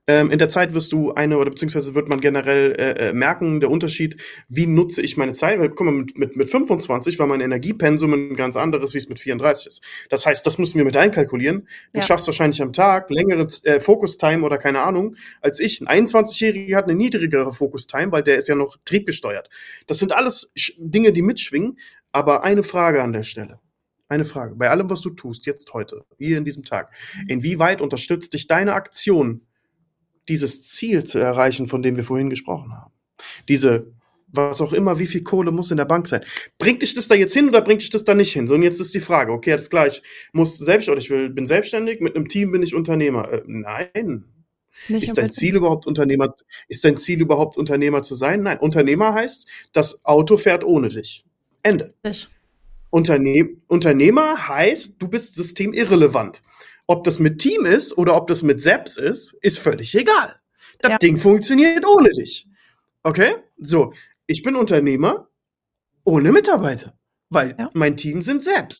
Ähm, 0.06 0.32
in 0.32 0.38
der 0.38 0.50
Zeit 0.50 0.74
wirst 0.74 0.92
du 0.92 1.14
eine 1.14 1.38
oder 1.38 1.50
beziehungsweise 1.50 1.96
wird 1.96 2.10
man 2.10 2.20
generell 2.20 2.74
äh, 2.74 3.10
äh, 3.10 3.14
merken, 3.14 3.62
der 3.62 3.72
Unterschied, 3.72 4.18
wie 4.50 4.68
nutze 4.68 5.02
ich 5.02 5.16
meine 5.16 5.32
Zeit. 5.32 5.60
Weil, 5.60 5.70
guck 5.70 5.86
mal, 5.86 5.94
mit, 5.94 6.18
mit, 6.18 6.36
mit 6.36 6.50
25 6.50 7.18
war 7.20 7.26
mein 7.26 7.40
Energiepensum 7.40 8.14
ein 8.14 8.36
ganz 8.36 8.58
anderes, 8.58 8.94
wie 8.94 8.98
es 8.98 9.08
mit 9.08 9.20
34 9.22 9.68
ist. 9.68 9.82
Das 10.10 10.26
heißt, 10.26 10.46
das 10.46 10.58
müssen 10.58 10.78
wir 10.78 10.84
mit 10.84 10.98
einkalkulieren. 10.98 11.70
Du 11.94 12.00
Ja. 12.00 12.02
schaffst 12.02 12.28
wahrscheinlich 12.28 12.62
am 12.62 12.74
Tag 12.74 13.10
längere 13.12 13.48
äh, 13.64 13.80
Focus-Time 13.80 14.44
oder 14.46 14.58
keine 14.58 14.82
Ahnung 14.82 15.16
als 15.40 15.60
ich. 15.62 15.82
Ein 15.88 16.06
21-Jähriger 16.06 16.76
hat 16.76 16.84
eine 16.86 16.96
niedrigere 16.96 17.54
Focus-Time, 17.54 18.12
weil 18.12 18.24
der 18.24 18.38
ist 18.38 18.50
ja 18.50 18.56
noch 18.56 18.76
triebgesteuert. 18.84 19.50
Das 19.88 20.00
sind 20.00 20.12
alles 20.12 20.52
Dinge, 20.78 21.14
die 21.14 21.22
mitschwingen. 21.22 21.80
Aber 22.12 22.44
eine 22.44 22.62
Frage 22.62 23.02
an 23.02 23.14
der 23.14 23.24
Stelle. 23.24 23.60
Eine 24.10 24.26
Frage. 24.26 24.56
Bei 24.56 24.70
allem, 24.70 24.90
was 24.90 25.02
du 25.02 25.10
tust, 25.10 25.46
jetzt 25.46 25.74
heute, 25.74 26.06
hier 26.18 26.38
in 26.38 26.46
diesem 26.46 26.64
Tag, 26.64 26.94
inwieweit 27.28 27.82
unterstützt 27.82 28.34
dich 28.34 28.48
deine 28.48 28.74
Aktion, 28.74 29.42
dieses 30.28 30.64
Ziel 30.64 31.04
zu 31.04 31.20
erreichen, 31.20 31.68
von 31.68 31.82
dem 31.82 31.96
wir 31.96 32.04
vorhin 32.04 32.30
gesprochen 32.30 32.74
haben? 32.74 32.94
Diese, 33.48 33.94
was 34.28 34.62
auch 34.62 34.74
immer, 34.74 35.00
wie 35.00 35.08
viel 35.08 35.24
Kohle 35.24 35.52
muss 35.52 35.72
in 35.72 35.78
der 35.78 35.86
Bank 35.86 36.08
sein? 36.08 36.24
Bringt 36.58 36.82
dich 36.82 36.94
das 36.94 37.08
da 37.08 37.16
jetzt 37.16 37.34
hin 37.34 37.48
oder 37.50 37.62
bringt 37.62 37.82
dich 37.82 37.90
das 37.90 38.04
da 38.04 38.14
nicht 38.14 38.34
hin? 38.34 38.48
So, 38.48 38.56
und 38.56 38.64
jetzt 38.64 38.82
ist 38.82 38.94
die 38.94 39.00
Frage, 39.00 39.32
okay, 39.32 39.54
alles 39.54 39.70
klar, 39.70 39.88
ich 39.88 40.02
muss 40.32 40.58
selbst, 40.58 40.90
oder 40.90 41.00
ich 41.00 41.10
will, 41.10 41.30
bin 41.30 41.48
selbstständig, 41.48 42.02
mit 42.02 42.16
einem 42.16 42.28
Team 42.28 42.52
bin 42.52 42.64
ich 42.64 42.76
Unternehmer. 42.76 43.32
Äh, 43.32 43.44
nein. 43.46 44.26
Nicht 44.88 45.04
Ist 45.04 45.18
dein. 45.18 45.32
Ziel 45.32 45.56
überhaupt 45.56 45.86
Unternehmer, 45.86 46.34
ist 46.68 46.84
dein 46.84 46.98
Ziel 46.98 47.22
überhaupt 47.22 47.58
Unternehmer 47.58 48.02
zu 48.02 48.16
sein? 48.16 48.42
Nein. 48.42 48.58
Unternehmer 48.60 49.14
heißt, 49.14 49.48
das 49.72 50.04
Auto 50.04 50.36
fährt 50.36 50.64
ohne 50.64 50.90
dich. 50.90 51.26
Ende. 51.62 51.94
Nicht. 52.04 52.30
Unternehm 52.94 53.60
Unternehmer 53.68 54.48
heißt, 54.48 55.02
du 55.02 55.08
bist 55.08 55.34
systemirrelevant. 55.34 56.44
Ob 56.86 57.04
das 57.04 57.18
mit 57.18 57.40
Team 57.40 57.66
ist 57.66 57.98
oder 57.98 58.16
ob 58.16 58.28
das 58.28 58.44
mit 58.44 58.62
Seps 58.62 58.98
ist, 58.98 59.34
ist 59.42 59.58
völlig 59.58 59.96
egal. 59.96 60.36
Das 60.78 60.92
Ja. 60.92 60.98
Ding 61.00 61.18
funktioniert 61.18 61.84
ohne 61.88 62.10
dich. 62.12 62.48
Okay? 63.02 63.34
So, 63.58 63.94
ich 64.28 64.44
bin 64.44 64.56
Unternehmer 64.56 65.28
ohne 66.04 66.32
Mitarbeiter, 66.32 66.94
weil 67.32 67.56
Ja. 67.58 67.72
mein 67.74 67.98
Team 67.98 68.22
sind 68.22 68.44
Seps. 68.44 68.78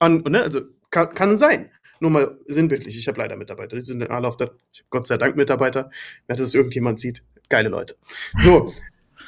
An, 0.00 0.18
ne, 0.28 0.42
also 0.42 0.60
kann, 0.90 1.14
kann 1.14 1.38
sein. 1.38 1.70
Nur 2.00 2.10
mal 2.10 2.38
sinnbildlich, 2.46 2.98
ich 2.98 3.08
habe 3.08 3.18
leider 3.20 3.36
Mitarbeiter. 3.36 3.76
Die 3.76 3.82
sind 3.86 4.02
alle 4.10 4.28
auf 4.28 4.36
der, 4.36 4.52
ich 4.70 4.84
Gott 4.90 5.06
sei 5.06 5.16
Dank 5.16 5.34
Mitarbeiter, 5.34 5.90
wenn 6.26 6.36
das 6.36 6.52
irgendjemand 6.52 7.00
sieht. 7.00 7.22
Geile 7.48 7.70
Leute. 7.70 7.96
So, 8.38 8.70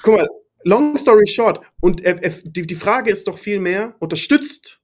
guck 0.02 0.16
mal, 0.18 0.28
long 0.64 0.96
story 0.96 1.26
short. 1.26 1.60
Und 1.80 2.04
äh, 2.04 2.18
äh, 2.20 2.32
die, 2.44 2.62
die 2.62 2.74
Frage 2.74 3.10
ist 3.10 3.28
doch 3.28 3.38
viel 3.38 3.60
mehr, 3.60 3.94
unterstützt 3.98 4.80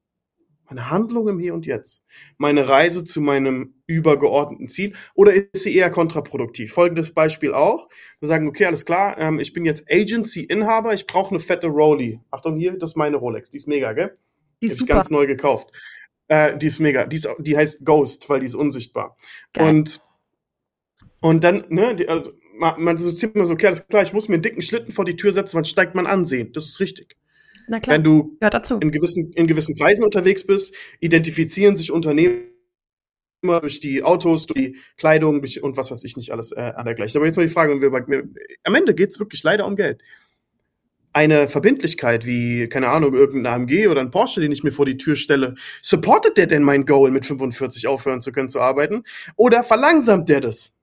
meine 0.69 0.91
Handlung 0.91 1.29
im 1.29 1.39
Hier 1.39 1.55
und 1.55 1.67
Jetzt 1.67 2.03
meine 2.39 2.69
Reise 2.69 3.05
zu 3.05 3.21
meinem 3.21 3.75
übergeordneten 3.87 4.67
Ziel 4.67 4.95
oder 5.15 5.35
ist 5.35 5.63
sie 5.63 5.77
eher 5.77 5.91
kontraproduktiv? 5.91 6.73
Folgendes 6.73 7.13
Beispiel 7.13 7.53
auch. 7.53 7.89
Wir 8.21 8.29
sagen, 8.29 8.49
okay, 8.49 8.65
alles 8.65 8.85
klar, 8.85 9.19
ähm, 9.19 9.39
ich 9.39 9.53
bin 9.53 9.65
jetzt 9.65 9.85
Agency-Inhaber, 9.91 10.95
ich 10.95 11.07
brauche 11.07 11.31
eine 11.31 11.41
fette 11.41 11.69
Rolli. 11.69 12.21
Achtung, 12.31 12.57
hier, 12.57 12.79
das 12.79 12.91
ist 12.91 12.97
meine 12.97 13.17
Rolex, 13.17 13.51
die 13.51 13.59
ist 13.59 13.69
mega, 13.69 13.93
gell? 13.93 14.15
Die 14.63 14.67
ist 14.67 14.79
super. 14.79 14.95
ganz 14.95 15.11
neu 15.11 15.27
gekauft. 15.27 15.71
Äh, 16.29 16.57
die 16.57 16.67
ist 16.67 16.79
mega. 16.79 17.05
Die, 17.05 17.17
ist, 17.17 17.29
die 17.39 17.57
heißt 17.57 17.85
Ghost, 17.85 18.29
weil 18.31 18.41
die 18.41 18.47
ist 18.47 18.55
unsichtbar. 18.55 19.17
Geil. 19.53 19.69
Und, 19.69 20.01
und 21.21 21.45
dann, 21.45 21.67
ne, 21.69 21.95
die, 21.95 22.09
also, 22.09 22.33
man, 22.59 22.75
man 22.83 22.97
man 22.97 22.99
so, 22.99 23.53
okay, 23.53 23.67
alles 23.67 23.87
klar, 23.87 24.03
ich 24.03 24.13
muss 24.13 24.29
mir 24.29 24.35
einen 24.35 24.43
dicken 24.43 24.63
Schlitten 24.63 24.93
vor 24.93 25.05
die 25.05 25.17
Tür 25.17 25.33
setzen, 25.33 25.57
wann 25.57 25.65
steigt 25.65 25.95
man 25.95 26.07
Ansehen. 26.07 26.53
Das 26.53 26.65
ist 26.65 26.81
richtig. 26.81 27.17
Na 27.67 27.81
klar, 27.81 27.97
Wenn 27.97 28.05
du 28.05 28.37
dazu. 28.41 28.79
in 28.79 28.91
gewissen, 28.91 29.33
in 29.33 29.47
gewissen 29.47 29.75
Kreisen 29.75 30.05
unterwegs 30.05 30.47
bist, 30.47 30.75
identifizieren 31.01 31.77
sich 31.77 31.91
Unternehmer 31.91 32.43
durch 33.43 33.81
die 33.81 34.03
Autos, 34.03 34.47
durch 34.47 34.73
die 34.73 34.79
Kleidung 34.97 35.41
durch, 35.41 35.63
und 35.63 35.77
was 35.77 35.91
weiß 35.91 36.05
ich 36.05 36.17
nicht 36.17 36.31
alles 36.31 36.53
äh, 36.53 36.73
an 36.77 36.85
dergleichen. 36.85 37.19
Aber 37.19 37.27
jetzt 37.27 37.37
mal 37.37 37.47
die 37.47 37.53
Frage, 37.53 37.81
wir, 37.81 38.25
am 38.65 38.75
Ende 38.75 38.95
geht 38.95 39.11
es 39.11 39.19
wirklich 39.19 39.43
leider 39.43 39.67
um 39.67 39.77
Geld. 39.77 40.03
Eine 41.13 41.49
Verbindlichkeit 41.49 42.27
wie, 42.27 42.69
keine 42.69 42.89
Ahnung, 42.89 43.15
irgendein 43.15 43.63
AMG 43.63 43.87
oder 43.87 44.01
ein 44.01 44.11
Porsche, 44.11 44.41
den 44.41 44.51
ich 44.51 44.65
mir 44.65 44.73
vor 44.73 44.85
die 44.85 44.97
Tür 44.97 45.15
stelle, 45.17 45.55
supportet 45.81 46.37
der 46.37 46.49
denn 46.49 46.65
mein 46.65 46.85
Goal, 46.87 47.11
mit 47.11 47.25
45 47.25 47.87
aufhören 47.87 48.21
zu 48.21 48.33
können 48.33 48.49
zu 48.49 48.61
arbeiten? 48.61 49.05
Oder 49.37 49.63
verlangsamt 49.63 50.29
der 50.29 50.41
das? 50.41 50.74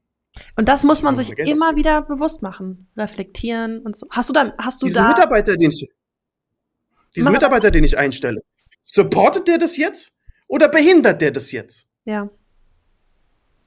Und 0.55 0.69
das 0.69 0.83
muss 0.83 1.01
man 1.01 1.15
Ja, 1.15 1.23
sich 1.23 1.37
immer 1.37 1.75
wieder 1.75 2.01
bewusst 2.03 2.41
machen, 2.41 2.87
reflektieren 2.95 3.79
und 3.79 3.95
so. 3.97 4.07
Hast 4.09 4.29
du 4.29 4.33
da, 4.33 4.53
hast 4.57 4.81
du 4.81 4.85
Diesen 4.85 5.01
da, 5.03 5.07
Mitarbeiter, 5.09 5.57
den 5.57 5.69
ich, 5.71 5.89
diesen 7.15 7.31
Mitarbeiter, 7.31 7.69
den 7.71 7.83
ich 7.83 7.97
einstelle, 7.97 8.41
supportet 8.81 9.47
der 9.47 9.57
das 9.57 9.77
jetzt? 9.77 10.13
Oder 10.47 10.69
behindert 10.69 11.21
der 11.21 11.31
das 11.31 11.51
jetzt? 11.51 11.87
ja, 12.05 12.29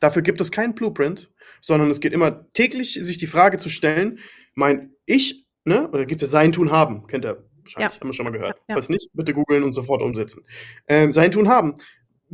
Dafür 0.01 0.21
gibt 0.23 0.41
es 0.41 0.51
keinen 0.51 0.75
Blueprint, 0.75 1.31
sondern 1.62 1.91
es 1.91 2.01
geht 2.01 2.12
immer 2.12 2.51
täglich, 2.53 2.99
sich 3.01 3.17
die 3.17 3.27
Frage 3.27 3.59
zu 3.59 3.71
stellen, 3.71 4.19
mein 4.55 4.91
Ich, 5.07 5.47
ne, 5.65 5.89
oder 5.89 6.05
gibt 6.05 6.21
es 6.23 6.31
Sein, 6.31 6.53
Tun, 6.53 6.71
Haben? 6.73 7.07
Kennt 7.07 7.25
ihr 7.25 7.43
wahrscheinlich, 7.62 7.95
Ja. 7.95 8.01
haben 8.01 8.09
wir 8.09 8.12
schon 8.12 8.25
mal 8.25 8.31
gehört. 8.33 8.61
Ja. 8.69 8.75
Falls 8.75 8.91
nicht, 8.91 9.09
bitte 9.15 9.33
googeln 9.33 9.62
und 9.62 9.73
sofort 9.73 10.03
umsetzen. 10.03 10.45
Ähm, 10.89 11.12
sein, 11.12 11.31
Tun, 11.31 11.49
Haben. 11.49 11.77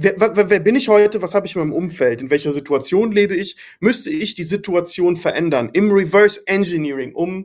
Wer, 0.02 0.18
wer, 0.18 0.48
wer 0.48 0.60
bin 0.60 0.76
ich 0.76 0.88
heute? 0.88 1.20
Was 1.20 1.34
habe 1.34 1.46
ich 1.46 1.54
in 1.54 1.60
meinem 1.60 1.74
Umfeld? 1.74 2.22
In 2.22 2.30
welcher 2.30 2.52
Situation 2.52 3.12
lebe 3.12 3.36
ich? 3.36 3.56
Müsste 3.80 4.08
ich 4.08 4.34
die 4.34 4.44
Situation 4.44 5.14
verändern 5.14 5.68
im 5.74 5.92
Reverse 5.92 6.40
Engineering, 6.46 7.14
um 7.14 7.44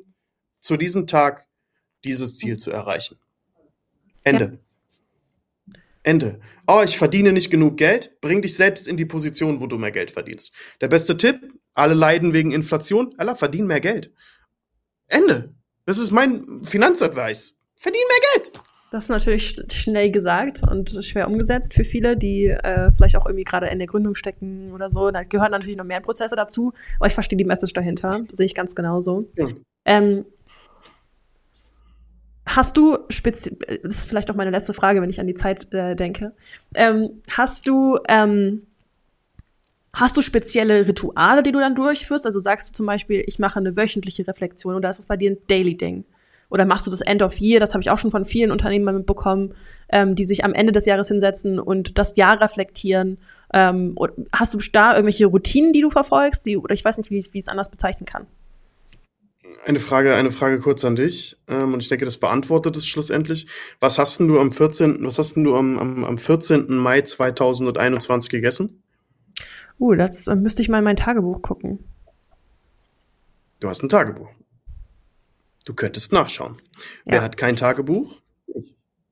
zu 0.62 0.78
diesem 0.78 1.06
Tag 1.06 1.48
dieses 2.06 2.38
Ziel 2.38 2.56
zu 2.56 2.72
erreichen? 2.72 3.18
Ende. 4.24 4.60
Ende. 6.04 6.40
Oh, 6.66 6.82
ich 6.86 6.98
verdiene 6.98 7.34
nicht 7.34 7.50
genug 7.50 7.76
Geld. 7.76 8.16
Bring 8.22 8.42
dich 8.42 8.56
selbst 8.56 8.88
in 8.88 8.96
die 8.96 9.06
Position, 9.06 9.60
wo 9.60 9.68
du 9.68 9.78
mehr 9.78 9.92
Geld 9.92 10.12
verdienst. 10.12 10.54
Der 10.80 10.88
beste 10.88 11.18
Tipp: 11.18 11.52
Alle 11.74 11.94
leiden 11.94 12.32
wegen 12.32 12.52
Inflation. 12.52 13.14
Allah, 13.18 13.36
verdien 13.36 13.68
mehr 13.68 13.82
Geld. 13.82 14.14
Ende. 15.08 15.54
Das 15.86 15.98
ist 15.98 16.12
mein 16.12 16.64
Finanzadvice. 16.64 17.54
Verdien 17.76 18.06
mehr 18.08 18.42
Geld. 18.42 18.62
Das 18.96 19.06
ist 19.06 19.10
natürlich 19.10 19.50
sch 19.50 19.74
schnell 19.74 20.10
gesagt 20.10 20.62
und 20.64 21.04
schwer 21.04 21.28
umgesetzt 21.28 21.74
für 21.74 21.84
viele, 21.84 22.16
die 22.16 22.46
äh, 22.46 22.92
vielleicht 22.96 23.18
auch 23.18 23.26
irgendwie 23.26 23.44
gerade 23.44 23.68
in 23.68 23.78
der 23.78 23.88
Gründung 23.88 24.16
stecken 24.16 24.72
oder 24.74 24.90
so. 24.90 25.12
Da 25.12 25.24
gehören 25.24 25.52
natürlich 25.52 25.76
noch 25.76 25.84
mehr 25.84 26.00
Prozesse 26.00 26.38
dazu, 26.38 26.74
aber 26.98 27.08
ich 27.08 27.14
verstehe 27.14 27.36
die 27.36 27.44
Message 27.44 27.74
dahinter, 27.74 28.22
sehe 28.32 28.46
ich 28.46 28.56
ganz 28.56 28.74
genauso. 28.74 29.28
Ja. 29.36 29.48
Ähm, 29.84 30.26
hast 32.46 32.78
du, 32.78 33.00
spezi 33.10 33.58
das 33.84 33.96
ist 33.96 34.08
vielleicht 34.08 34.32
auch 34.32 34.36
meine 34.36 34.52
letzte 34.52 34.74
Frage, 34.74 35.02
wenn 35.02 35.10
ich 35.10 35.20
an 35.20 35.28
die 35.28 35.36
Zeit 35.36 35.74
äh, 35.74 35.96
denke, 35.96 36.32
ähm, 36.74 37.22
hast 37.30 37.68
du, 37.68 38.00
ähm, 38.08 38.66
hast 39.92 40.16
du 40.16 40.22
spezielle 40.22 40.88
Rituale, 40.88 41.44
die 41.44 41.52
du 41.52 41.60
dann 41.60 41.76
durchführst? 41.76 42.26
Also 42.26 42.40
sagst 42.40 42.70
du 42.70 42.74
zum 42.74 42.86
Beispiel, 42.86 43.26
ich 43.28 43.40
mache 43.40 43.60
eine 43.60 43.76
wöchentliche 43.76 44.26
Reflexion 44.26 44.76
oder 44.76 44.90
ist 44.90 45.00
das 45.00 45.08
bei 45.08 45.18
dir 45.18 45.32
ein 45.32 45.38
Daily-Ding? 45.48 46.06
Oder 46.50 46.66
machst 46.66 46.88
du 46.88 46.92
das 46.92 47.02
End 47.02 47.22
of 47.22 47.40
Year? 47.40 47.60
Das 47.60 47.74
habe 47.74 47.82
ich 47.82 47.90
auch 47.90 47.98
schon 47.98 48.12
von 48.12 48.26
vielen 48.26 48.52
Unternehmern 48.52 48.96
mitbekommen, 48.96 49.54
ähm, 49.90 50.16
die 50.16 50.26
sich 50.26 50.44
am 50.44 50.54
Ende 50.54 50.72
des 50.72 50.86
Jahres 50.86 51.08
hinsetzen 51.08 51.60
und 51.60 51.98
das 51.98 52.16
Jahr 52.16 52.40
reflektieren. 52.42 53.18
Ähm, 53.54 53.98
hast 54.32 54.54
du 54.54 54.60
da 54.72 54.94
irgendwelche 54.94 55.26
Routinen, 55.26 55.74
die 55.74 55.82
du 55.82 55.90
verfolgst? 55.90 56.46
Die, 56.46 56.58
oder 56.58 56.74
ich 56.74 56.86
weiß 56.86 56.98
nicht, 56.98 57.12
wie, 57.12 57.26
wie 57.32 57.38
ich 57.38 57.46
es 57.46 57.48
anders 57.48 57.70
bezeichnen 57.70 58.06
kann. 58.06 58.28
Eine 59.66 59.80
Frage, 59.80 60.14
eine 60.14 60.32
Frage 60.32 60.60
kurz 60.60 60.86
an 60.86 60.96
dich. 60.96 61.38
Ähm, 61.48 61.74
und 61.74 61.80
ich 61.80 61.90
denke, 61.90 62.06
das 62.06 62.18
beantwortet 62.18 62.76
es 62.78 62.86
schlussendlich. 62.86 63.48
Was 63.80 63.98
hast 63.98 64.20
denn 64.20 64.28
du 64.28 64.40
am 64.40 64.52
14., 64.52 65.00
was 65.02 65.18
hast 65.18 65.36
du 65.36 65.56
am, 65.56 65.80
am, 65.80 66.04
am 66.04 66.18
14. 66.18 66.68
Mai 66.70 67.02
2021 67.02 68.30
gegessen? 68.30 68.84
Uh, 69.80 69.96
das 69.96 70.28
äh, 70.28 70.36
müsste 70.36 70.62
ich 70.62 70.70
mal 70.70 70.78
in 70.80 70.84
mein 70.84 70.96
Tagebuch 70.96 71.42
gucken. 71.42 71.80
Du 73.60 73.68
hast 73.68 73.82
ein 73.82 73.90
Tagebuch. 73.90 74.30
Du 75.66 75.74
könntest 75.74 76.12
nachschauen. 76.14 76.62
Ja. 77.06 77.14
Wer 77.14 77.22
hat 77.24 77.38
kein 77.38 77.56
Tagebuch? 77.56 78.22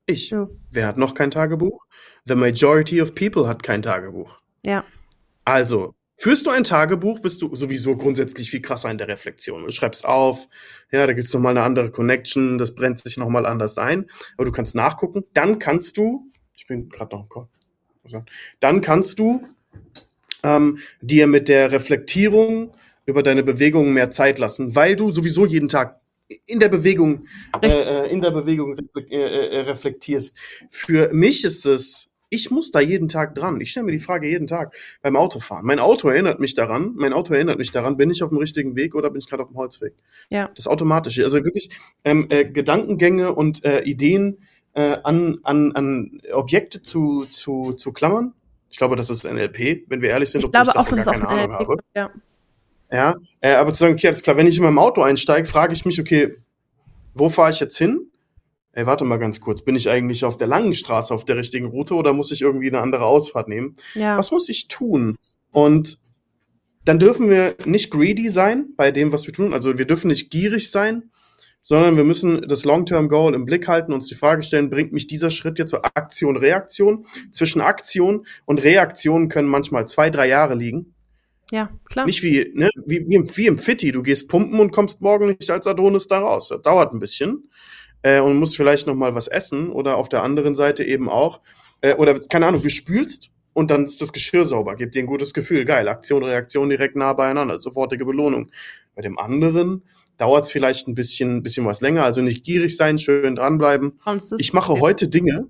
Ich. 0.05 0.29
Ja. 0.29 0.49
Wer 0.69 0.87
hat 0.87 0.97
noch 0.97 1.15
kein 1.15 1.31
Tagebuch? 1.31 1.85
The 2.25 2.35
majority 2.35 3.01
of 3.01 3.15
people 3.15 3.47
hat 3.47 3.63
kein 3.63 3.81
Tagebuch. 3.81 4.39
Ja. 4.65 4.85
Also, 5.45 5.95
führst 6.17 6.45
du 6.45 6.51
ein 6.51 6.63
Tagebuch, 6.63 7.19
bist 7.19 7.41
du 7.41 7.55
sowieso 7.55 7.97
grundsätzlich 7.97 8.49
viel 8.49 8.61
krasser 8.61 8.91
in 8.91 8.97
der 8.97 9.07
Reflexion. 9.07 9.63
Du 9.63 9.71
schreibst 9.71 10.05
auf, 10.05 10.47
ja, 10.91 11.05
da 11.07 11.13
gibt's 11.13 11.33
noch 11.33 11.41
mal 11.41 11.49
eine 11.49 11.63
andere 11.63 11.91
Connection, 11.91 12.57
das 12.57 12.75
brennt 12.75 12.99
sich 12.99 13.17
noch 13.17 13.29
mal 13.29 13.45
anders 13.45 13.77
ein, 13.77 14.05
aber 14.37 14.45
du 14.45 14.51
kannst 14.51 14.75
nachgucken. 14.75 15.23
Dann 15.33 15.59
kannst 15.59 15.97
du, 15.97 16.31
ich 16.55 16.67
bin 16.67 16.89
gerade 16.89 17.15
noch 17.15 17.23
im 17.23 17.29
Kopf, 17.29 17.49
dann 18.59 18.81
kannst 18.81 19.19
du 19.19 19.47
ähm, 20.43 20.77
dir 21.01 21.27
mit 21.27 21.47
der 21.47 21.71
Reflektierung 21.71 22.71
über 23.05 23.23
deine 23.23 23.43
Bewegungen 23.43 23.93
mehr 23.93 24.11
Zeit 24.11 24.39
lassen, 24.39 24.75
weil 24.75 24.95
du 24.95 25.11
sowieso 25.11 25.45
jeden 25.45 25.69
Tag 25.69 25.99
in 26.45 26.59
der 26.59 26.69
Bewegung, 26.69 27.25
äh, 27.61 27.67
äh, 27.67 28.11
in 28.11 28.21
der 28.21 28.31
Bewegung 28.31 28.77
äh, 28.77 29.15
äh, 29.15 29.59
reflektierst. 29.61 30.37
Für 30.69 31.13
mich 31.13 31.43
ist 31.43 31.65
es, 31.65 32.09
ich 32.29 32.49
muss 32.49 32.71
da 32.71 32.79
jeden 32.79 33.07
Tag 33.07 33.35
dran. 33.35 33.61
Ich 33.61 33.71
stelle 33.71 33.85
mir 33.85 33.91
die 33.91 33.99
Frage 33.99 34.27
jeden 34.27 34.47
Tag 34.47 34.75
beim 35.01 35.15
Autofahren. 35.15 35.65
Mein 35.65 35.79
Auto 35.79 36.09
erinnert 36.09 36.39
mich 36.39 36.55
daran, 36.55 36.93
mein 36.95 37.13
Auto 37.13 37.33
erinnert 37.33 37.59
mich 37.59 37.71
daran, 37.71 37.97
bin 37.97 38.09
ich 38.09 38.23
auf 38.23 38.29
dem 38.29 38.39
richtigen 38.39 38.75
Weg 38.75 38.95
oder 38.95 39.11
bin 39.11 39.19
ich 39.19 39.29
gerade 39.29 39.43
auf 39.43 39.49
dem 39.49 39.57
Holzweg? 39.57 39.93
Ja. 40.29 40.49
Das 40.55 40.67
Automatische. 40.67 41.23
Also 41.23 41.43
wirklich 41.43 41.69
ähm, 42.03 42.27
äh, 42.29 42.45
Gedankengänge 42.45 43.33
und 43.33 43.63
äh, 43.63 43.83
Ideen 43.83 44.39
äh, 44.73 44.97
an, 45.03 45.39
an, 45.43 45.71
an 45.73 46.21
Objekte 46.31 46.81
zu, 46.81 47.25
zu, 47.25 47.73
zu 47.73 47.91
klammern. 47.91 48.33
Ich 48.71 48.77
glaube, 48.77 48.95
das 48.95 49.11
ist 49.11 49.23
NLP, 49.23 49.83
wenn 49.89 50.01
wir 50.01 50.09
ehrlich 50.09 50.31
sind, 50.31 50.43
ich 50.43 50.51
glaube 50.51 50.71
ich 50.71 50.75
auch, 50.75 50.87
dass 50.87 50.99
es 50.99 51.07
aus 51.07 51.17
dem 51.17 51.27
NLP 51.27 51.51
habe. 51.51 51.77
Ja. 51.95 52.09
Ja, 52.93 53.15
äh, 53.41 53.53
aber 53.53 53.73
zu 53.73 53.79
sagen, 53.79 53.95
okay, 53.95 54.07
alles 54.07 54.21
klar, 54.21 54.37
wenn 54.37 54.45
ich 54.45 54.57
in 54.57 54.63
meinem 54.63 54.77
Auto 54.77 55.01
einsteige, 55.01 55.47
frage 55.47 55.73
ich 55.73 55.83
mich, 55.83 55.99
okay, 55.99 56.35
wo 57.15 57.27
fahre 57.27 57.49
ich 57.49 57.59
jetzt 57.59 57.75
hin? 57.75 58.11
Ey, 58.71 58.85
warte 58.85 59.03
mal 59.03 59.17
ganz 59.17 59.41
kurz, 59.41 59.63
bin 59.63 59.75
ich 59.75 59.89
eigentlich 59.89 60.23
auf 60.25 60.37
der 60.37 60.45
langen 60.45 60.75
Straße 60.75 61.11
auf 61.11 61.25
der 61.25 61.37
richtigen 61.37 61.65
Route 61.65 61.95
oder 61.95 62.13
muss 62.13 62.31
ich 62.31 62.41
irgendwie 62.41 62.67
eine 62.67 62.81
andere 62.81 63.05
Ausfahrt 63.05 63.47
nehmen? 63.47 63.77
Ja. 63.95 64.15
Was 64.15 64.29
muss 64.29 64.47
ich 64.47 64.67
tun? 64.67 65.15
Und 65.51 65.97
dann 66.85 66.99
dürfen 66.99 67.31
wir 67.31 67.55
nicht 67.65 67.89
greedy 67.89 68.29
sein 68.29 68.67
bei 68.77 68.91
dem, 68.91 69.11
was 69.11 69.25
wir 69.25 69.33
tun. 69.33 69.53
Also 69.53 69.75
wir 69.79 69.85
dürfen 69.85 70.09
nicht 70.09 70.29
gierig 70.29 70.69
sein, 70.69 71.09
sondern 71.61 71.97
wir 71.97 72.03
müssen 72.03 72.47
das 72.47 72.63
Long-Term-Goal 72.63 73.33
im 73.33 73.45
Blick 73.45 73.67
halten, 73.67 73.93
uns 73.93 74.05
die 74.05 74.15
Frage 74.15 74.43
stellen, 74.43 74.69
bringt 74.69 74.93
mich 74.93 75.07
dieser 75.07 75.31
Schritt 75.31 75.57
jetzt 75.57 75.71
zur 75.71 75.83
Aktion, 75.83 76.37
Reaktion? 76.37 77.07
Zwischen 77.31 77.61
Aktion 77.61 78.27
und 78.45 78.63
Reaktion 78.63 79.29
können 79.29 79.47
manchmal 79.47 79.87
zwei, 79.87 80.11
drei 80.11 80.27
Jahre 80.27 80.53
liegen. 80.53 80.92
Ja, 81.53 81.69
klar. 81.85 82.07
Nicht 82.07 82.23
wie, 82.23 82.51
ne, 82.55 82.71
wie, 82.83 83.05
wie, 83.07 83.13
im, 83.13 83.37
wie 83.37 83.45
im 83.45 83.59
Fitti, 83.59 83.91
du 83.91 84.01
gehst 84.01 84.27
pumpen 84.27 84.59
und 84.59 84.71
kommst 84.71 85.01
morgen 85.01 85.27
nicht 85.27 85.51
als 85.51 85.67
Adonis 85.67 86.07
da 86.07 86.17
raus. 86.17 86.47
Das 86.49 86.63
dauert 86.63 86.95
ein 86.95 86.99
bisschen 86.99 87.47
äh, 88.01 88.19
und 88.21 88.37
musst 88.37 88.57
vielleicht 88.57 88.87
noch 88.87 88.95
mal 88.95 89.13
was 89.13 89.27
essen 89.27 89.69
oder 89.69 89.97
auf 89.97 90.09
der 90.09 90.23
anderen 90.23 90.55
Seite 90.55 90.83
eben 90.83 91.09
auch, 91.09 91.41
äh, 91.81 91.93
oder 91.93 92.19
keine 92.21 92.47
Ahnung, 92.47 92.63
du 92.63 92.71
spülst 92.71 93.29
und 93.53 93.69
dann 93.69 93.83
ist 93.83 94.01
das 94.01 94.11
Geschirr 94.11 94.45
sauber, 94.45 94.75
gibt 94.75 94.95
dir 94.95 95.03
ein 95.03 95.05
gutes 95.05 95.31
Gefühl, 95.31 95.63
geil, 95.63 95.87
Aktion, 95.89 96.23
Reaktion 96.23 96.69
direkt 96.69 96.95
nah 96.95 97.13
beieinander, 97.13 97.61
sofortige 97.61 98.03
Belohnung. 98.03 98.49
Bei 98.95 99.03
dem 99.03 99.19
anderen 99.19 99.83
dauert 100.17 100.45
es 100.45 100.51
vielleicht 100.51 100.87
ein 100.87 100.95
bisschen, 100.95 101.43
bisschen 101.43 101.67
was 101.67 101.81
länger. 101.81 102.03
Also 102.03 102.23
nicht 102.23 102.43
gierig 102.43 102.77
sein, 102.77 102.97
schön 102.97 103.35
dranbleiben. 103.35 103.99
Ich 104.39 104.53
mache 104.53 104.79
heute 104.79 105.07
Dinge. 105.07 105.49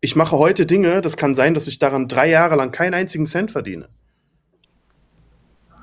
Ich 0.00 0.16
mache 0.16 0.38
heute 0.38 0.66
Dinge, 0.66 1.02
das 1.02 1.16
kann 1.16 1.36
sein, 1.36 1.54
dass 1.54 1.68
ich 1.68 1.78
daran 1.78 2.08
drei 2.08 2.28
Jahre 2.28 2.56
lang 2.56 2.72
keinen 2.72 2.94
einzigen 2.94 3.26
Cent 3.26 3.52
verdiene. 3.52 3.90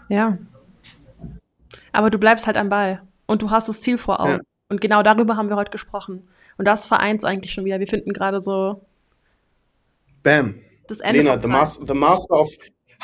Ja. 0.09 0.37
Aber 1.91 2.09
du 2.09 2.17
bleibst 2.17 2.47
halt 2.47 2.57
am 2.57 2.69
Ball 2.69 3.01
und 3.25 3.41
du 3.41 3.51
hast 3.51 3.69
das 3.69 3.81
Ziel 3.81 3.97
vor 3.97 4.19
Augen. 4.19 4.31
Ja. 4.31 4.39
Und 4.69 4.81
genau 4.81 5.03
darüber 5.03 5.37
haben 5.37 5.49
wir 5.49 5.55
heute 5.55 5.71
gesprochen. 5.71 6.27
Und 6.57 6.65
das 6.65 6.85
vereint 6.85 7.19
es 7.19 7.25
eigentlich 7.25 7.53
schon 7.53 7.65
wieder. 7.65 7.79
Wir 7.79 7.87
finden 7.87 8.13
gerade 8.13 8.41
so. 8.41 8.85
Bam. 10.23 10.55
Das 10.87 10.99
Ende 10.99 11.19
Lena, 11.19 11.41
the, 11.41 11.47
mas 11.47 11.79
the 11.85 11.93
Master 11.93 12.39
of 12.39 12.49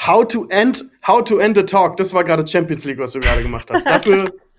How 0.08 0.28
to 0.28 0.46
End, 0.50 0.86
How 1.06 1.24
to 1.24 1.40
End 1.40 1.58
the 1.58 1.64
Talk. 1.64 1.98
Das 1.98 2.14
war 2.14 2.24
gerade 2.24 2.46
Champions 2.48 2.86
League, 2.86 3.00
was 3.00 3.12
du 3.12 3.20
gerade 3.20 3.42
gemacht 3.42 3.70
hast. 3.72 3.86
Dafür 3.86 4.32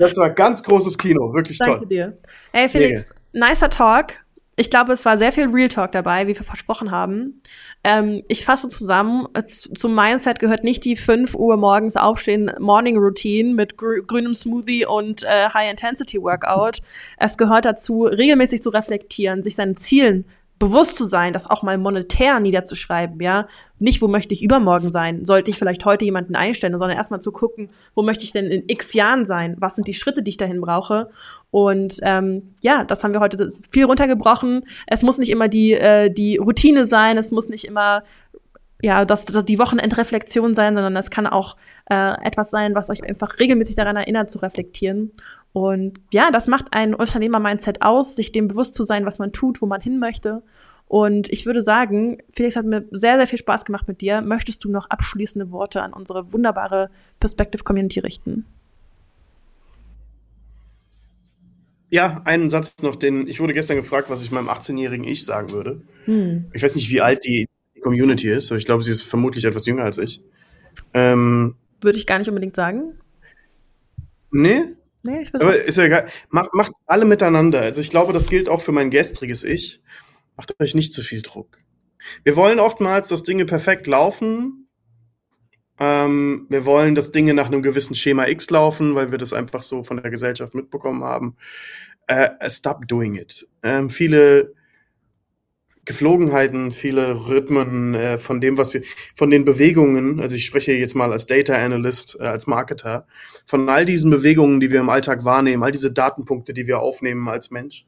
Das 0.00 0.16
war 0.16 0.30
ganz 0.30 0.62
großes 0.62 0.96
Kino, 0.96 1.34
wirklich 1.34 1.58
Danke 1.58 1.72
toll. 1.72 1.80
Danke 1.80 1.94
dir. 1.94 2.18
Ey, 2.52 2.68
Felix, 2.70 3.14
nee. 3.32 3.46
nicer 3.46 3.68
Talk. 3.68 4.14
Ich 4.56 4.70
glaube, 4.70 4.94
es 4.94 5.04
war 5.04 5.18
sehr 5.18 5.30
viel 5.30 5.46
Real 5.48 5.68
Talk 5.68 5.92
dabei, 5.92 6.26
wie 6.26 6.34
wir 6.34 6.42
versprochen 6.42 6.90
haben. 6.90 7.38
Ähm, 7.82 8.22
ich 8.28 8.44
fasse 8.44 8.68
zusammen, 8.68 9.26
zum 9.46 9.94
Mindset 9.94 10.38
gehört 10.38 10.64
nicht 10.64 10.84
die 10.84 10.96
5 10.96 11.34
Uhr 11.34 11.56
morgens 11.56 11.96
aufstehen 11.96 12.52
Morning 12.58 12.98
Routine 12.98 13.54
mit 13.54 13.78
grü 13.78 14.02
grünem 14.06 14.34
Smoothie 14.34 14.84
und 14.84 15.22
äh, 15.22 15.48
High 15.48 15.70
Intensity 15.70 16.20
Workout. 16.20 16.82
Es 17.16 17.38
gehört 17.38 17.64
dazu, 17.64 18.04
regelmäßig 18.04 18.62
zu 18.62 18.70
reflektieren, 18.70 19.42
sich 19.42 19.56
seinen 19.56 19.78
Zielen 19.78 20.26
bewusst 20.60 20.96
zu 20.96 21.06
sein, 21.06 21.32
das 21.32 21.48
auch 21.48 21.62
mal 21.62 21.78
monetär 21.78 22.38
niederzuschreiben, 22.38 23.20
ja. 23.20 23.48
Nicht, 23.78 24.02
wo 24.02 24.08
möchte 24.08 24.34
ich 24.34 24.42
übermorgen 24.42 24.92
sein? 24.92 25.24
Sollte 25.24 25.50
ich 25.50 25.58
vielleicht 25.58 25.86
heute 25.86 26.04
jemanden 26.04 26.36
einstellen, 26.36 26.74
sondern 26.74 26.90
erstmal 26.90 27.22
zu 27.22 27.32
gucken, 27.32 27.68
wo 27.94 28.02
möchte 28.02 28.24
ich 28.24 28.32
denn 28.32 28.46
in 28.46 28.64
x 28.68 28.92
Jahren 28.92 29.24
sein? 29.24 29.56
Was 29.58 29.74
sind 29.74 29.88
die 29.88 29.94
Schritte, 29.94 30.22
die 30.22 30.28
ich 30.28 30.36
dahin 30.36 30.60
brauche? 30.60 31.08
Und 31.50 31.96
ähm, 32.02 32.54
ja, 32.60 32.84
das 32.84 33.02
haben 33.02 33.14
wir 33.14 33.20
heute 33.20 33.48
viel 33.70 33.86
runtergebrochen. 33.86 34.60
Es 34.86 35.02
muss 35.02 35.16
nicht 35.16 35.30
immer 35.30 35.48
die, 35.48 35.72
äh, 35.72 36.10
die 36.10 36.36
Routine 36.36 36.84
sein, 36.84 37.16
es 37.16 37.32
muss 37.32 37.48
nicht 37.48 37.64
immer 37.64 38.04
ja, 38.82 39.04
das, 39.04 39.24
das 39.24 39.44
die 39.44 39.58
Wochenendreflexion 39.58 40.54
sein, 40.54 40.74
sondern 40.74 40.96
es 40.96 41.10
kann 41.10 41.26
auch 41.26 41.56
äh, 41.90 42.12
etwas 42.22 42.50
sein, 42.50 42.74
was 42.74 42.90
euch 42.90 43.02
einfach 43.04 43.38
regelmäßig 43.38 43.76
daran 43.76 43.96
erinnert 43.96 44.30
zu 44.30 44.38
reflektieren. 44.38 45.12
Und 45.52 46.00
ja, 46.12 46.30
das 46.30 46.46
macht 46.46 46.72
ein 46.72 46.94
Unternehmer-Mindset 46.94 47.82
aus, 47.82 48.16
sich 48.16 48.32
dem 48.32 48.48
bewusst 48.48 48.74
zu 48.74 48.84
sein, 48.84 49.04
was 49.04 49.18
man 49.18 49.32
tut, 49.32 49.60
wo 49.60 49.66
man 49.66 49.80
hin 49.80 49.98
möchte. 49.98 50.42
Und 50.86 51.30
ich 51.30 51.46
würde 51.46 51.62
sagen, 51.62 52.18
Felix 52.32 52.56
hat 52.56 52.66
mir 52.66 52.84
sehr, 52.90 53.16
sehr 53.16 53.26
viel 53.26 53.38
Spaß 53.38 53.64
gemacht 53.64 53.86
mit 53.86 54.00
dir. 54.00 54.22
Möchtest 54.22 54.64
du 54.64 54.70
noch 54.70 54.90
abschließende 54.90 55.50
Worte 55.52 55.82
an 55.82 55.92
unsere 55.92 56.32
wunderbare 56.32 56.90
Perspective 57.20 57.62
Community 57.62 58.00
richten? 58.00 58.44
Ja, 61.90 62.22
einen 62.24 62.50
Satz 62.50 62.76
noch, 62.82 62.96
den 62.96 63.26
ich 63.26 63.40
wurde 63.40 63.52
gestern 63.52 63.76
gefragt, 63.76 64.10
was 64.10 64.22
ich 64.22 64.30
meinem 64.30 64.48
18-jährigen 64.48 65.06
Ich 65.06 65.24
sagen 65.24 65.50
würde. 65.50 65.82
Hm. 66.06 66.46
Ich 66.52 66.62
weiß 66.62 66.76
nicht, 66.76 66.90
wie 66.90 67.00
alt 67.00 67.24
die 67.24 67.46
Community 67.80 68.30
ist, 68.30 68.50
aber 68.50 68.58
ich 68.58 68.66
glaube, 68.66 68.82
sie 68.82 68.92
ist 68.92 69.02
vermutlich 69.02 69.44
etwas 69.44 69.66
jünger 69.66 69.84
als 69.84 69.98
ich. 69.98 70.22
Ähm, 70.94 71.56
würde 71.80 71.98
ich 71.98 72.06
gar 72.06 72.18
nicht 72.18 72.28
unbedingt 72.28 72.56
sagen. 72.56 72.98
Nee, 74.30 74.76
Nee, 75.02 75.22
ich 75.22 75.34
Aber 75.34 75.56
ist 75.56 75.78
ja 75.78 75.84
egal. 75.84 76.08
Macht, 76.28 76.52
macht 76.52 76.72
alle 76.86 77.04
miteinander. 77.04 77.60
Also 77.60 77.80
ich 77.80 77.90
glaube, 77.90 78.12
das 78.12 78.26
gilt 78.28 78.48
auch 78.48 78.60
für 78.60 78.72
mein 78.72 78.90
gestriges 78.90 79.44
Ich. 79.44 79.80
Macht 80.36 80.54
euch 80.60 80.74
nicht 80.74 80.92
zu 80.92 81.02
viel 81.02 81.22
Druck. 81.22 81.58
Wir 82.24 82.36
wollen 82.36 82.60
oftmals, 82.60 83.08
dass 83.08 83.22
Dinge 83.22 83.46
perfekt 83.46 83.86
laufen. 83.86 84.68
Ähm, 85.78 86.46
wir 86.50 86.66
wollen, 86.66 86.94
dass 86.94 87.12
Dinge 87.12 87.32
nach 87.32 87.46
einem 87.46 87.62
gewissen 87.62 87.94
Schema 87.94 88.26
X 88.28 88.50
laufen, 88.50 88.94
weil 88.94 89.10
wir 89.10 89.18
das 89.18 89.32
einfach 89.32 89.62
so 89.62 89.82
von 89.82 90.02
der 90.02 90.10
Gesellschaft 90.10 90.54
mitbekommen 90.54 91.02
haben. 91.02 91.36
Äh, 92.06 92.28
stop 92.50 92.86
doing 92.86 93.14
it. 93.14 93.48
Ähm, 93.62 93.88
viele 93.88 94.54
Geflogenheiten, 95.90 96.70
viele 96.70 97.26
Rhythmen 97.26 97.94
äh, 97.94 98.18
von 98.18 98.40
dem, 98.40 98.56
was 98.56 98.74
wir, 98.74 98.82
von 99.16 99.28
den 99.28 99.44
Bewegungen, 99.44 100.20
also 100.20 100.36
ich 100.36 100.44
spreche 100.44 100.72
jetzt 100.72 100.94
mal 100.94 101.10
als 101.12 101.26
Data 101.26 101.56
Analyst, 101.56 102.16
äh, 102.20 102.26
als 102.26 102.46
Marketer, 102.46 103.08
von 103.44 103.68
all 103.68 103.84
diesen 103.84 104.08
Bewegungen, 104.08 104.60
die 104.60 104.70
wir 104.70 104.78
im 104.78 104.88
Alltag 104.88 105.24
wahrnehmen, 105.24 105.64
all 105.64 105.72
diese 105.72 105.90
Datenpunkte, 105.90 106.54
die 106.54 106.68
wir 106.68 106.78
aufnehmen 106.78 107.28
als 107.28 107.50
Mensch, 107.50 107.86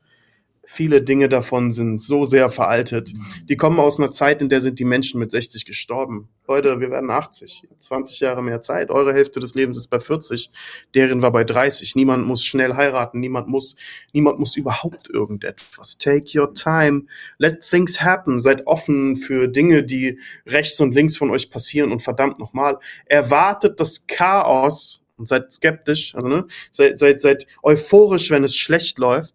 viele 0.64 1.02
Dinge 1.02 1.28
davon 1.28 1.72
sind 1.72 2.00
so 2.00 2.24
sehr 2.24 2.50
veraltet. 2.50 3.12
Die 3.48 3.56
kommen 3.56 3.80
aus 3.80 3.98
einer 3.98 4.12
Zeit, 4.12 4.40
in 4.40 4.48
der 4.48 4.60
sind 4.60 4.78
die 4.78 4.84
Menschen 4.84 5.18
mit 5.18 5.30
60 5.30 5.64
gestorben. 5.64 6.28
Leute, 6.46 6.80
wir 6.80 6.90
werden 6.90 7.10
80, 7.10 7.64
20 7.78 8.20
Jahre 8.20 8.42
mehr 8.42 8.60
Zeit. 8.60 8.90
Eure 8.90 9.12
Hälfte 9.12 9.40
des 9.40 9.54
Lebens 9.54 9.76
ist 9.76 9.88
bei 9.88 10.00
40, 10.00 10.50
deren 10.94 11.22
war 11.22 11.32
bei 11.32 11.44
30. 11.44 11.94
Niemand 11.94 12.26
muss 12.26 12.44
schnell 12.44 12.74
heiraten, 12.74 13.20
niemand 13.20 13.48
muss, 13.48 13.76
niemand 14.12 14.38
muss 14.38 14.56
überhaupt 14.56 15.08
irgendetwas. 15.10 15.98
Take 15.98 16.38
your 16.38 16.54
time, 16.54 17.02
let 17.38 17.60
things 17.68 18.00
happen. 18.00 18.40
Seid 18.40 18.66
offen 18.66 19.16
für 19.16 19.48
Dinge, 19.48 19.82
die 19.82 20.18
rechts 20.46 20.80
und 20.80 20.94
links 20.94 21.16
von 21.16 21.30
euch 21.30 21.50
passieren 21.50 21.92
und 21.92 22.02
verdammt 22.02 22.38
nochmal, 22.38 22.78
erwartet 23.06 23.80
das 23.80 24.06
Chaos 24.06 25.00
und 25.16 25.28
seid 25.28 25.52
skeptisch, 25.52 26.14
also 26.14 26.28
ne, 26.28 26.46
seid, 26.70 26.98
seid, 26.98 27.20
seid 27.20 27.46
euphorisch, 27.62 28.30
wenn 28.30 28.44
es 28.44 28.56
schlecht 28.56 28.98
läuft 28.98 29.34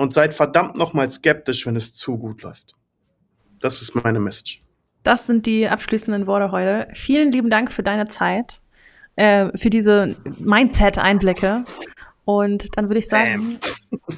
und 0.00 0.14
seid 0.14 0.32
verdammt 0.32 0.76
nochmal 0.76 1.10
skeptisch, 1.10 1.66
wenn 1.66 1.76
es 1.76 1.92
zu 1.92 2.16
gut 2.16 2.40
läuft. 2.40 2.74
Das 3.60 3.82
ist 3.82 3.94
meine 3.94 4.18
Message. 4.18 4.62
Das 5.02 5.26
sind 5.26 5.44
die 5.44 5.68
abschließenden 5.68 6.26
Worte 6.26 6.52
heute. 6.52 6.88
Vielen 6.94 7.30
lieben 7.32 7.50
Dank 7.50 7.70
für 7.70 7.82
deine 7.82 8.08
Zeit, 8.08 8.62
äh, 9.16 9.54
für 9.58 9.68
diese 9.68 10.16
Mindset-Einblicke. 10.38 11.64
Und 12.24 12.78
dann 12.78 12.88
würde 12.88 13.00
ich 13.00 13.08
sagen, 13.08 13.58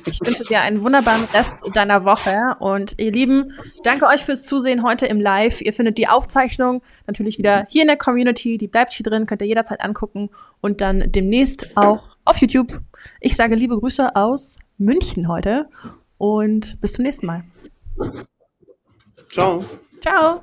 ich 0.06 0.20
wünsche 0.20 0.44
dir 0.44 0.60
einen 0.60 0.82
wunderbaren 0.82 1.24
Rest 1.34 1.68
deiner 1.74 2.04
Woche. 2.04 2.54
Und 2.60 2.94
ihr 3.00 3.10
Lieben, 3.10 3.52
danke 3.82 4.06
euch 4.06 4.20
fürs 4.20 4.44
Zusehen 4.44 4.84
heute 4.84 5.06
im 5.06 5.20
Live. 5.20 5.62
Ihr 5.62 5.72
findet 5.72 5.98
die 5.98 6.06
Aufzeichnung 6.06 6.82
natürlich 7.08 7.38
wieder 7.38 7.66
hier 7.68 7.82
in 7.82 7.88
der 7.88 7.96
Community. 7.96 8.56
Die 8.56 8.68
bleibt 8.68 8.92
hier 8.92 9.04
drin, 9.04 9.26
könnt 9.26 9.42
ihr 9.42 9.48
jederzeit 9.48 9.80
angucken 9.80 10.30
und 10.60 10.80
dann 10.80 11.10
demnächst 11.10 11.76
auch 11.76 12.12
auf 12.24 12.36
YouTube. 12.38 12.80
Ich 13.20 13.34
sage 13.34 13.56
liebe 13.56 13.76
Grüße 13.76 14.14
aus 14.14 14.58
München 14.84 15.28
heute 15.28 15.68
und 16.18 16.80
bis 16.80 16.94
zum 16.94 17.04
nächsten 17.04 17.26
Mal. 17.26 17.44
Ciao. 19.30 19.64
Ciao. 20.00 20.42